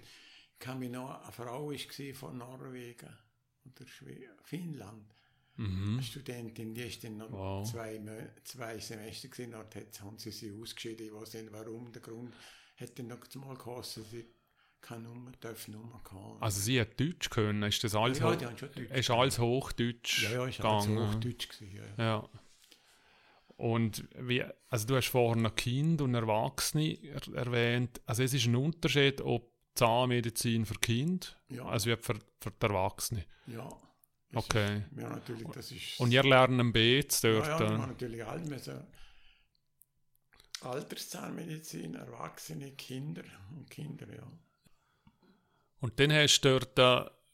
[0.53, 3.09] Ich kann mich noch, eine Frau war von Norwegen
[3.65, 3.87] oder
[4.45, 5.15] Finnland.
[5.57, 5.95] Mhm.
[5.95, 7.71] Eine Studentin, die ist dann noch wow.
[7.71, 8.01] zwei,
[8.45, 11.07] zwei Semester gesehen, dort haben sie sie ausgeschieden.
[11.07, 12.35] Ich weiß nicht warum, der Grund
[12.77, 14.27] hat dann noch mal sie
[14.87, 16.41] keine Nummer, darf Nummer haben.
[16.41, 20.33] Also sie hat Deutsch können, ist das alles, ja, ja, Deutsch ist alles Hochdeutsch Ja,
[20.33, 22.05] ja, ist alles Hochdeutsch gewesen, ja.
[22.05, 22.29] ja.
[23.57, 26.99] Und wie, also du hast vorhin noch Kind und Erwachsene
[27.35, 28.01] erwähnt.
[28.05, 31.65] Also es ist ein Unterschied, ob Zahnmedizin für Kind, ja.
[31.65, 33.25] also wie für, für die Erwachsene.
[33.47, 33.69] Ja.
[34.35, 34.79] Okay.
[34.79, 35.99] Ist, ja, natürlich, das ist...
[35.99, 37.47] Und ihr lernt ein Beet dort?
[37.47, 38.87] Ja, ja, wir natürlich alle müssen
[40.61, 44.27] Alterszahnmedizin, Erwachsene, Kinder und Kinder, ja.
[45.81, 46.79] Und dann hast du dort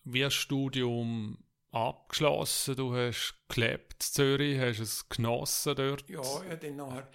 [0.05, 1.39] ein Studium
[1.71, 6.09] abgeschlossen, du hast gelebt in Zürich, hast es genossen dort.
[6.09, 7.11] Ja, ja, dann nachher,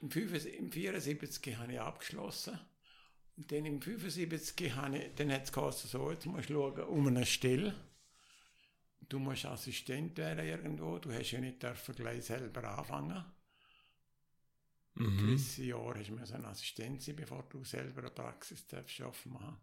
[0.00, 2.58] im, 1974 habe ich abgeschlossen.
[3.36, 6.84] Und dann im 75 habe ich, dann hat es geheißen, so, jetzt musst du schauen,
[6.84, 7.74] um eine Stelle.
[9.08, 13.24] Du musst Assistent werden irgendwo, du hast ja nicht dürfen gleich selber anfangen.
[14.94, 15.18] Mhm.
[15.18, 19.56] Gewisse Jahre hast du eine Assistent sein, bevor du selber eine Praxis darfst machen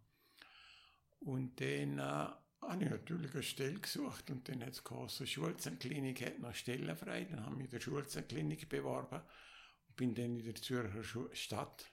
[1.25, 6.25] Und dann äh, habe ich natürlich eine Stelle gesucht und dann hat es geheißen, Schulzenklinik
[6.25, 7.25] hat noch Stellen frei.
[7.25, 9.21] Dann habe ich in der Schulzenklinik beworben
[9.87, 11.91] und bin dann in der Zürcher Stadt,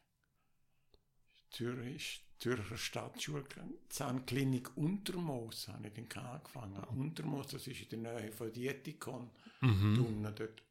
[1.50, 6.82] Zürich, Zürcher Stadtschulzahnklinik Untermoos habe ich dann angefangen.
[6.84, 9.30] Untermoos, das ist in der Nähe von Dietikon,
[9.60, 10.32] mhm.
[10.34, 10.62] dort.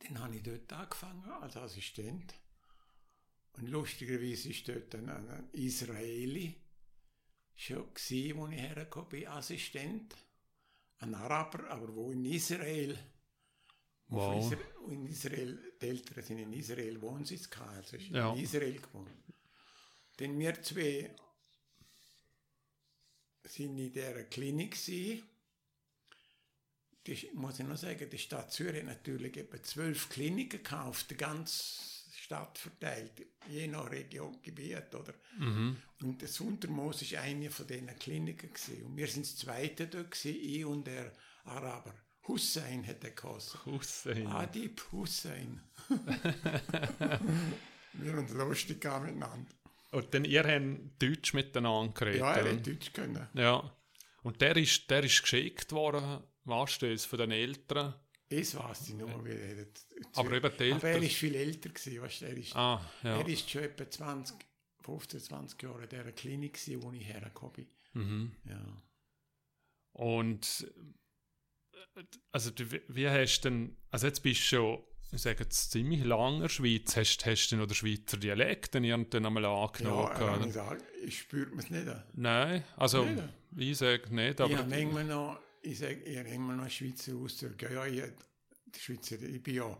[0.00, 2.34] Dann habe ich dort angefangen als Assistent.
[3.56, 6.63] Und lustigerweise ist dort ein, ein Israeli
[7.56, 10.16] schon gewesen, wo ich hergekommen bin, Assistent.
[10.98, 12.98] Ein Araber, aber wo in Israel,
[14.08, 14.56] wow.
[14.80, 18.32] Wo in Israel, die Eltern sind in Israel Wohnsitz gehabt, also ist ja.
[18.32, 19.10] in Israel gewohnt.
[20.18, 21.14] Denn wir zwei
[23.42, 25.22] sind in dieser Klinik gewesen
[27.06, 31.16] die, muss ich noch sagen, die Stadt Zürich hat natürlich etwa zwölf Kliniken auf der
[31.16, 31.93] ganzen
[32.24, 35.12] Stadt verteilt, je nach Region, Gebiet, oder?
[35.38, 35.76] Mhm.
[36.02, 38.82] Und das Untermoos war eine von diesen Kliniken gewesen.
[38.84, 41.12] Und wir sind das zweite dort gewesen, ich und der
[41.44, 41.94] Araber.
[42.26, 43.60] Hussein hat er geheißen.
[43.66, 44.26] Hussein.
[44.26, 45.60] Adib Hussein.
[47.92, 49.52] wir haben lustig miteinander.
[49.90, 52.20] Und dann ihr habt Deutsch miteinander geredet?
[52.20, 53.28] Ja, er hat Deutsch können.
[53.34, 53.70] Ja.
[54.22, 57.94] Und der ist, der ist geschickt worden Weißt du das von den Eltern?
[58.38, 59.66] Das weiß ich wie er
[60.14, 60.78] Aber eben die Eltern.
[60.78, 63.18] Aber er war viel älter, gewesen, weißt er ist, ah, ja.
[63.18, 64.36] er ist schon etwa 20,
[64.80, 67.66] 15, 20 Jahre in dieser Klinik, gewesen, wo ich hergekommen bin.
[67.92, 68.32] Mhm.
[68.48, 68.82] Ja.
[69.92, 70.66] Und
[72.32, 72.50] also
[72.88, 76.42] wie hast du denn, also jetzt bist du schon, ich sage jetzt ziemlich lange in
[76.42, 80.10] der Schweiz, hast, hast du noch den Schweizer Dialekt dann irgendwann einmal angenommen?
[80.18, 81.86] Ja, ich, sage, ich spürt man es nicht.
[82.14, 83.22] Nein, also nicht.
[83.56, 84.50] ich sage nicht, aber...
[84.50, 87.72] Ich habe manchmal noch ich sage, ich habe immer noch Schweizer Ausdrücke.
[87.72, 88.02] Ja, ich,
[88.66, 89.78] die Schweizer, ich bin ja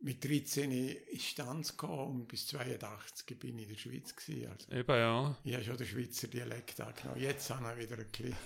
[0.00, 4.50] mit 13 in Stanz gekommen und bis 82 bin ich in der Schweiz gewesen.
[4.50, 5.36] Also Eben, ja.
[5.44, 7.20] Ich habe schon den Schweizer Dialekt angenommen.
[7.20, 8.36] Jetzt habe ich wieder ein bisschen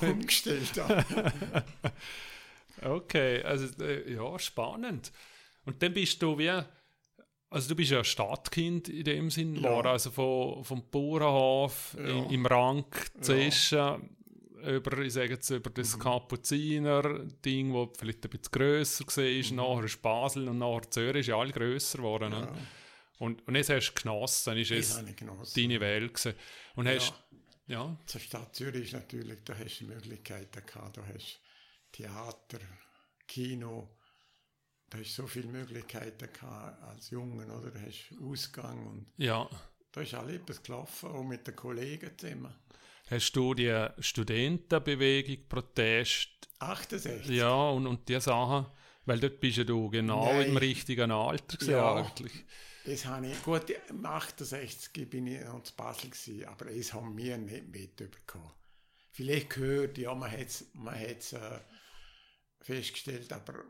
[0.12, 0.72] umgestellt.
[2.82, 5.12] okay, also äh, ja, spannend.
[5.66, 6.58] Und dann bist du wie,
[7.50, 9.70] also du bist ja Stadtkind in dem Sinn, ja.
[9.70, 12.06] war also von, vom Bauernhof ja.
[12.06, 12.86] im, im Rang
[13.20, 13.76] zuerst.
[14.66, 16.00] Über, ich sage jetzt, über das mhm.
[16.00, 19.56] Kapuziner-Ding, das vielleicht ein bisschen grösser war, mhm.
[19.56, 22.30] nachher ist Basel und nachher Zürich, ist ja alle grösser geworden.
[22.30, 22.40] Ne?
[22.40, 22.56] Ja.
[23.18, 24.94] Und, und jetzt hast du genossen, ist es
[25.54, 26.34] deine Welt gewesen.
[26.76, 26.94] Und ja.
[26.94, 27.14] hast,
[27.66, 27.96] ja.
[28.06, 31.40] Zur Stadt Zürich ist natürlich, da hast du Möglichkeiten gehabt, da hast
[31.92, 32.60] Theater,
[33.26, 33.88] Kino,
[34.88, 37.70] da hast so viele Möglichkeiten gehabt als Jungen, oder?
[37.70, 39.48] Da hast Ausgang und ja.
[39.92, 42.54] da ist alles etwas gelaufen, auch mit den Kollegen zusammen.
[43.10, 46.28] Hast du die Studentenbewegung, Protest?
[46.58, 47.28] 68.
[47.28, 48.66] Ja, und, und die Sachen,
[49.06, 50.48] weil dort bist ja du genau Nein.
[50.48, 52.32] im richtigen Alter ja, eigentlich.
[52.84, 57.16] Das habe ich, gut, im 68 bin ich noch zu Basel gewesen, aber das haben
[57.16, 58.52] wir nicht mitbekommen.
[59.10, 61.16] Vielleicht gehört, ja, man hat es man äh,
[62.60, 63.64] festgestellt, aber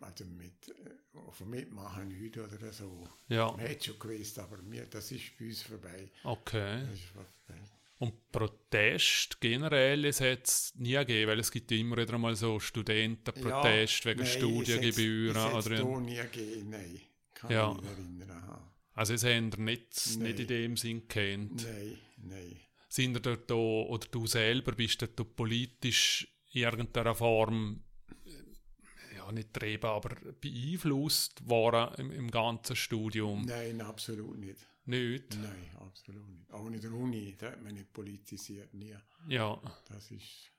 [0.00, 3.08] also mit, äh, von Mitmachen heute oder so.
[3.28, 3.50] Ja.
[3.52, 6.10] Man hat schon gewusst, aber mir, das ist bei uns vorbei.
[6.22, 6.80] Okay.
[6.84, 7.77] Das ist vorbei.
[7.98, 12.60] Und Protest generell es hat es nie gegeben, weil es gibt immer wieder mal so
[12.60, 15.36] Studentenprotest ja, wegen nein, Studiengebühren.
[15.36, 17.00] Es hat es nie gegeben, nein.
[17.34, 17.72] Kann ja.
[17.72, 18.60] ich mich erinnern.
[18.94, 21.64] Also es haben ihr nicht, nicht in dem Sinn kennt.
[21.64, 22.56] Nein, nein.
[22.88, 27.82] Sind ihr da, oder du selber bist dort politisch in irgendeiner Form
[29.16, 33.44] ja nicht treiben, aber beeinflusst worden im, im ganzen Studium?
[33.44, 34.66] Nein, absolut nicht.
[34.88, 35.36] Nicht?
[35.36, 36.50] Nein, absolut nicht.
[36.50, 38.96] Auch in der Uni, da hat man nicht politisiert, nie.
[39.28, 39.60] Ja.
[39.86, 40.50] Das ist...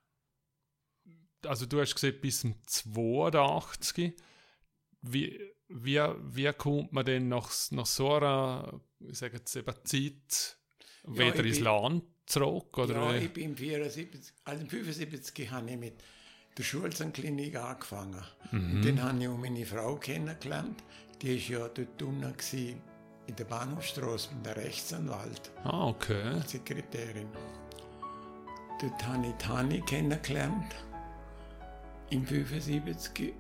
[1.44, 4.14] Also du hast gesagt, bis zum 82.
[5.02, 10.58] Wie, wie, wie kommt man denn nach, nach so einer, ich sage jetzt eben Zeit,
[11.08, 12.78] wieder ja, ins bin, Land zurück?
[12.78, 13.26] Oder ja, wie?
[13.26, 16.04] ich bin 74, also 75 habe ich mit
[16.56, 18.24] der Schulzenklinik angefangen.
[18.52, 18.74] Mhm.
[18.76, 20.84] Und dann habe ich auch meine Frau kennengelernt.
[21.22, 22.38] Die war ja dort unten
[23.30, 25.52] in der Bahnhofstraße mit der Rechtsanwalt.
[25.64, 26.42] Ah, okay.
[26.48, 27.30] Sekretärin.
[28.82, 30.76] Dort habe ich Tani kennengelernt.
[32.10, 33.36] Im 75.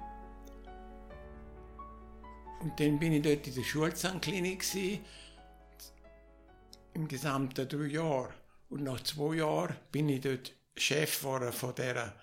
[2.62, 4.64] Und dann bin ich dort in der Schulzahnklinik
[6.94, 8.34] im gesamten drei Jahren.
[8.70, 12.14] Und nach zwei Jahren bin ich dort Chef geworden von dieser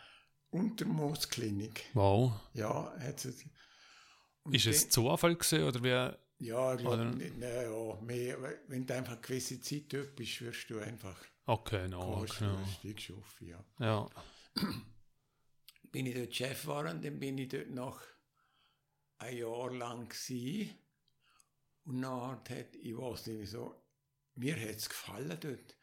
[0.51, 1.87] Untermoosklinik.
[1.95, 2.33] Wow.
[2.55, 3.35] Ja, hat sie,
[4.53, 6.17] Ist es Zufall gewesen, oder wie?
[6.39, 10.41] Ja, ich glaube Oder- nicht, na, ja, mehr, wenn du einfach gewisse Zeit dort bist,
[10.43, 12.59] wirst du einfach Okay, no, kommst, genau.
[12.59, 13.65] wirst du geschaffen, ja.
[13.79, 14.09] Ja.
[15.93, 18.01] bin ich dort Chef geworden, dann bin ich dort noch
[19.19, 20.71] ein Jahr lang gsi
[21.85, 23.83] und nachher hat, ich weiß nicht wieso,
[24.35, 25.77] mir hat es gefallen dort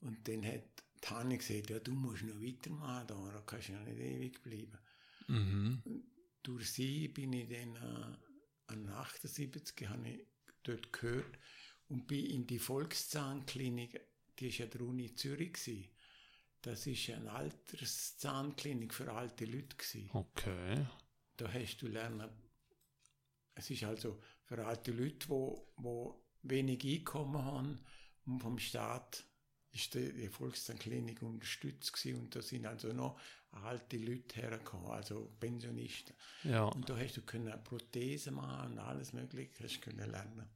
[0.00, 0.62] und dann hat
[1.00, 4.78] Tanja gesagt, ja du musst noch weitermachen da, da kannst du ja nicht ewig bleiben.
[5.28, 5.82] Mhm.
[6.42, 8.16] Durch sie bin ich dann äh,
[8.68, 10.20] an 78 habe ich
[10.62, 11.38] dort gehört
[11.88, 14.00] und bin in die Volkszahnklinik,
[14.38, 15.90] die ist ja der Uni Zürich gsi.
[16.60, 20.08] Das ist eine Alterszahnklinik für alte Leute gsi.
[20.12, 20.86] Okay.
[21.36, 22.28] Da hast du lernen.
[23.54, 27.84] Es ist also für alte Leute, wo, wo wenig Einkommen haben
[28.26, 29.24] und vom Staat
[29.72, 33.18] ist die, die Volkszahnklinik unterstützt gewesen und da sind also noch
[33.50, 36.14] alte Leute hergekommen, also Pensionisten.
[36.44, 36.64] Ja.
[36.64, 40.48] Und da hast du können Prothesen machen und alles mögliche hast können lernen.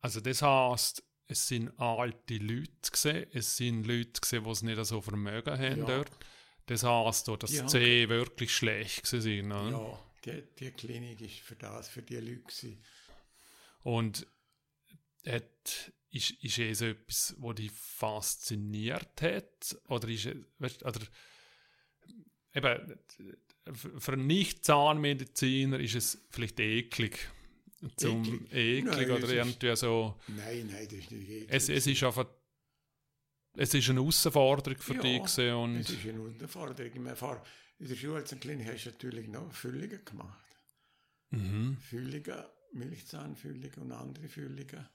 [0.00, 4.84] Also das heißt, es sind alte Leute gesehen, es sind Leute gesehen, die es nicht
[4.84, 5.84] so Vermögen haben Ja.
[5.86, 6.10] dort.
[6.66, 9.48] Das heißt, dass Die Zähne wirklich schlecht sind.
[9.48, 9.70] Ne?
[9.70, 12.82] Ja, die, die Klinik ist für das, für die Leute gewesen.
[13.82, 14.26] Und
[15.26, 19.76] hat, ist, ist es etwas, was dich fasziniert hat?
[19.88, 21.00] Oder ist es, weißt, oder,
[22.54, 22.98] eben,
[23.74, 27.18] für einen Nicht-Zahnmediziner ist es vielleicht eklig.
[27.96, 28.52] Zum Eklig?
[28.52, 30.18] eklig Nein, oder ist- irgendwie so.
[30.28, 31.46] Nein, nein, das ist nicht eklig.
[31.48, 32.26] Es, es ist einfach.
[33.54, 36.92] Es ist eine Herausforderung für Ja, dich und Es ist eine Unterforderung.
[36.92, 40.56] In, der Schulzahnklinik hast du natürlich noch Füllungen gemacht.
[41.30, 41.76] mhm.
[41.78, 44.88] Füllungen, Milchzahnfüllungen und andere Füllungen.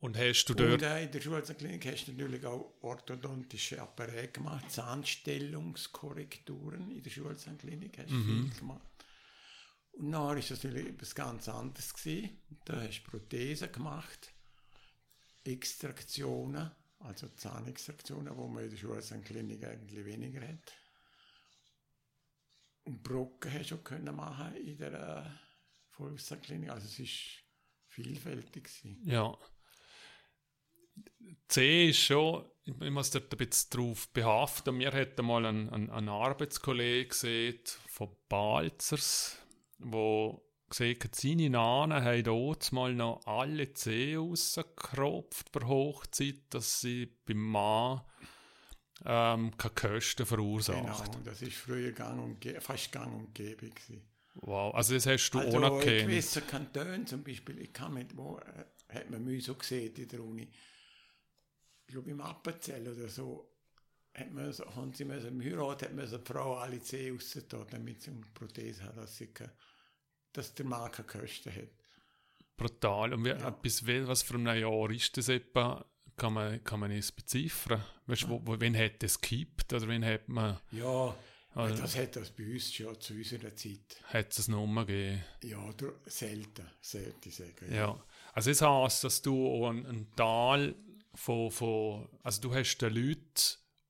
[0.00, 4.28] Und hast du Und dort äh, in der Schulzahnklinik hast du natürlich auch orthodontische Apparate
[4.28, 8.50] gemacht, Zahnstellungskorrekturen in der Schulzahnklinik hast du Mhm.
[8.50, 8.80] viel gemacht.
[9.92, 12.38] Und nachher ist das natürlich etwas ganz anderes gewesen.
[12.64, 14.32] Da hast du Prothesen gemacht,
[15.44, 16.70] Extraktionen,
[17.00, 20.72] also Zahnextraktionen, wo man in der Schulzahnklinik eigentlich weniger hat.
[22.84, 25.30] Und Brocken hast du auch können machen in der äh,
[25.90, 26.70] Volkszahnklinik.
[26.70, 27.44] Also es ist
[27.88, 29.02] vielfältig gewesen.
[29.06, 29.36] Ja.
[31.48, 34.76] C ist schon, ich muss dort ein bisschen drauf behaften.
[34.76, 39.36] Mir hat einmal ein, ein, ein Arbeitskollege gesehen von Balzers,
[39.78, 46.80] wo gesehen hat, seine Nanen haben dort mal noch alle Zehen rausgekropft per Hochzeit, dass
[46.80, 48.02] sie beim Mann
[49.04, 51.12] ähm, keine Kosten verursacht.
[51.12, 54.02] Genau, das ist früher gang und fast gang und gäbe gewesen.
[54.34, 57.94] Wow, also das hast du Also auch noch in gewissen Kantonen zum Beispiel, ich kann
[57.94, 60.48] mit, wo äh, hat man mich so gesehen in der Uni,
[61.90, 63.50] ich glaube im Appenzell oder so,
[64.14, 67.14] hat man so, haben sie müssen, im Heirat hat man so die Frau alle Zähne
[67.16, 69.28] rausgetan, damit sie eine Prothese hat, dass, sie
[70.32, 71.68] dass der Mann keine Kosten hat.
[72.56, 73.12] Brutal.
[73.14, 73.50] Und wie, Ja.
[73.50, 75.84] bis was für ein Jahr ist das etwa?
[76.16, 77.82] Kann man, kann man es beziffern?
[78.06, 79.72] Weißt wo, wo, wen hat das gekippt?
[79.72, 81.16] Oder wen hat man, Ja,
[81.54, 84.00] Also- das hat das bei uns schon zu unserer Zeit.
[84.04, 85.24] hat es Nummer gegeben?
[85.42, 85.68] Ja,
[86.06, 87.74] selten, selten sagen.
[87.74, 88.00] Ja.
[88.32, 90.76] Also das heisst, dass du auch einen, einen Teil
[91.14, 93.22] von, von, also du hast den Leuten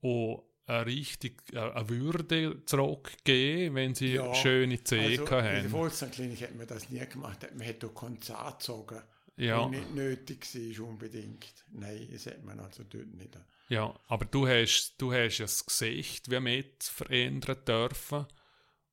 [0.03, 5.63] auch eine richtig, äh, eine Würde zurückgegeben, wenn sie Ja, schöne Zähne Also, in der
[5.63, 5.69] haben.
[5.69, 7.47] Volkszahnklinik hat man das nie gemacht.
[7.55, 9.03] Man hat auch Zahn gezogen,
[9.37, 9.69] Ja.
[9.69, 11.65] nicht nötig war unbedingt.
[11.73, 13.37] Nein, das hat man also dort nicht.
[13.69, 18.27] Ja, aber du hast, du hast ja das Gesicht wie mit verändern dürfen.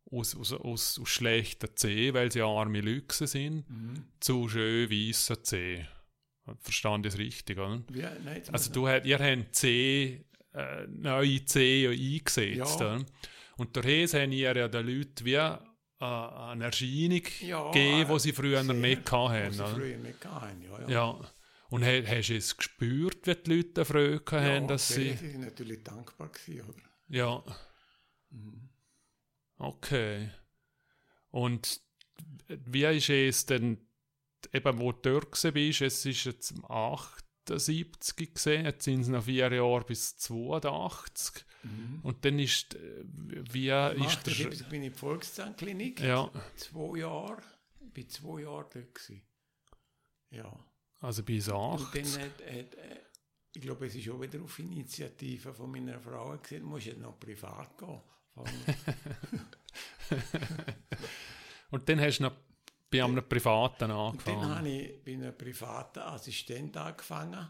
[0.10, 3.66] Aus, aus, aus, aus schlechten Zähnen, weil sie arme Lüchse sind,
[4.22, 5.88] zu schön weißen Zähnen.
[6.68, 6.76] Ich
[7.08, 7.82] es richtig, oder?
[7.90, 12.58] Wie, nein, Also du, hat- ihr habt Zähne, äh, neue Zähne eingesetzt.
[12.58, 12.96] Ja.
[12.96, 13.06] oder?
[13.58, 15.58] Und daher haben ihr ja den Leuten wie äh,
[16.00, 19.52] eine Erscheinung Ja, gegeben, die sie früher sehr, nicht hatten.
[19.52, 20.62] sie früher nicht hatten.
[20.62, 20.88] Ja, ja.
[20.90, 21.32] Ja.
[21.70, 25.12] Und ha- hast du es gespürt, wie die Leute Freude haben, dass sie...
[25.12, 26.82] die sind natürlich dankbar gewesen, oder?
[27.10, 27.44] Ja.
[29.58, 30.30] Okay.
[31.32, 31.82] Und
[32.48, 33.87] wie ist es denn,
[34.54, 39.24] eben wo du dort bist, es ist jetzt am 78 gesehen, jetzt sind es noch
[39.24, 41.46] vier Jahre bis 82.
[42.04, 43.04] Und dann ist, äh,
[43.52, 44.34] wie ist der der...
[44.34, 46.00] 70 bin ich in die Volkszahnklinik.
[46.02, 47.42] Ja, Zwei Jahre.
[47.82, 48.94] Ich bin zwei Jahre dort.
[48.94, 49.22] Gewesen.
[50.30, 50.66] Ja.
[51.00, 51.96] also bis Und 8.
[51.96, 53.02] dann hat, hat, äh,
[53.54, 57.00] ich glaube, es ist auch wieder auf Initiative von meiner Frau gesehen, du musst jetzt
[57.00, 58.02] noch privat gehen.
[61.72, 62.34] Und dann hast du noch
[62.90, 64.56] bei einem Privaten Und dann angefangen.
[64.56, 67.48] habe ich bei einem privaten Assistent angefangen.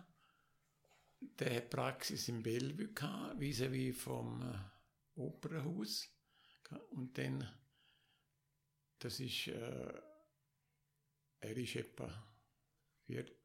[1.40, 2.90] der hat Praxis in Bellevue
[3.40, 6.08] vis-à-vis vom äh, Opernhaus.
[6.92, 7.48] Und dann,
[9.00, 9.94] das ist, äh,
[11.40, 12.10] er ist etwa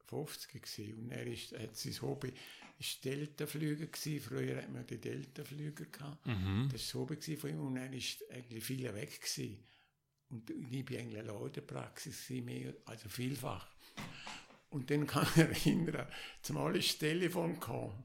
[0.06, 0.98] 50 gewesen.
[0.98, 2.32] und er ist, hat sein Hobby
[2.78, 4.20] ist Deltaflüger gewesen.
[4.20, 6.27] Früher hat man die Deltaflüger gehabt.
[6.27, 6.69] Mhm.
[6.70, 9.64] Das war das Hobby von ihm und er ist eigentlich viel weg gewesen.
[10.33, 13.69] Und ich bin auch in der Praxis mehr, also vielfach.
[14.71, 16.09] Und dann kann ich mich erinnern,
[16.41, 18.03] zumal ist das Telefon gekommen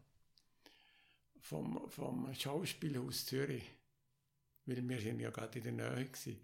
[1.39, 3.63] vom, vom Schauspielhaus Zürich,
[4.65, 6.41] weil wir sind ja gerade in der Nähe gewesen.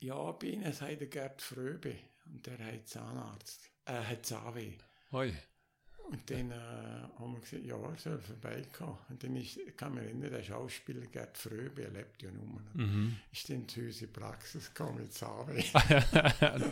[0.00, 1.94] Ja, bei Ihnen sei der Gerd Fröbe
[2.24, 4.72] und der hat Zahnarzt, äh, hat Zahnweh.
[5.12, 5.32] Hoi.
[6.08, 6.54] Und dann äh,
[7.18, 8.96] haben wir gesagt, ja, er soll vorbeikommen.
[9.08, 12.60] Und dann ist, kann man erinnern, der Schauspieler Gerd Fröbe, er lebt ja nur noch,
[12.74, 13.16] Mhm.
[13.32, 15.64] ist dann zu unserer Praxis gekommen mit Zahnweh.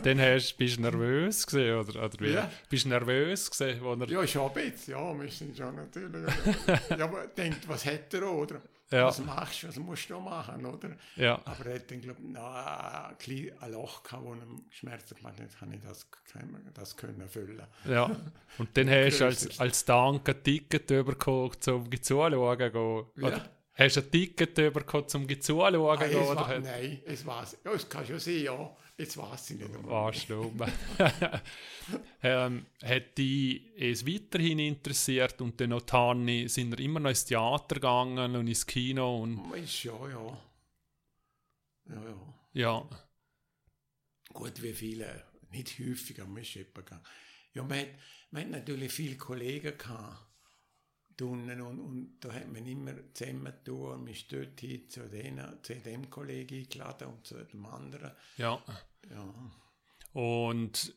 [0.03, 2.31] dann hast, bist du nervös gewesen, oder, oder wie?
[2.31, 2.49] Ja.
[2.69, 4.09] Bist du nervös gewesen, wo er...
[4.09, 6.33] Ja, schon ein bisschen, ja, wir sind schon natürlich.
[6.89, 8.61] ja, aber denkt, was hat er, oder?
[8.91, 9.05] Ja.
[9.07, 10.95] Was machst du, was musst du machen, oder?
[11.15, 11.41] Ja.
[11.45, 15.59] Aber er hat dann, ich, noch ein, klein- ein Loch gehabt, wo ihm gemacht hat,
[15.59, 16.07] kann ich das,
[16.73, 17.65] das können füllen.
[17.85, 18.15] Ja,
[18.57, 22.57] und dann hast du als, als Dank ein Ticket bekommen, um zuzuschauen.
[22.57, 23.05] gehen.
[23.15, 23.27] Ja.
[23.27, 25.75] Oder hast du ein Ticket bekommen, um zuzuschauen?
[25.75, 27.57] Ah, oder war, nein, es war's.
[27.63, 28.75] Ja, es kann schon sein, ja.
[28.97, 29.83] Jetzt weiß ich nicht mehr.
[29.83, 30.57] War schlimm.
[32.23, 37.25] ähm, hat dich es weiterhin interessiert und dann noch Tanni, sind wir immer noch ins
[37.25, 40.37] Theater gegangen und ins Kino und Ist ja, ja.
[41.87, 42.33] Ja, ja.
[42.53, 42.89] ja,
[44.33, 47.05] Gut, wie viele, nicht häufig, aber man ist etwa gegangen.
[47.53, 47.87] Ja, man hat,
[48.31, 50.24] man hat natürlich viele Kollegen gehabt.
[51.17, 55.63] Drinnen Und, und da hat man immer zusammen und man ist dort hin zu, denen,
[55.63, 58.11] zu dem Kollegen eingeladen und zu dem anderen.
[58.37, 58.61] ja.
[59.09, 59.33] Ja,
[60.13, 60.95] Und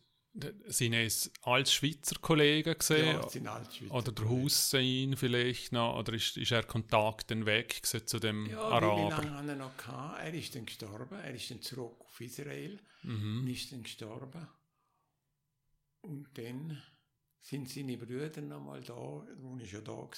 [0.66, 3.16] sind es als Schweizer Kollegen gesehen?
[3.16, 4.28] ja sind alle Schweizer oder der.
[4.28, 5.98] Hussein vielleicht noch?
[5.98, 9.08] Oder ist, ist er Kontakt dann weg zu dem Ja, wie, wie Araber?
[9.10, 10.20] lange hat er noch gehabt?
[10.22, 11.18] Er ist dann gestorben.
[11.18, 13.40] Er ist dann zurück auf Israel Mhm.
[13.42, 14.48] und ist dann gestorben.
[16.00, 16.82] Und dann
[17.40, 20.08] sind seine Brüder noch mal da, wo ich schon da war,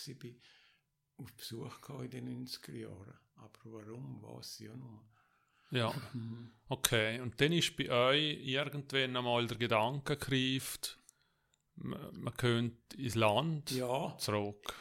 [1.18, 3.18] auf Besuch in den 90er Jahren.
[3.36, 5.05] Aber warum, weiß ich ja noch.
[5.70, 5.94] Ja,
[6.68, 7.20] okay.
[7.20, 10.16] Und dann ist bei euch irgendwann einmal der Gedanke
[11.76, 14.74] man man könnte ins Land Ja, zurück.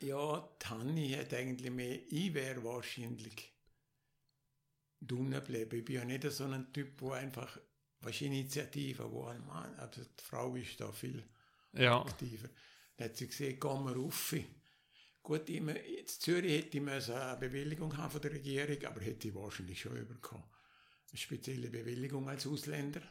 [0.00, 3.52] ja, Tanni hat eigentlich mehr, ich wäre wahrscheinlich
[5.00, 5.78] drinnen geblieben.
[5.78, 7.58] Ich bin ja nicht so ein Typ, der einfach,
[8.00, 11.24] was Initiative, wo ein Mann, also die Frau ist da viel
[11.74, 12.48] Ja, aktiver.
[12.96, 14.34] Dann hat sie gesehen, gehen wir rauf.
[15.22, 15.72] Gut, in
[16.06, 20.44] Zürich hätte ich eine Bewilligung haben von der Regierung, aber hätte ich wahrscheinlich schon bekommen.
[21.10, 23.02] Eine spezielle Bewilligung als Ausländer.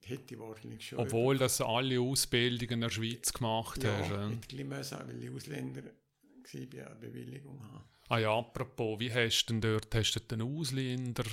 [0.00, 4.10] Hätte ich wahrscheinlich schon obwohl das alle Ausbildungen in der Schweiz gemacht ja, hast.
[4.10, 4.28] Ja.
[4.28, 7.84] hätte müssen, weil ich Ausländer war, eine Bewilligung haben.
[8.08, 11.24] Ah ja, apropos, wie hast du denn dort, hast du den Ausländer,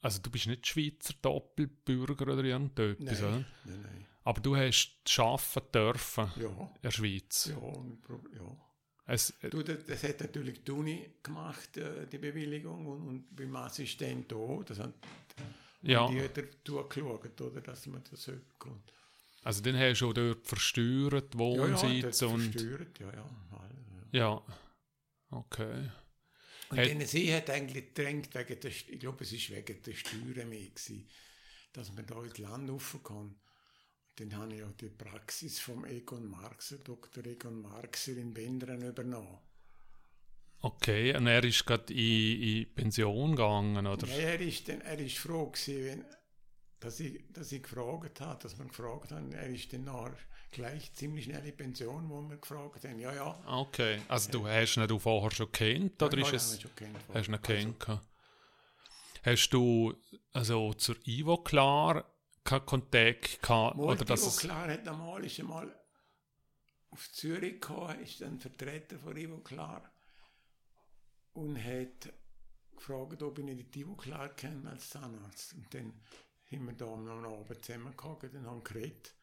[0.00, 3.30] also du bist nicht Schweizer Doppelbürger oder irgendetwas, oder?
[3.30, 4.06] Nein, nein, nein.
[4.24, 7.46] Aber du hast arbeiten dürfen Ja, in der Schweiz.
[7.50, 7.56] ja,
[8.36, 8.56] ja.
[9.06, 13.36] Es, äh, Du, das, das hat natürlich die Uni gemacht, äh, die Bewilligung, und, und
[13.36, 14.62] beim Assistent auch.
[14.64, 14.94] Das hat,
[15.82, 18.90] ja, Die hat dazu geschaut, oder, dass man das bekommt.
[19.42, 22.50] also dann hast du auch dort versteuert, Wohnsitz das und...
[22.52, 23.30] versteuert, ja, ja.
[24.12, 24.18] ja.
[24.18, 24.42] Ja,
[25.30, 25.90] okay.
[26.70, 29.92] Und Hat- dann sie hat eigentlich gedrängt, wegen der, ich glaube, es ist wegen der
[29.92, 31.06] Steuern mehr gewesen,
[31.74, 33.34] dass man da ins Land rauf kann.
[34.16, 37.26] Dann habe ich auch die Praxis vom Egon Marxer, Dr.
[37.26, 39.38] Egon Marxer in Bendern übernommen.
[40.60, 44.06] Okay, und er ist gerade in, in Pension gegangen, oder?
[44.06, 46.04] Nein, er ist, dann, er ist froh gewesen, wenn,
[46.80, 49.34] dass, ich, dass ich gefragt habe, dass man gefragt hat.
[49.34, 50.16] Er ist dann nachher
[50.52, 53.38] gleich ziemlich schnell in Pension, wo wir gefragt haben, ja, ja.
[53.46, 56.62] Okay, also du hast ihn du vorher schon kennt, oder ja, ist es...
[56.62, 58.00] schon kennt Hast du ihn kennt?
[59.24, 59.94] Hast du
[60.32, 62.04] also zur Ivo klar
[62.44, 63.78] keinen Kontakt gehabt?
[63.78, 65.74] Oder dass Ivo es, Klar hat einmal, ist einmal
[66.90, 69.90] auf Zürich gekommen, ist ein Vertreter von Ivo Klar
[71.32, 72.12] und hat
[72.76, 75.54] gefragt, ob ich nicht die Ivo Klar kenne als Zahnarzt.
[75.54, 75.92] Und dann
[76.52, 79.14] haben wir da am Abend zusammengekommen, dann haben wir geredet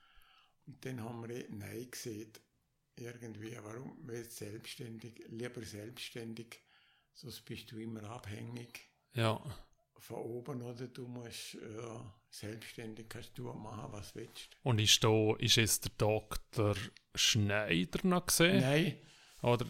[0.65, 2.33] und dann haben wir Nein gesehen.
[2.97, 3.97] Irgendwie, warum?
[4.07, 6.59] Weil selbstständig, lieber selbstständig,
[7.13, 8.81] sonst bist du immer abhängig
[9.13, 9.41] ja,
[9.97, 10.87] von oben, oder?
[10.87, 14.49] Du musst ja, selbstständig kannst du machen, was du willst.
[14.63, 16.75] und ist, da, ist es der Dr.
[17.13, 18.61] Schneider noch gesehen?
[18.61, 18.95] Nein,
[19.41, 19.65] Oder,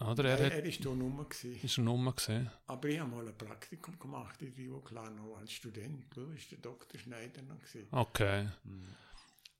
[0.00, 1.28] oder er Nein, hat, er war da nur.
[1.28, 1.60] Gewesen.
[1.64, 2.50] ist er nur gesehen?
[2.66, 6.04] Aber ich habe mal ein Praktikum gemacht in Rio Klano als Student.
[6.14, 7.00] Da war der Dr.
[7.00, 7.58] Schneider noch.
[7.58, 7.88] Gewesen.
[7.90, 8.48] Okay.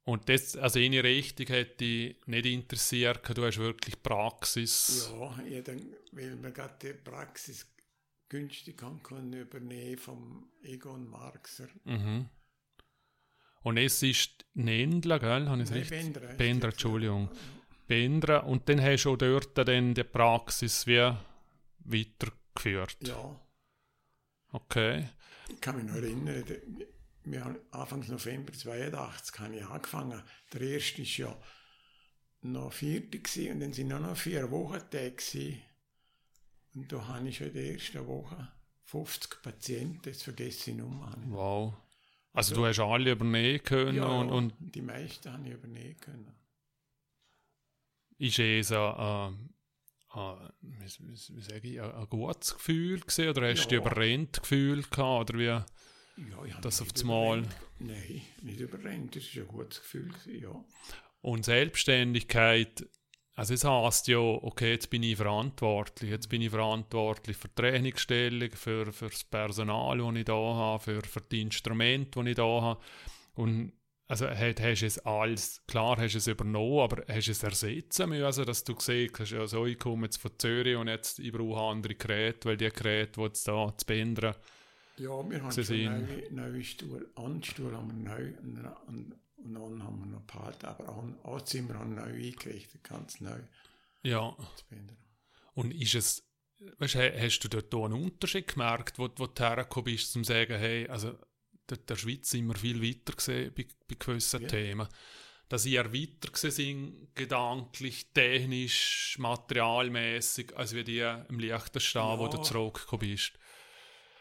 [0.05, 5.11] Und das, also eine Richtung hätte dich nicht interessiert, du hast wirklich Praxis.
[5.13, 5.81] Ja, ich dann,
[6.13, 7.67] weil man gerade die Praxis
[8.31, 11.69] günstig kann können übernehmen vom Egon Marxer.
[11.85, 12.31] Mhm.
[13.62, 15.47] Und es ist Nendler, gell?
[15.47, 16.01] Habe ich Nein, richtig?
[16.01, 17.28] Bendra Bendra, Entschuldigung.
[17.86, 18.39] Bendra.
[18.39, 21.12] Und dann hast du auch dort dann die Praxis wie
[21.81, 22.97] weitergeführt.
[23.07, 23.39] Ja,
[24.52, 25.09] Okay.
[25.48, 26.44] ich kann mich noch erinnern,
[27.24, 30.23] wir haben Anfang November 82 habe ich angefangen.
[30.52, 31.43] Der erste war ja
[32.43, 33.20] noch vierte
[33.52, 35.62] und dann sind noch, noch vier Wochentage gewesen.
[36.75, 38.49] Und da habe ich schon in der ersten Woche
[38.85, 41.15] 50 Patienten, das vergesse ich nicht mehr.
[41.29, 41.75] Wow.
[42.33, 46.33] Also, du hast alle übernehmen können Ja, und, und die meisten habe ich übernehmen können.
[48.19, 49.51] ist es ein,
[50.15, 53.81] äh, äh, wie, sage ich, ein, ein gutes Gefühl gewesen, oder hast du Ja.
[53.81, 55.45] dich überrennt Gefühl gehabt, oder wie?
[55.45, 57.43] Ja, ich habe Das auf das Mal.
[57.79, 60.65] Nein, nicht überrennt, das war ein gutes Gefühl, gewesen, ja.
[61.23, 62.87] Und Selbstständigkeit,
[63.41, 67.55] also es heißt ja, okay, jetzt bin ich verantwortlich, jetzt bin ich verantwortlich für die
[67.55, 72.37] Trainingsstellung, für, für das Personal, das ich da habe, für, für die Instrumente, die ich
[72.37, 72.81] da habe.
[73.37, 73.73] Und
[74.09, 77.43] also hast, hast du es alles, klar hast du es übernommen, aber hast du es
[77.43, 81.19] ersetzen müssen, dass du gesehen hast, ja, so, ich komme jetzt von Zürich und jetzt,
[81.19, 84.35] ich brauche andere Geräte, weil die Geräte, die jetzt da zu bändern,
[84.99, 86.07] Ja, wir haben schon sehen.
[86.07, 89.15] neue, neue Stuhl, Anstuhl haben wir neu und, und,
[89.45, 93.41] und dann haben wir noch behalten, aber an Anzimmer haben wir neu eingerichtet, ganz neu.
[94.03, 94.37] ja.
[95.55, 96.27] Und ist es,
[96.79, 100.33] weißt, hast du dort auch einen Unterschied gemerkt, wo, wo du hergekommen bist, zum zu
[100.33, 101.19] sagen, hey, also
[101.67, 104.49] dort in der Schweiz sind wir viel weiter gesehen bei, bei gewissen Ja.
[104.49, 104.89] Themen.
[105.49, 112.31] Dass ihr weiter sind, gedanklich, technisch, materialmäßig, als wie die im Liechtenstein, wo Ja.
[112.31, 113.33] du zurückgekommen bist.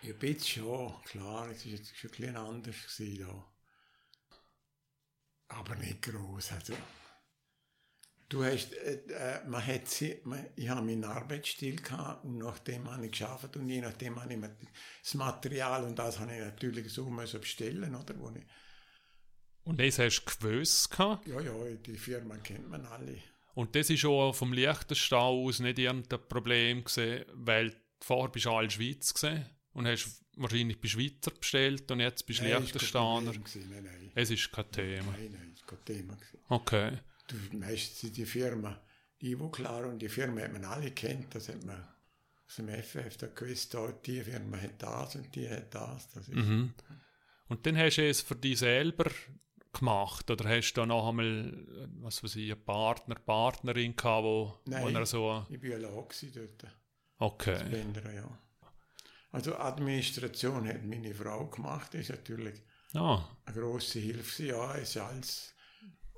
[0.01, 3.45] Ja, bisschen schon, klar, es war jetzt schon ein bisschen anders gewesen da.
[5.49, 6.53] Aber nicht groß.
[6.53, 6.73] Also,
[8.29, 12.89] du hast, äh, äh, man hat sie, man, ich habe meinen Arbeitsstil gehabt und nachdem
[12.89, 14.39] habe ich geschafft und je nachdem habe ich
[15.03, 18.17] das Material und das habe ich natürlich so müssen bestellen, oder?
[18.19, 18.43] Wo ich,
[19.63, 20.91] Und das hast du gewusst.
[20.91, 21.27] gehabt.
[21.27, 23.17] ja, ja, die Firma kennt man alle.
[23.55, 28.51] Und das ist auch vom Liechtenstein aus nicht irgendein Problem gewesen, weil vorher bist du
[28.51, 29.45] all Schweiz gesehen
[29.79, 33.31] und hast wahrscheinlich bei Schweizer bestellt und jetzt bist du Liechtensteiner.
[33.31, 35.11] Nein, nein, Es ist kein Thema.
[35.13, 36.15] nein, nein, ist kein Thema.
[36.15, 36.39] gewesen.
[36.49, 36.91] Okay.
[37.27, 38.79] Du, meistens die Firma,
[39.21, 41.81] die Ivo klar und die Firma hat man alle kennt, das hat man
[42.45, 46.09] aus dem FF da gewusst, da, die Firma hat das und die hat das.
[46.09, 46.73] das Mhm.
[47.47, 49.09] Und dann hast du es für dich selber
[49.71, 51.53] gemacht oder hast du da noch einmal,
[52.01, 54.95] was weiß ich, einen Partner, Partnerin gehabt, wo, wo Nein.
[54.95, 55.91] er so, Ich war allein
[56.33, 56.67] dort,
[57.19, 58.39] okay, Bänder, ja.
[59.31, 62.61] Also Administration hat meine Frau gemacht, das ist natürlich
[62.95, 64.45] ah, eine grosse Hilfe.
[64.45, 65.53] Ja, ist alles,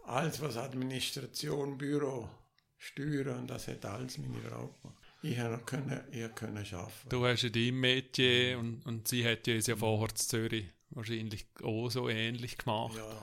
[0.05, 2.29] alles was Administration, Büro,
[2.77, 4.97] Steuern, und das hat alles meine Frau gemacht.
[5.23, 7.09] Ich habe noch können, ich können arbeiten.
[7.09, 10.65] du hast in deinem Metier und, und sie hat ja es ja vorher in Zürich
[10.89, 12.97] wahrscheinlich auch so ähnlich gemacht.
[12.97, 13.21] Ja,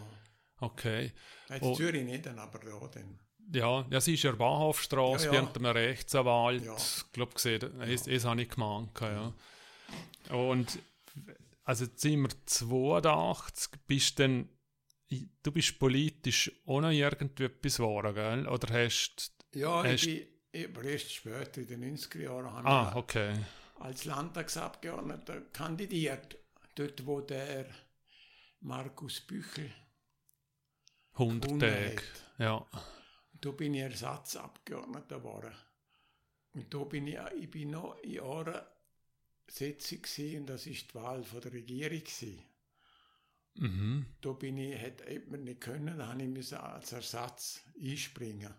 [0.60, 1.12] Okay.
[1.48, 1.74] jetzt Oh.
[1.74, 3.19] Zürich nicht, aber da dann.
[3.52, 5.40] Ja, ja, sie ist ja Bahnhofstrasse Ja, ja.
[5.40, 6.65] während einem Rechtsanwalt.
[6.65, 6.77] Ja.
[6.77, 9.01] Ich glaube, gesehen, das, das habe ich gemacht.
[9.01, 9.32] Ja.
[10.31, 10.78] Und
[11.65, 14.48] also jetzt sind wir 82, bist dann,
[15.43, 18.48] du bist politisch auch noch irgendwie etwas geworden, gell?
[18.48, 22.97] Oder hast Ja, Hast- ich bin aber erst später, in den 90er Jahren, habe Ah,
[22.97, 23.35] okay.
[23.81, 26.36] als Landtagsabgeordneter kandidiert.
[26.74, 27.66] Dort, wo der
[28.60, 29.70] Markus Büchel
[31.12, 32.02] 100 gewonnen Tage.
[32.39, 32.66] Ja.
[33.40, 35.52] Da bin ich Ersatzabgeordneter geworden.
[36.55, 38.66] Und da bin ich, ich bin noch in einer
[39.50, 42.42] Sitzung gewesen, und das ist die Wahl von der Regierung gewesen.
[43.54, 44.06] Mhm.
[44.20, 48.54] Da bin ich, hätte man nicht können, da habe ich müssen als Ersatz einspringen.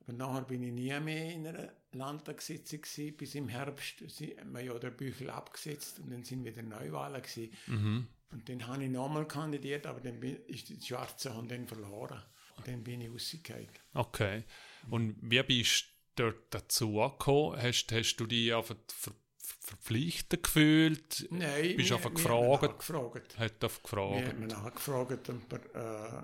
[0.00, 4.60] Aber nachher bin ich nie mehr in einer Landtagssitzung gewesen, bis im Herbst haben wir
[4.60, 7.50] ja den Büchel abgesetzt und dann sind wieder Neuwahlen gewesen.
[7.66, 8.06] Mhm.
[8.30, 12.22] Und dann habe ich nochmal kandidiert, aber dann bin, ist die Schwarze haben dann verloren.
[12.56, 13.68] Und dann bin ich rausgegangen.
[13.94, 14.44] Okay.
[14.90, 15.86] Und wie bist
[16.16, 17.60] du dort dazu gekommen?
[17.60, 18.76] Hast, hast du dich einfach
[19.60, 21.26] verpflichtet gefühlt?
[21.30, 22.64] Nein, Bist du einfach gefragt?
[22.64, 23.38] angefragt.
[23.38, 24.38] Hat auf gefragt.
[24.38, 25.60] man angefragt, ein paar,
[26.20, 26.22] äh,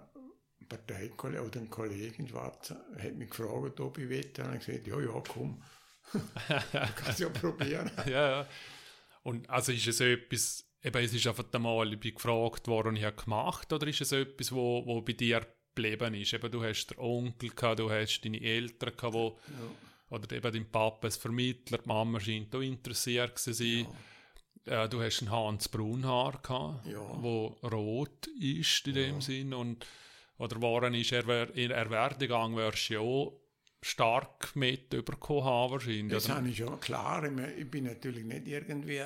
[0.68, 4.30] Parteikollege oder ein Kollege in Schwarz hat mich gefragt, ob ich will.
[4.38, 5.62] Und ich gesagt, ja, ja, komm.
[6.12, 6.20] du
[6.96, 7.90] kannst ja probieren.
[8.06, 8.48] ja, ja.
[9.22, 12.96] Und also ist es etwas, eben es ist einfach einmal, ich bin gefragt worden und
[12.96, 16.32] ich habe gemacht, oder ist es etwas, wo, wo bei dir geblieben ist?
[16.34, 19.54] Eben, du hast den Onkel gehabt, du hast deine Eltern gehabt, wo, Ja.
[20.10, 23.86] Oder eben dein Papa als Vermittler, die Mama scheint auch interessiert zu sein.
[24.66, 27.00] Äh, du hast einen Hans Braunhaar gehabt, Ja.
[27.22, 29.86] wo rot ist in dem Sinn und
[30.38, 33.40] oder waren ist, er wär, in er Werdegang wärst du ja auch
[33.82, 36.10] stark mit überkommen haben wahrscheinlich.
[36.12, 36.36] Das oder?
[36.36, 37.22] habe ich schon, klar.
[37.56, 39.02] Ich, bin natürlich nicht irgendwie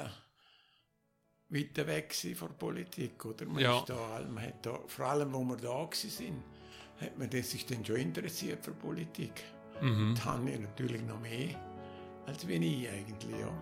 [1.50, 3.46] weiter weg von der Politik, oder?
[3.46, 3.78] Man, Ja.
[3.80, 6.42] ist da, man hat da, vor allem, wo wir da sind,
[7.00, 9.32] hat man das sich dann schon interessiert für Politik.
[9.80, 10.14] Mhm.
[10.16, 11.54] Ich natürlich noch mehr,
[12.26, 13.52] als wenn ich eigentlich, ja.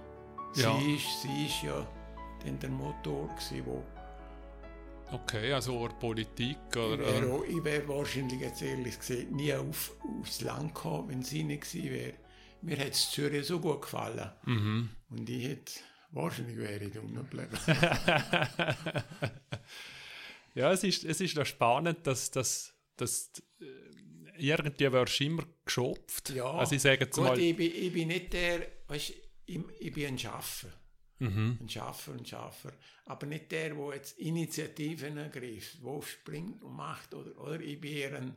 [0.54, 0.78] Ja.
[0.80, 1.86] Sie, ist, sie ist ja
[2.44, 3.84] dann der Motor gewesen, wo
[5.12, 6.98] Okay, also auch Politik ich oder...
[6.98, 11.44] wäre auch- ich wäre wahrscheinlich jetzt ehrlich gesagt nie auf, aufs Land gekommen, wenn sie
[11.44, 12.14] nicht gewesen wäre.
[12.62, 14.30] Mir hat es Zürich so gut gefallen.
[14.44, 14.88] mhm.
[15.10, 15.72] Und ich hätte,
[16.10, 17.56] wahrscheinlich wäre ich da unten geblieben.
[20.54, 23.30] Ja, es ist, es ist noch spannend, dass, dass, dass
[23.60, 23.64] äh,
[24.38, 26.30] irgendwie wirst du immer geschopft.
[26.30, 27.38] Ja, also ich sage jetzt Gut, mal...
[27.38, 29.12] ich bin, ich bin nicht der, weißt,
[29.46, 30.68] ich, ich bin ein Schaffer.
[31.18, 31.58] Mhm.
[31.60, 32.72] Ein Schaffer, ein Schaffer.
[33.06, 37.14] Aber nicht der, der jetzt Initiativen ergreift, wo springt und macht.
[37.14, 38.34] Oder, oder ich bin eher ein,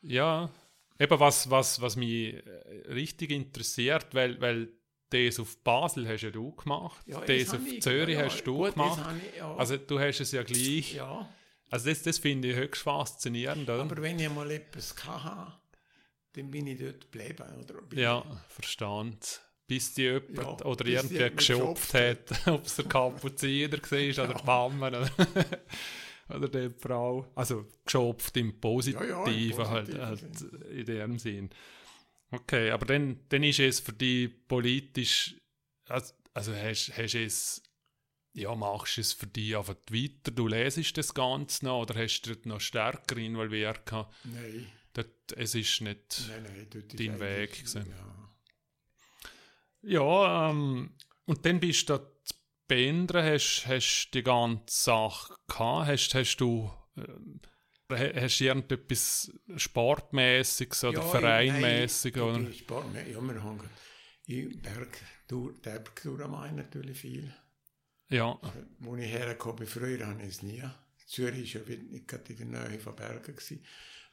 [0.00, 0.50] Ja,
[0.98, 2.40] eben was, was, was mich äh,
[2.88, 4.68] richtig interessiert, weil, weil
[5.10, 8.42] das auf Basel hast ja du gemacht, ja, das habe auf ich- Zürich ja, hast
[8.44, 8.98] du gut, gemacht.
[9.04, 9.54] Das ich, ja.
[9.56, 10.94] Also du hast es ja gleich.
[10.94, 11.28] ja,
[11.72, 13.80] Also das, das finde ich höchst faszinierend, oder?
[13.80, 15.54] aber wenn ich mal etwas hatte,
[16.34, 17.64] dann bin ich dort geblieben.
[17.64, 19.40] Oder ja, verstand.
[19.66, 24.44] Bis die jemand Ja, oder jemand geschopft hat, ob es der Kapuziner war oder die
[24.44, 25.10] Mama oder,
[26.28, 27.26] oder die Frau.
[27.34, 31.50] Also geschopft im Positiven, Ja, ja, im halt, positiven halt in dem Sinn.
[32.30, 35.36] Okay, aber dann, dann ist es für dich politisch,
[35.88, 37.62] also, also hast, hast es,
[38.34, 42.22] ja, machst du es für dich einfach weiter, du lesest das Ganze noch oder hast
[42.22, 44.14] du noch stärker involviert gehabt?
[44.24, 46.22] Nein, Dort, es ist nicht...
[46.28, 46.84] nein, nein.
[46.96, 47.86] Dein Weg gewesen.
[47.88, 48.12] Ja.
[49.82, 50.92] Ja, ähm,
[51.26, 52.34] und dann bist du da zu
[52.68, 57.40] Bendren, hast, hast die ganze Sache gehabt, hast, hast du ähm,
[57.90, 62.16] ha- hast du irgendetwas Sportmäßiges oder Ja, Vereinmäßiges?
[62.22, 62.40] nein, Oder?
[62.48, 63.60] ich- ich Sport, ja, wir haben
[64.26, 67.34] in Berg, durch, Bergtour am natürlich viel.
[68.12, 68.38] Ja,
[68.78, 70.62] Wo ich hergekommen bin, früher habe ich es nie.
[71.06, 73.34] Zürich war ja nicht gerade in der Nähe von Bergen.
[73.34, 73.64] Gewesen.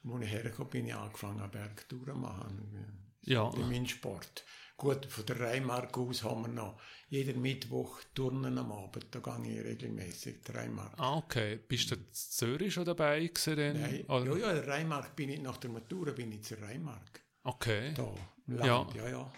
[0.02, 3.06] Wo ich hergekommen bin, ich angefangen, Bergtouren zu machen.
[3.22, 3.50] Ja.
[3.50, 4.44] Das ist mein Sport.
[4.76, 9.06] Gut, von der Rheinmark aus haben wir noch jeden Mittwoch Turnen am Abend.
[9.10, 10.94] Da gehe ich regelmäßig, die Rheinmark.
[10.98, 11.58] ah, okay.
[11.68, 13.78] Bist du in Zürich schon dabei gewesen?
[13.78, 14.24] Nein, Oder?
[14.38, 17.20] ja, ja, der Rheinmark bin ich, nach der Matura bin ich zur Rheinmark.
[17.42, 17.92] Okay.
[17.94, 18.14] Da,
[18.46, 18.78] im Ja.
[18.78, 19.32] Land, ja, ja.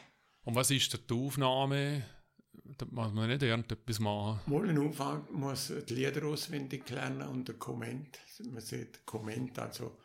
[0.45, 2.05] Und was ist die Aufnahme?
[2.79, 4.41] Da muss man nicht irgendetwas machen.
[4.47, 8.19] Mal am Anfang muss die Lieder auswendig lernen und der Komment.
[8.51, 9.99] Man sieht Komment, also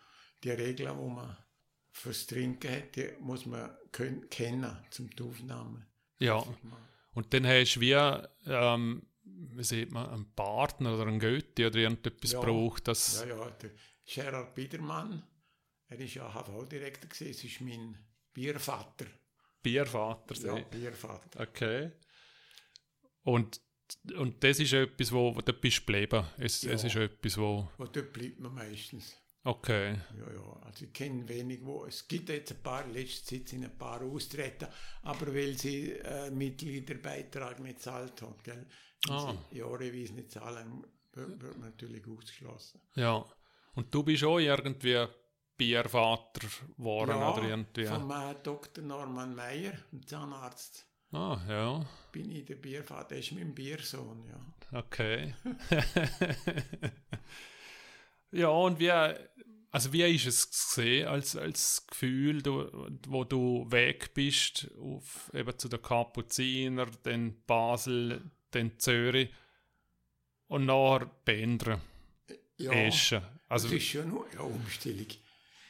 [0.43, 1.37] die Regeln, die man
[1.91, 5.85] fürs Trinken hat, die muss man können, kennen zum Aufnehmen.
[6.19, 6.43] Ja.
[7.13, 7.93] Und dann hast du wie,
[8.45, 12.39] ähm, wie sieht man, einen Partner oder einen Götti oder irgendetwas Ja.
[12.41, 13.21] braucht, das...
[13.21, 13.71] Ja, ja, der
[14.05, 15.23] Gerhard Biedermann,
[15.87, 17.97] er ist ja HV-Direktor gewesen, es ist mein
[18.33, 19.05] Biervater.
[19.61, 20.63] Biervater Ja.
[20.63, 21.41] Biervater.
[21.41, 21.91] Okay.
[23.27, 23.59] Und,
[24.17, 26.25] und das ist etwas, wo, wo du bist geblieben.
[26.37, 26.71] Es, Ja.
[26.71, 27.67] es ist etwas, wo.
[27.77, 29.15] Und dort bleibt man meistens.
[29.43, 29.95] Okay.
[30.17, 33.63] Ja, ja, also ich kenne wenig, wo, es gibt jetzt ein paar, letzte Zeit sind
[33.65, 34.67] ein paar austreten,
[35.03, 38.65] aber weil sie äh, Mitgliederbeitrag nicht zahlt haben, gell?
[39.05, 39.35] Wenn Ah.
[39.51, 40.83] sie jahreweise nicht zahlen,
[41.13, 42.81] wird, wird man natürlich ausgeschlossen.
[42.95, 43.25] Ja.
[43.75, 45.05] Und du bist auch irgendwie
[45.55, 46.47] Biervater
[46.77, 47.85] geworden oder irgendwie.
[47.85, 48.83] vom äh, Dr.
[48.83, 51.85] Norman Meyer, dem Zahnarzt, Ah, ja.
[52.11, 54.79] bin ich der Biervater, der ist mein Biersohn, ja.
[54.79, 55.33] Okay.
[58.31, 64.13] ja, und wie, also wie ist es gesehen als, als Gefühl, du, wo du weg
[64.13, 69.29] bist auf, eben zu der Kapuziner, dann Basel, dann Zürich
[70.47, 71.81] und nachher Bendren,
[72.57, 73.21] Ja, Eschen.
[73.47, 75.07] Also, das ist schon nur eine Umstellung.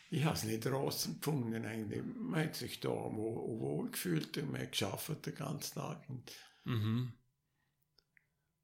[0.09, 2.01] Ich habe es nicht raus empfunden eigentlich.
[2.15, 6.09] Man hat sich da wohl, wohl gefühlt und man hat geschafft den ganzen Tag.
[6.09, 6.31] Und
[6.63, 7.13] mhm.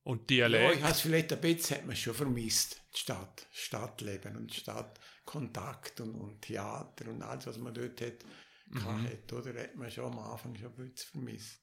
[0.03, 0.77] Und Ja, Dialekt.
[0.77, 2.81] ich habe es vielleicht ein bisschen hat man schon vermisst.
[2.93, 8.25] Die Stadt, Stadtleben und Stadtkontakt und, und Theater und alles, was man dort hat,
[8.67, 9.03] mhm.
[9.07, 9.61] hat, oder?
[9.61, 11.59] Hat man schon am Anfang schon ein bisschen vermisst.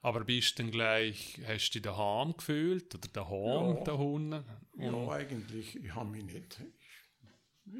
[0.00, 3.84] Aber bist du dann gleich, hast du dich daheim gefühlt oder daheim, Ja.
[3.84, 4.44] da unten?
[4.78, 6.60] Ja, eigentlich, ich habe mich nicht.
[7.66, 7.72] Ich,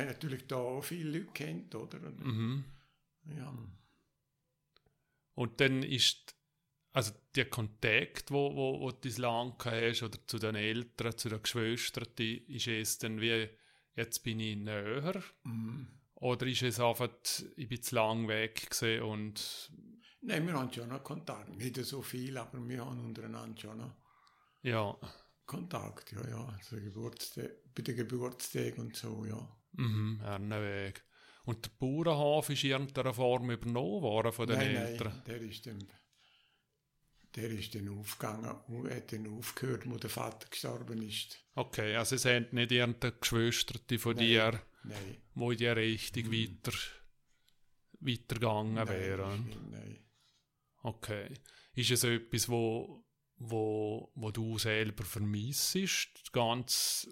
[0.00, 1.98] haben natürlich da auch viele Leute kennt, oder?
[2.06, 2.64] Und, Mhm.
[3.36, 3.54] Ja,
[5.34, 6.34] Und dann ist,
[6.92, 11.42] also der Kontakt, wo, wo, wo du gehabt hast, oder zu den Eltern, zu den
[11.42, 13.48] Geschwistern, die, ist es dann wie,
[13.94, 15.22] jetzt bin ich näher?
[15.44, 15.86] mhm.
[16.16, 17.08] Oder ist es einfach,
[17.56, 18.68] ich bin zu lang weg
[19.02, 19.72] und
[20.20, 21.56] Nein, wir haben schon noch Kontakt.
[21.56, 23.96] Nicht so viel, aber wir haben untereinander schon noch
[24.62, 24.96] ja,
[25.46, 26.12] Kontakt.
[26.12, 26.46] Ja, ja.
[26.46, 29.48] Also Geburtstag, bei den Geburtstagen und so, ja.
[29.72, 31.04] Mhm, Erneweg.
[31.44, 35.12] Und der Bauernhof ist in irgendeiner Form übernommen worden von den nein, Eltern?
[35.14, 35.88] Nein, der ist dann,
[37.34, 41.38] der ist dann aufgegangen und hat dann aufgehört, wo der Vater gestorben ist.
[41.54, 45.16] Okay, also es sind nicht irgendeine Geschwister von Nein, dir, Nein.
[45.34, 46.32] wo in die Richtung Mhm.
[46.32, 46.78] weiter,
[48.00, 49.44] weitergegangen Nein, wären?
[49.46, 49.98] nicht, nein.
[50.82, 51.32] Okay.
[51.74, 53.04] Ist es etwas, wo,
[53.36, 56.32] wo, wo du selber vermissest?
[56.32, 57.08] Ganz,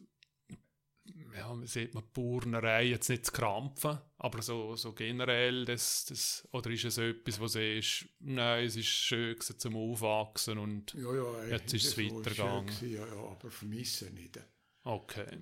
[1.36, 6.48] ja, wie sieht man, Bauernerei jetzt nicht zu krampfen, aber so, so generell, das, das,
[6.52, 10.94] oder ist es etwas, wo du siehst, nein, es ist schön gewesen zum Aufwachsen und,
[10.94, 12.66] Ja, ja, Jetzt ist es weitergegangen.
[12.66, 14.38] gewesen, Ja, ja, aber vermissen nicht.
[14.84, 15.38] okay.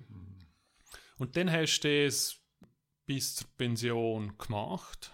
[1.18, 2.36] Und dann hast du es
[3.06, 5.10] bis zur Pension gemacht?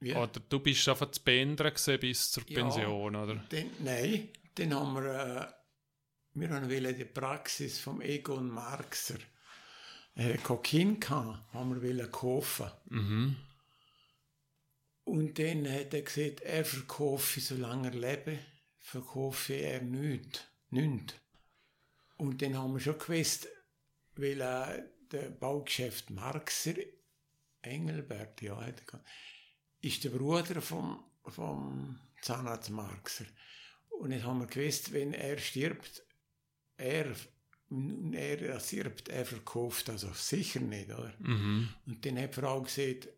[0.00, 0.22] Ja.
[0.22, 2.60] Oder du bist einfach zu Bändern bis zur Ja.
[2.62, 3.34] Pension, oder?
[3.48, 5.52] Dann, nein, dann haben wir, äh,
[6.34, 9.18] wir haben die Praxis vom Egon Marxer,
[10.18, 12.70] er hatte Kind, gehabt, haben wir kaufen.
[12.86, 13.36] Mhm.
[15.04, 18.38] Und dann hat er gesagt, er verkaufe, solange er lebe,
[18.80, 20.44] verkaufe er nichts.
[20.70, 21.14] nichts.
[22.16, 23.46] Und dann haben wir schon gewusst,
[24.16, 24.82] weil äh,
[25.12, 26.74] der Baugeschäft Marxer,
[27.62, 28.74] Engelbert, ja, er
[29.80, 33.26] ist der Bruder vom, vom Zahnarzt Marxer.
[33.88, 36.02] Und dann haben wir gewusst, wenn er stirbt,
[36.76, 37.14] er,
[37.70, 41.12] und er stirbt, er verkauft also sicher nicht, oder?
[41.18, 41.68] Mhm.
[41.86, 43.08] Und dann hat die Frau gesagt,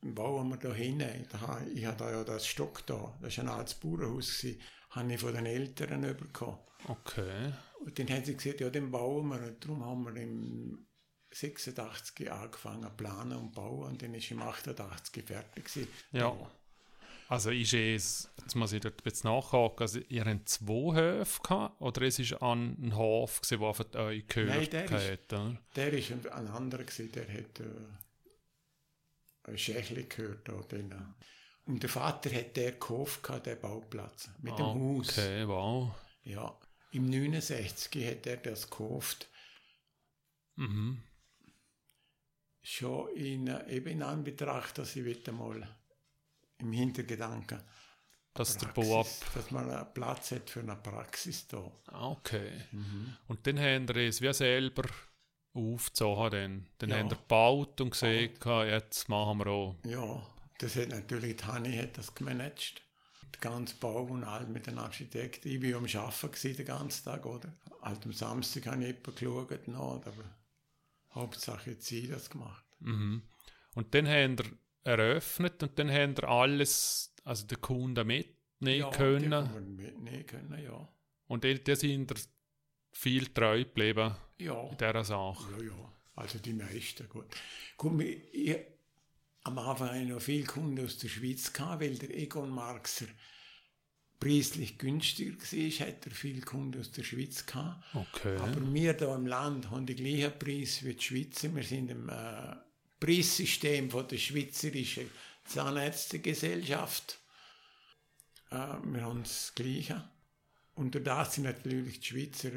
[0.00, 1.28] bauen wir da hinten.
[1.74, 4.60] Ich hatte da ja das Stock da, das war ein altes Bauernhaus, gewesen,
[4.90, 6.58] habe ich von den Eltern bekommen.
[6.88, 7.52] Okay.
[7.80, 9.40] Und dann hat sie gesagt, ja, den bauen wir.
[9.40, 10.86] Und darum haben wir im
[11.32, 15.88] 86 angefangen zu planen und bauen und dann ist im 88 fertig gewesen.
[16.10, 16.36] Ja.
[17.32, 21.80] Also ist es, jetzt muss ich dort jetzt nachhaken, also ihr habt zwei Höfe gehabt,
[21.80, 25.32] oder es ist an ein Hof gewesen, der von euch gehört Nein, der ist- hat,
[25.32, 25.58] oder?
[25.74, 30.60] Der ist ein, ein anderer gewesen, der hat äh, ein Schächli gehört da.
[30.70, 30.94] Den,
[31.64, 35.08] und der Vater hat der gekauft, gehabt, den Bauplatz, mit dem Haus.
[35.16, 35.94] Okay, wow.
[36.24, 36.54] Ja,
[36.90, 39.28] im 69 hat er das gekauft,
[40.56, 41.02] Mhm.
[42.60, 45.66] schon in, äh, eben in Anbetracht, dass ich wieder mal
[46.62, 47.60] im Hintergedanken,
[48.34, 49.34] Dass der Praxis, Bub.
[49.34, 51.70] dass man einen Platz hat für eine Praxis da.
[51.86, 52.50] Ah, Okay.
[53.28, 54.84] Und dann haben wir es wie selber
[55.54, 56.30] aufgezogen.
[56.30, 56.96] Dann, dann Ja.
[56.98, 58.32] haben wir gebaut und gesehen,
[58.66, 59.76] jetzt machen wir auch.
[59.84, 60.26] Ja,
[60.58, 62.80] das hat natürlich, die Hanni hat das gemanagt.
[63.34, 65.48] Den ganzen Bau und all mit den Architekten.
[65.48, 67.52] Ich war am Arbeiten den ganzen Tag, oder?
[67.82, 70.24] Halt am Samstag habe ich etwa geschaut, noch, aber
[71.14, 72.64] Hauptsache jetzt sie das gemacht.
[72.80, 73.22] Mhm.
[73.74, 74.46] Und dann haben wir
[74.84, 79.30] eröffnet und dann haben wir alles, also den Kunden mitnehmen ja, können.
[79.30, 80.88] man mitnehmen können, ja.
[81.26, 82.12] Und die, die sind
[82.92, 84.68] viel treu geblieben Ja.
[84.70, 85.50] in dieser Sache.
[85.58, 85.92] Ja, ja.
[86.14, 87.26] Also die meisten, gut.
[87.76, 88.56] Guck ich,
[89.44, 93.06] am Anfang hatte ich noch viele Kunden aus der Schweiz, gehabt, weil der Egon Marxer
[94.20, 97.82] preislich günstiger war, hat er viele Kunden aus der Schweiz gehabt.
[97.94, 98.36] Okay.
[98.36, 101.54] Aber wir hier im Land haben den gleichen Preis wie die Schweizer.
[101.54, 102.54] Wir sind im äh,
[103.06, 105.10] Preissystem von der Schweizerischen
[105.44, 107.18] Zahnärztegesellschaft.
[108.50, 110.08] Äh, wir haben das Gleiche.
[110.74, 112.50] Und das sind natürlich die Schweizer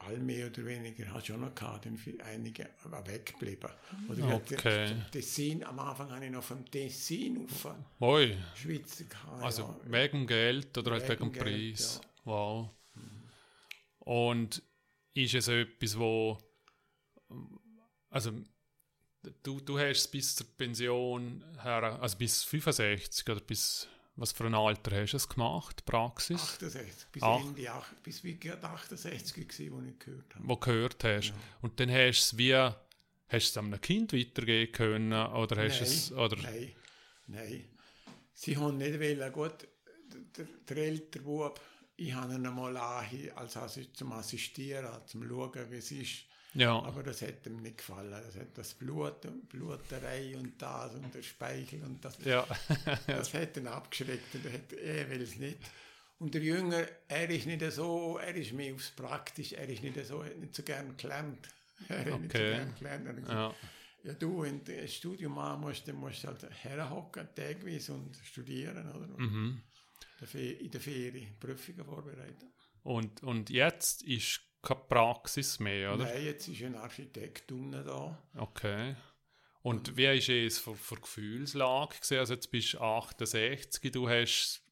[0.00, 2.68] all mehr oder weniger, hat schon noch gehabt, denn für einige
[3.04, 3.70] weggeblieben.
[4.08, 4.94] Oder Okay.
[5.10, 9.42] Tessin, am Anfang habe ich noch vom Tessin auf Oi, Schweizer gehabt.
[9.42, 9.92] also ja.
[9.92, 12.00] wegen Geld oder halt wegen Wegen Preis.
[12.02, 12.08] ja.
[12.24, 12.70] Wow.
[13.98, 14.62] Und
[15.14, 16.38] ist es etwas, wo
[18.10, 18.32] also
[19.42, 24.44] du, du hast es bis zur Pension her, also bis 65 oder bis was für
[24.46, 27.40] ein Alter hast du es gemacht, Praxis, 68, bis Ach.
[27.40, 30.48] Ende, ach- bis wie gerade 68 gewesen, wo ich gehört habe.
[30.48, 31.28] wo gehört hast.
[31.28, 31.34] Ja.
[31.62, 32.74] Und dann hast du es wie, hast
[33.28, 36.72] du es einem Kind weitergeben können oder hast du es, oder, Nein,
[37.28, 37.64] nein.
[38.34, 39.68] Sie haben nicht wollen, gut,
[40.36, 41.60] der, der ältere Bub,
[41.96, 46.24] ich habe ihn einmal ange- als Assi- zum Assistieren, zum Schauen, wie es ist.
[46.58, 48.10] Ja, Aber das hat ihm nicht gefallen.
[48.10, 52.18] Das hat das Blut und Bluterei und das und der Speichel und das.
[52.24, 52.46] ja,
[53.06, 55.58] Das hat ihn abgeschreckt und er, hat, er will es nicht.
[56.18, 60.04] Und der Jünger, er ist nicht so, er ist mehr aufs Praktisch, er ist nicht
[60.04, 61.48] so, er hat nicht so gern gelernt.
[61.88, 62.50] Er hat nicht so Okay.
[62.50, 63.28] gern gelernt.
[63.28, 63.54] Er ja,
[64.02, 68.16] ja, du, wenn du ein Studium machen musst, dann musst du halt herhocken, tagweise und
[68.24, 69.06] studieren, oder?
[69.18, 69.62] mhm.
[70.34, 72.50] In der Ferien Prüfungen vorbereiten.
[72.82, 76.04] Und, und jetzt ist keine Praxis mehr, oder?
[76.04, 78.18] Nein, jetzt ist ein Architekt unten da.
[78.36, 78.94] Okay.
[79.62, 82.18] Und wie ist es für, für Gefühlslage gewesen?
[82.18, 84.62] Also jetzt bist du 68, du hast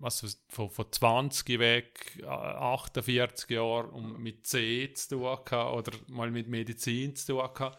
[0.00, 5.52] was, weiß- von, von 20 weg, äh, 48 Jahre um mit C zu tun gehabt,
[5.52, 7.78] oder mal mit Medizin zu tun gehabt.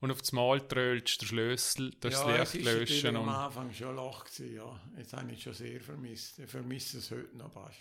[0.00, 3.14] und auf das Mal tröllst der Schlüssel, das ja, Licht löschen.
[3.14, 4.80] Ja, am Anfang schon ein Loch gewesen, ja.
[4.98, 6.38] Jetzt habe ich schon sehr vermisst.
[6.38, 7.78] Ich vermisse es heute noch fast.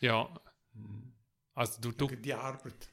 [0.00, 0.28] Ja.
[1.58, 2.06] Also du, du...
[2.06, 2.88] Die Arbeit.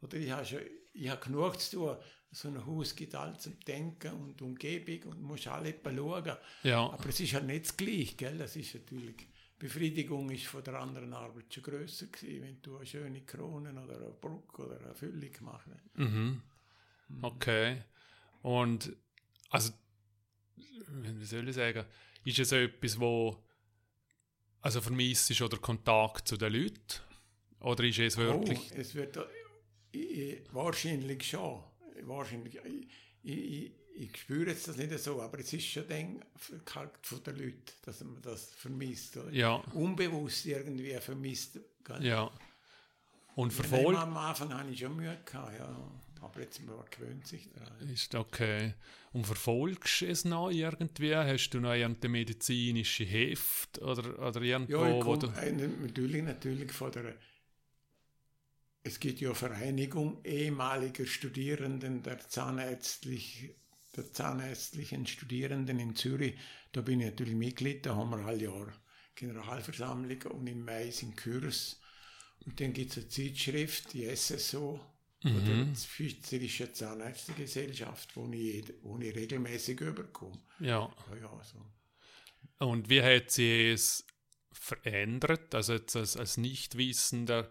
[0.00, 0.60] Oder ich habe, schon,
[0.92, 1.96] ich habe genug zu tun.
[2.30, 6.36] So ein Haus gibt alles zum Denken und Umgebung und muss alle schauen.
[6.62, 6.90] Ja.
[6.90, 8.38] Aber es ist halt nicht das Gleiche, gell?
[8.38, 9.26] Das ist natürlich...
[9.56, 13.96] Befriedigung ist von der anderen Arbeit schon grösser gewesen, wenn du eine schöne Krone oder
[13.96, 15.98] eine Brücke oder eine Füllung gemacht hast.
[15.98, 16.42] Mhm.
[17.22, 17.82] Okay.
[18.42, 18.94] Und
[19.50, 19.72] also,
[20.56, 21.84] wie soll ich sagen,
[22.24, 23.44] ist es etwas, wo
[24.60, 27.00] also vermisst ist oder Kontakt zu den Leuten?
[27.60, 28.72] Oder ist es wirklich...
[28.72, 29.16] Oh, es wird
[29.94, 31.62] äh, wahrscheinlich schon.
[32.02, 32.58] Wahrscheinlich,
[33.22, 37.22] ich, ich, ich spüre jetzt das nicht so, aber es ist schon dann verkalkt von
[37.22, 39.16] den Leuten, dass man das vermisst.
[39.16, 39.30] Oder?
[39.32, 39.54] Ja.
[39.72, 41.60] Unbewusst irgendwie vermisst.
[41.84, 42.04] Gell?
[42.04, 42.30] Ja.
[43.36, 43.98] Und verfolgt.
[43.98, 45.92] Am Anfang hatte ich schon Mühe, gehabt, ja.
[46.20, 47.88] aber jetzt man gewöhnt sich daran.
[47.88, 48.74] Ist okay.
[49.12, 51.14] Und verfolgst du es noch irgendwie?
[51.14, 54.84] Hast du noch irgendeine medizinische Heft oder, oder irgendwo?
[54.84, 57.14] Ja, ich wo du natürlich, natürlich von der
[58.84, 63.54] es gibt ja eine Vereinigung ehemaliger Studierenden der Zahnärztlich,
[63.96, 66.34] der zahnärztlichen Studierenden in Zürich.
[66.72, 68.72] Da bin ich natürlich Mitglied, da haben wir alle Jahr
[69.14, 71.80] Generalversammlung und im Mai sind Kurs.
[72.44, 74.78] Und dann gibt es eine Zeitschrift, die SSO,
[75.22, 75.72] mhm.
[75.72, 80.42] die Schweizerische Zahnärztegesellschaft, wo ich, wo ich regelmäßig überkomme.
[80.60, 80.92] Ja.
[81.10, 82.66] ja, ja so.
[82.66, 84.04] Und wie hat sie es
[84.52, 85.54] verändert?
[85.54, 87.50] Also jetzt als, als Nichtwissender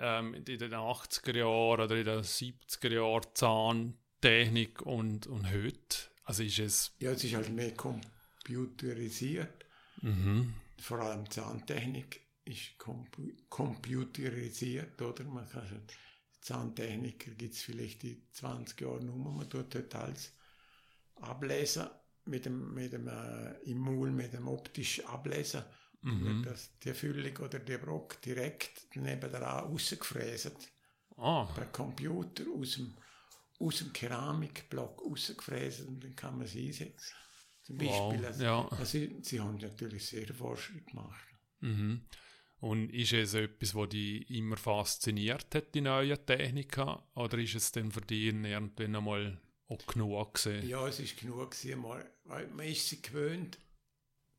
[0.00, 6.10] ähm, in den 80er Jahren oder in den 70er Jahren Zahntechnik und, und heute?
[6.24, 6.92] Also ist es...
[6.98, 9.66] Ja, es ist halt mehr computerisiert.
[10.02, 10.54] Mhm.
[10.78, 15.24] Vor allem Zahntechnik ist compu computerisiert, oder?
[15.24, 15.82] Man kann schon,
[16.40, 20.32] Zahntechniker gibt es vielleicht in 20 Jahren nur, man tut dort alles
[21.16, 21.86] ablesen
[22.24, 25.70] mit dem, mit dem äh, im mit dem optischen Ableser
[26.02, 26.42] Mhm.
[26.44, 30.56] Das, die Füllung oder der Brock direkt nebenan rausgefräset.
[31.16, 31.44] Ah.
[31.54, 32.94] Per Computer aus dem,
[33.58, 37.14] aus dem Keramikblock rausgefräset und dann kann man sie einsetzen.
[37.62, 37.98] Zum Beispiel.
[37.98, 38.24] Wow.
[38.24, 38.68] Also, ja.
[38.68, 41.26] also, sie haben natürlich sehr Fortschritt gemacht.
[41.60, 42.06] Mhm.
[42.60, 46.96] Und ist es etwas, was dich immer fasziniert hat, die neuen Techniken?
[47.14, 50.68] Oder ist es denn für dich irgendwann einmal auch genug gewesen?
[50.68, 53.58] Ja, es ist genug gewesen, mal, man ist sie gewöhnt,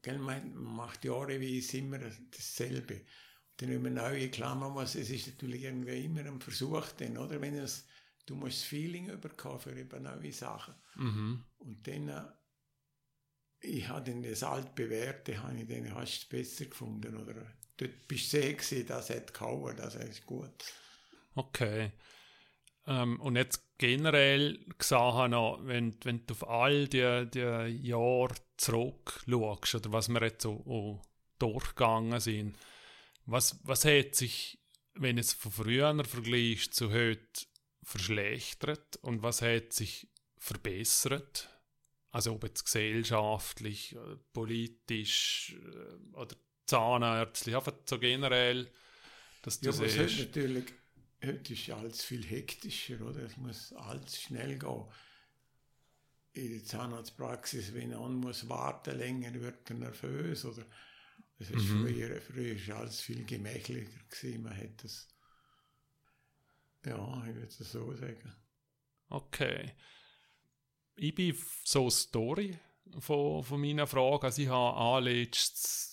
[0.02, 2.96] Gell, man macht jahreweise immer dasselbe.
[2.96, 7.40] Und dann immer neue Klammern muss, es ist natürlich irgendwie immer ein Versuch, denn, oder?
[7.40, 7.86] Wenn es,
[8.26, 10.74] du musst das Feeling überkommen für über neue Sachen.
[10.96, 11.44] Mhm.
[11.60, 12.24] Und dann, äh,
[13.60, 17.36] ich habe dann das altbewährte, habe ich dann fast besser gefunden, oder?
[17.78, 20.64] Dort bist du sehr das hat gehauen, das ist gut.
[21.36, 21.92] Okay.
[22.88, 29.76] Ähm, und jetzt generell gesagt noch, wenn, wenn du auf all die, die Jahre zurückschaust,
[29.76, 31.02] oder was wir jetzt so oh,
[31.40, 32.58] durchgegangen sind,
[33.26, 34.60] was, was hat sich,
[34.94, 37.46] wenn es von früher vergleicht zu heute,
[37.84, 40.08] verschlechtert und was hat sich
[40.38, 41.50] verbessert?
[42.12, 46.36] Also ob jetzt gesellschaftlich, äh, politisch äh, oder
[46.66, 48.72] zahnärztlich, einfach so generell,
[49.42, 50.20] dass du ja, siehst.
[50.20, 50.66] natürlich
[51.24, 53.22] heute ist alles viel hektischer, oder?
[53.22, 54.86] Es muss alles schnell gehen.
[56.34, 60.66] In der Zahnarztpraxis, wenn man muss warten länger, wird er nervös, oder?
[61.38, 61.82] Es ist mhm.
[61.82, 64.44] früher, früher ist alles viel gemächlicher gewesen.
[64.44, 65.08] Man hätte das,
[66.86, 68.36] ja, ich würde es so sagen.
[69.10, 69.74] Okay.
[70.96, 72.60] Ich bin so eine Story
[73.00, 74.28] von, von meiner Frage.
[74.28, 75.92] Also ich habe anletzt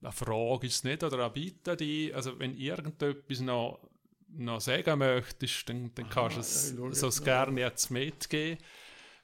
[0.00, 3.90] eine Frage ist es nicht oder eine Bitte, die, also wenn irgendetwas noch,
[4.34, 6.36] noch sagen möchtest, dann, dann kannst
[6.76, 8.58] du es so gerne jetzt mitgeben.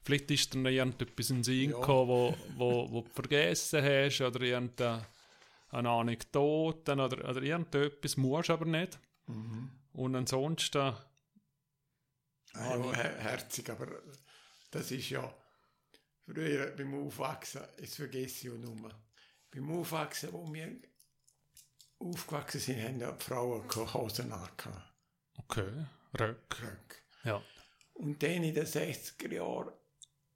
[0.03, 1.77] Vielleicht ist dir noch irgendetwas in den Sinn ja.
[1.79, 5.07] gekommen, wo, wo, wo du vergessen hast oder irgendeine
[5.71, 8.99] Anekdote oder, oder irgendetwas, musst aber nicht.
[9.27, 9.71] Mhm.
[9.93, 10.95] Und ansonsten...
[12.55, 13.89] Ah, ja, herzig, aber
[14.71, 15.33] das ist ja
[16.25, 18.91] früher beim Aufwachsen, das vergesse ich auch nur
[19.51, 20.81] beim Aufwachsen, wo wir
[21.99, 24.88] aufgewachsen sind, haben ja die Frauen keine Hosen angehabt.
[25.39, 25.87] Okay,
[26.19, 26.63] Röck.
[26.63, 27.03] Röck.
[27.25, 27.43] Ja.
[27.95, 29.73] Und dann in den 60er Jahren,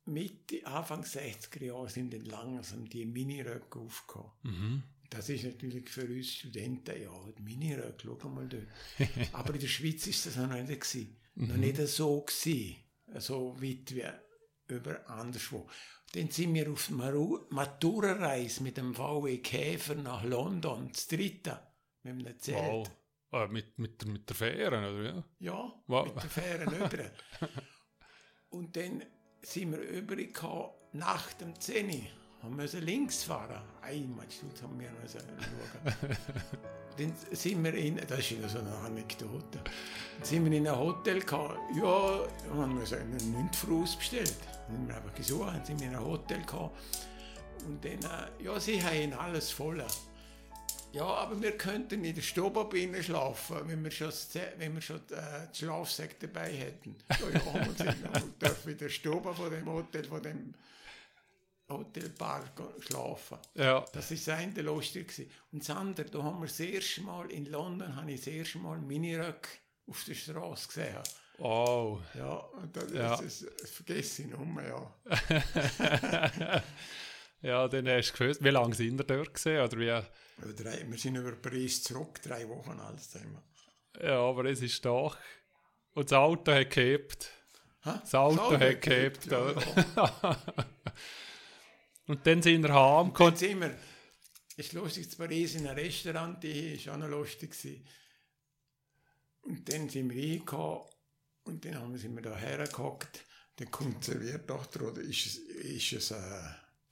[0.05, 4.33] Mitte, Anfang 60er Jahre sind dann langsam die Miniröcke aufgekommen.
[4.43, 4.83] Mhm.
[5.11, 7.11] Das ist natürlich für uns Studenten, ja,
[7.41, 8.67] Miniröcke, schau mal dort.
[9.33, 11.17] Aber in der Schweiz ist das noch nicht gewesen.
[11.35, 11.49] Mhm.
[11.49, 12.77] Noch nicht so gewesen.
[13.19, 14.05] So weit wie
[14.75, 15.69] über anderswo.
[16.13, 21.61] Dann sind wir auf Matura-Reise mit dem VW Käfer nach London, das dritte,
[22.03, 22.57] mit einem Zelt.
[22.57, 22.91] Wow.
[23.33, 25.03] Ah, mit, mit, mit der Fähre, oder?
[25.03, 26.05] Ja, ja wow.
[26.05, 27.05] mit der Fähre über.
[28.51, 29.03] und dann
[29.41, 30.39] sind wir übrig
[30.93, 31.95] nach dem 10 Uhr.
[32.43, 33.63] Haben müssen links fahren.
[33.81, 36.17] Einmal Stutz haben wir schauen.
[36.99, 41.21] dann sind wir in, das ist so eine Anekdote, dann sind wir in einem Hotel
[41.21, 41.59] gehabt.
[41.75, 44.37] Ja, haben wir einen Nüntfruß bestellt.
[44.67, 46.79] Dann haben wir einfach gesucht, dann sind wir in einem Hotel gehabt.
[47.67, 49.83] Und dann, äh, ja, sie haben alles voll.
[50.93, 54.13] Ja, aber wir könnten in der Stubabine schlafen, wenn wir schon,
[54.59, 56.97] wenn wir schon äh, die Schlafsäcke dabei hätten.
[57.09, 60.55] Ja, ja, wir wir dürfen in der Stube von dem Hotel, von dem
[61.69, 62.45] Hotelbar
[62.81, 63.39] schlafen.
[63.55, 63.85] Ja.
[63.93, 65.31] Das ist sein der lustig gewesen.
[65.51, 68.59] Und das andere, da haben wir das erste Mal in London, habe ich das erste
[68.59, 69.49] Mal Miniröck
[69.87, 70.99] auf der Straße gesehen.
[71.39, 71.99] Oh.
[72.15, 73.17] Ja, und das, ja.
[73.17, 76.63] Das, das, das vergesse ich nicht mehr, ja.
[77.43, 79.63] Ja, dann hast du gewusst, wie lange sind wir dort gesehen?
[79.63, 80.53] Oder wie?
[80.55, 83.01] Drei, wir sind über Paris zurück, drei Wochen alt.
[84.01, 85.17] Ja, aber es ist doch.
[85.95, 87.31] Und das Auto hat gehabt.
[87.85, 89.27] Das Auto, das Auto hat gehabt.
[89.27, 89.55] Ja,
[89.97, 90.39] ja.
[92.07, 93.33] Und dann sind wir heimgekommen.
[93.33, 93.77] Dann sind wir,
[94.57, 97.51] ist lustig, in Paris in einem Restaurant, die war auch noch lustig.
[97.51, 97.87] Gewesen.
[99.43, 100.83] Und dann sind wir reingekommen
[101.45, 103.25] und dann sind wir da hergehockt.
[103.57, 106.41] Dann kommt serviert doch, oder ist es, ist es äh,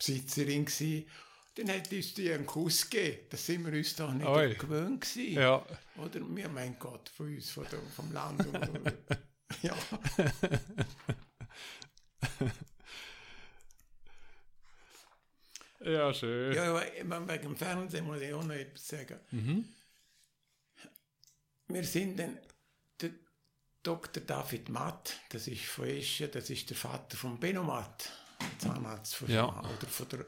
[0.01, 1.06] Besitzerin gewesen.
[1.55, 3.27] Dann hat uns die einen Kuss gegeben.
[3.28, 4.55] Das sind wir uns doch nicht Oi.
[4.55, 5.35] gewöhnt gewesen.
[5.35, 5.62] Ja.
[5.97, 8.47] Oder wir, mein Gott, von uns, von der, vom Land.
[9.62, 9.77] ja.
[15.85, 16.55] ja, schön.
[16.55, 19.20] Ja, aber wegen dem Fernsehen muss ich auch noch etwas sagen.
[19.32, 19.68] Mhm.
[21.68, 22.39] Wir sind dann,
[23.02, 23.10] der
[23.82, 24.22] Dr.
[24.22, 28.10] David Matt, das ist von Eschen, das ist der Vater von Benno Matt.
[28.59, 29.49] Zahnarzt von ja.
[29.49, 30.27] oder von der,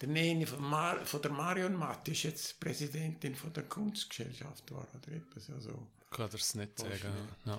[0.00, 4.86] der Nene von, Mar, von der Marion Matt ist jetzt Präsidentin von der Kunstgesellschaft war
[4.94, 5.88] oder etwas ja so.
[6.10, 7.12] Kann das nicht sagen.
[7.44, 7.58] Ja.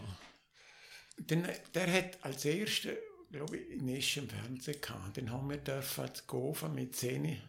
[1.18, 2.94] Den, der hat als erster,
[3.32, 5.18] glaube ich, in im Fernsehen gehabt.
[5.18, 7.42] Den haben wir dürfen als Gofa mit 10,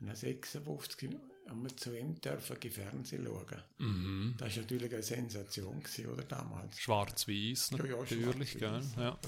[0.00, 1.10] einer 56,
[1.48, 3.62] haben wir zu ihm dürfen Fernsehen schauen.
[3.78, 4.34] Mhm.
[4.38, 6.78] Das war natürlich eine Sensation, gewesen, oder damals.
[6.80, 9.04] Schwarz-Weiß ja, ja, natürlich, schwarz gell?
[9.04, 9.18] Ja.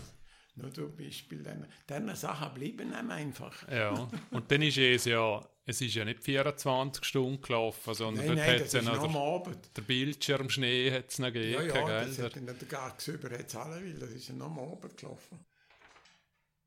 [0.56, 3.68] Nur zum Beispiel, dann, dann Sachen bleiben einem einfach.
[3.70, 8.36] Ja, und dann ist es ja, es ist ja nicht 24 Stunden gelaufen, sondern nein,
[8.36, 9.76] nein, das ja noch der, Abend.
[9.76, 11.68] der Bildschirm Schnee hat es noch gegeben.
[11.68, 14.58] Ja, ja, das hat dann der hat es alle will, das ist ja noch am
[14.58, 15.44] Abend gelaufen.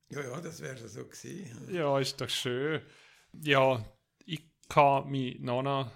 [0.09, 1.73] Ja, ja, das wäre so gewesen.
[1.73, 2.81] Ja, ist doch schön.
[3.41, 3.83] Ja,
[4.25, 5.91] ich kann mich noch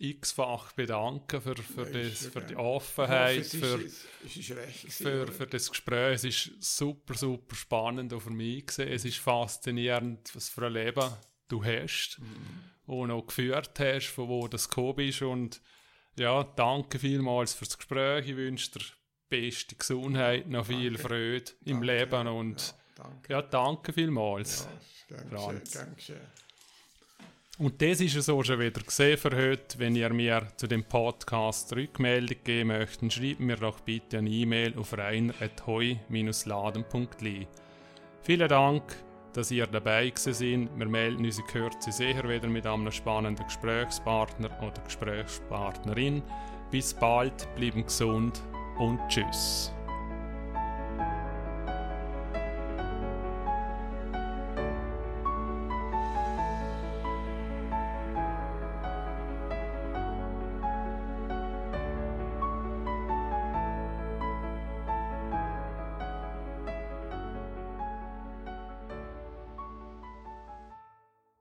[0.00, 3.78] x-fach bedanken für, für, das, für die Offenheit, für,
[4.88, 6.14] für, für das Gespräch.
[6.14, 8.88] Es ist super, super spannend auch für mich gewesen.
[8.88, 11.10] Es ist faszinierend, was für ein Leben
[11.48, 12.94] du hast mhm.
[12.94, 15.22] und auch geführt hast, von wo das gekommen bist.
[15.22, 15.60] Und
[16.16, 18.28] ja, danke vielmals fürs Gespräch.
[18.28, 18.84] Ich wünsche dir
[19.28, 21.08] beste Gesundheit, noch viel danke.
[21.08, 21.86] Freude im danke.
[21.86, 24.68] Leben und ja, danke, ja, danke vielmals.
[25.10, 26.47] Ja, danke, danke schön.
[27.58, 29.76] Und das ist es auch schon wieder gesehen für heute.
[29.78, 34.78] Wenn ihr mir zu dem Podcast Rückmeldung geben möchtet, schreibt mir doch bitte eine E-Mail
[34.78, 37.48] auf reiner.heu-laden.li.
[38.22, 38.84] Vielen Dank,
[39.32, 40.38] dass ihr dabei seid.
[40.40, 46.22] Wir melden uns in Kürze sicher wieder mit einem spannenden Gesprächspartner oder Gesprächspartnerin.
[46.70, 48.40] Bis bald, bleiben gesund
[48.78, 49.72] und tschüss.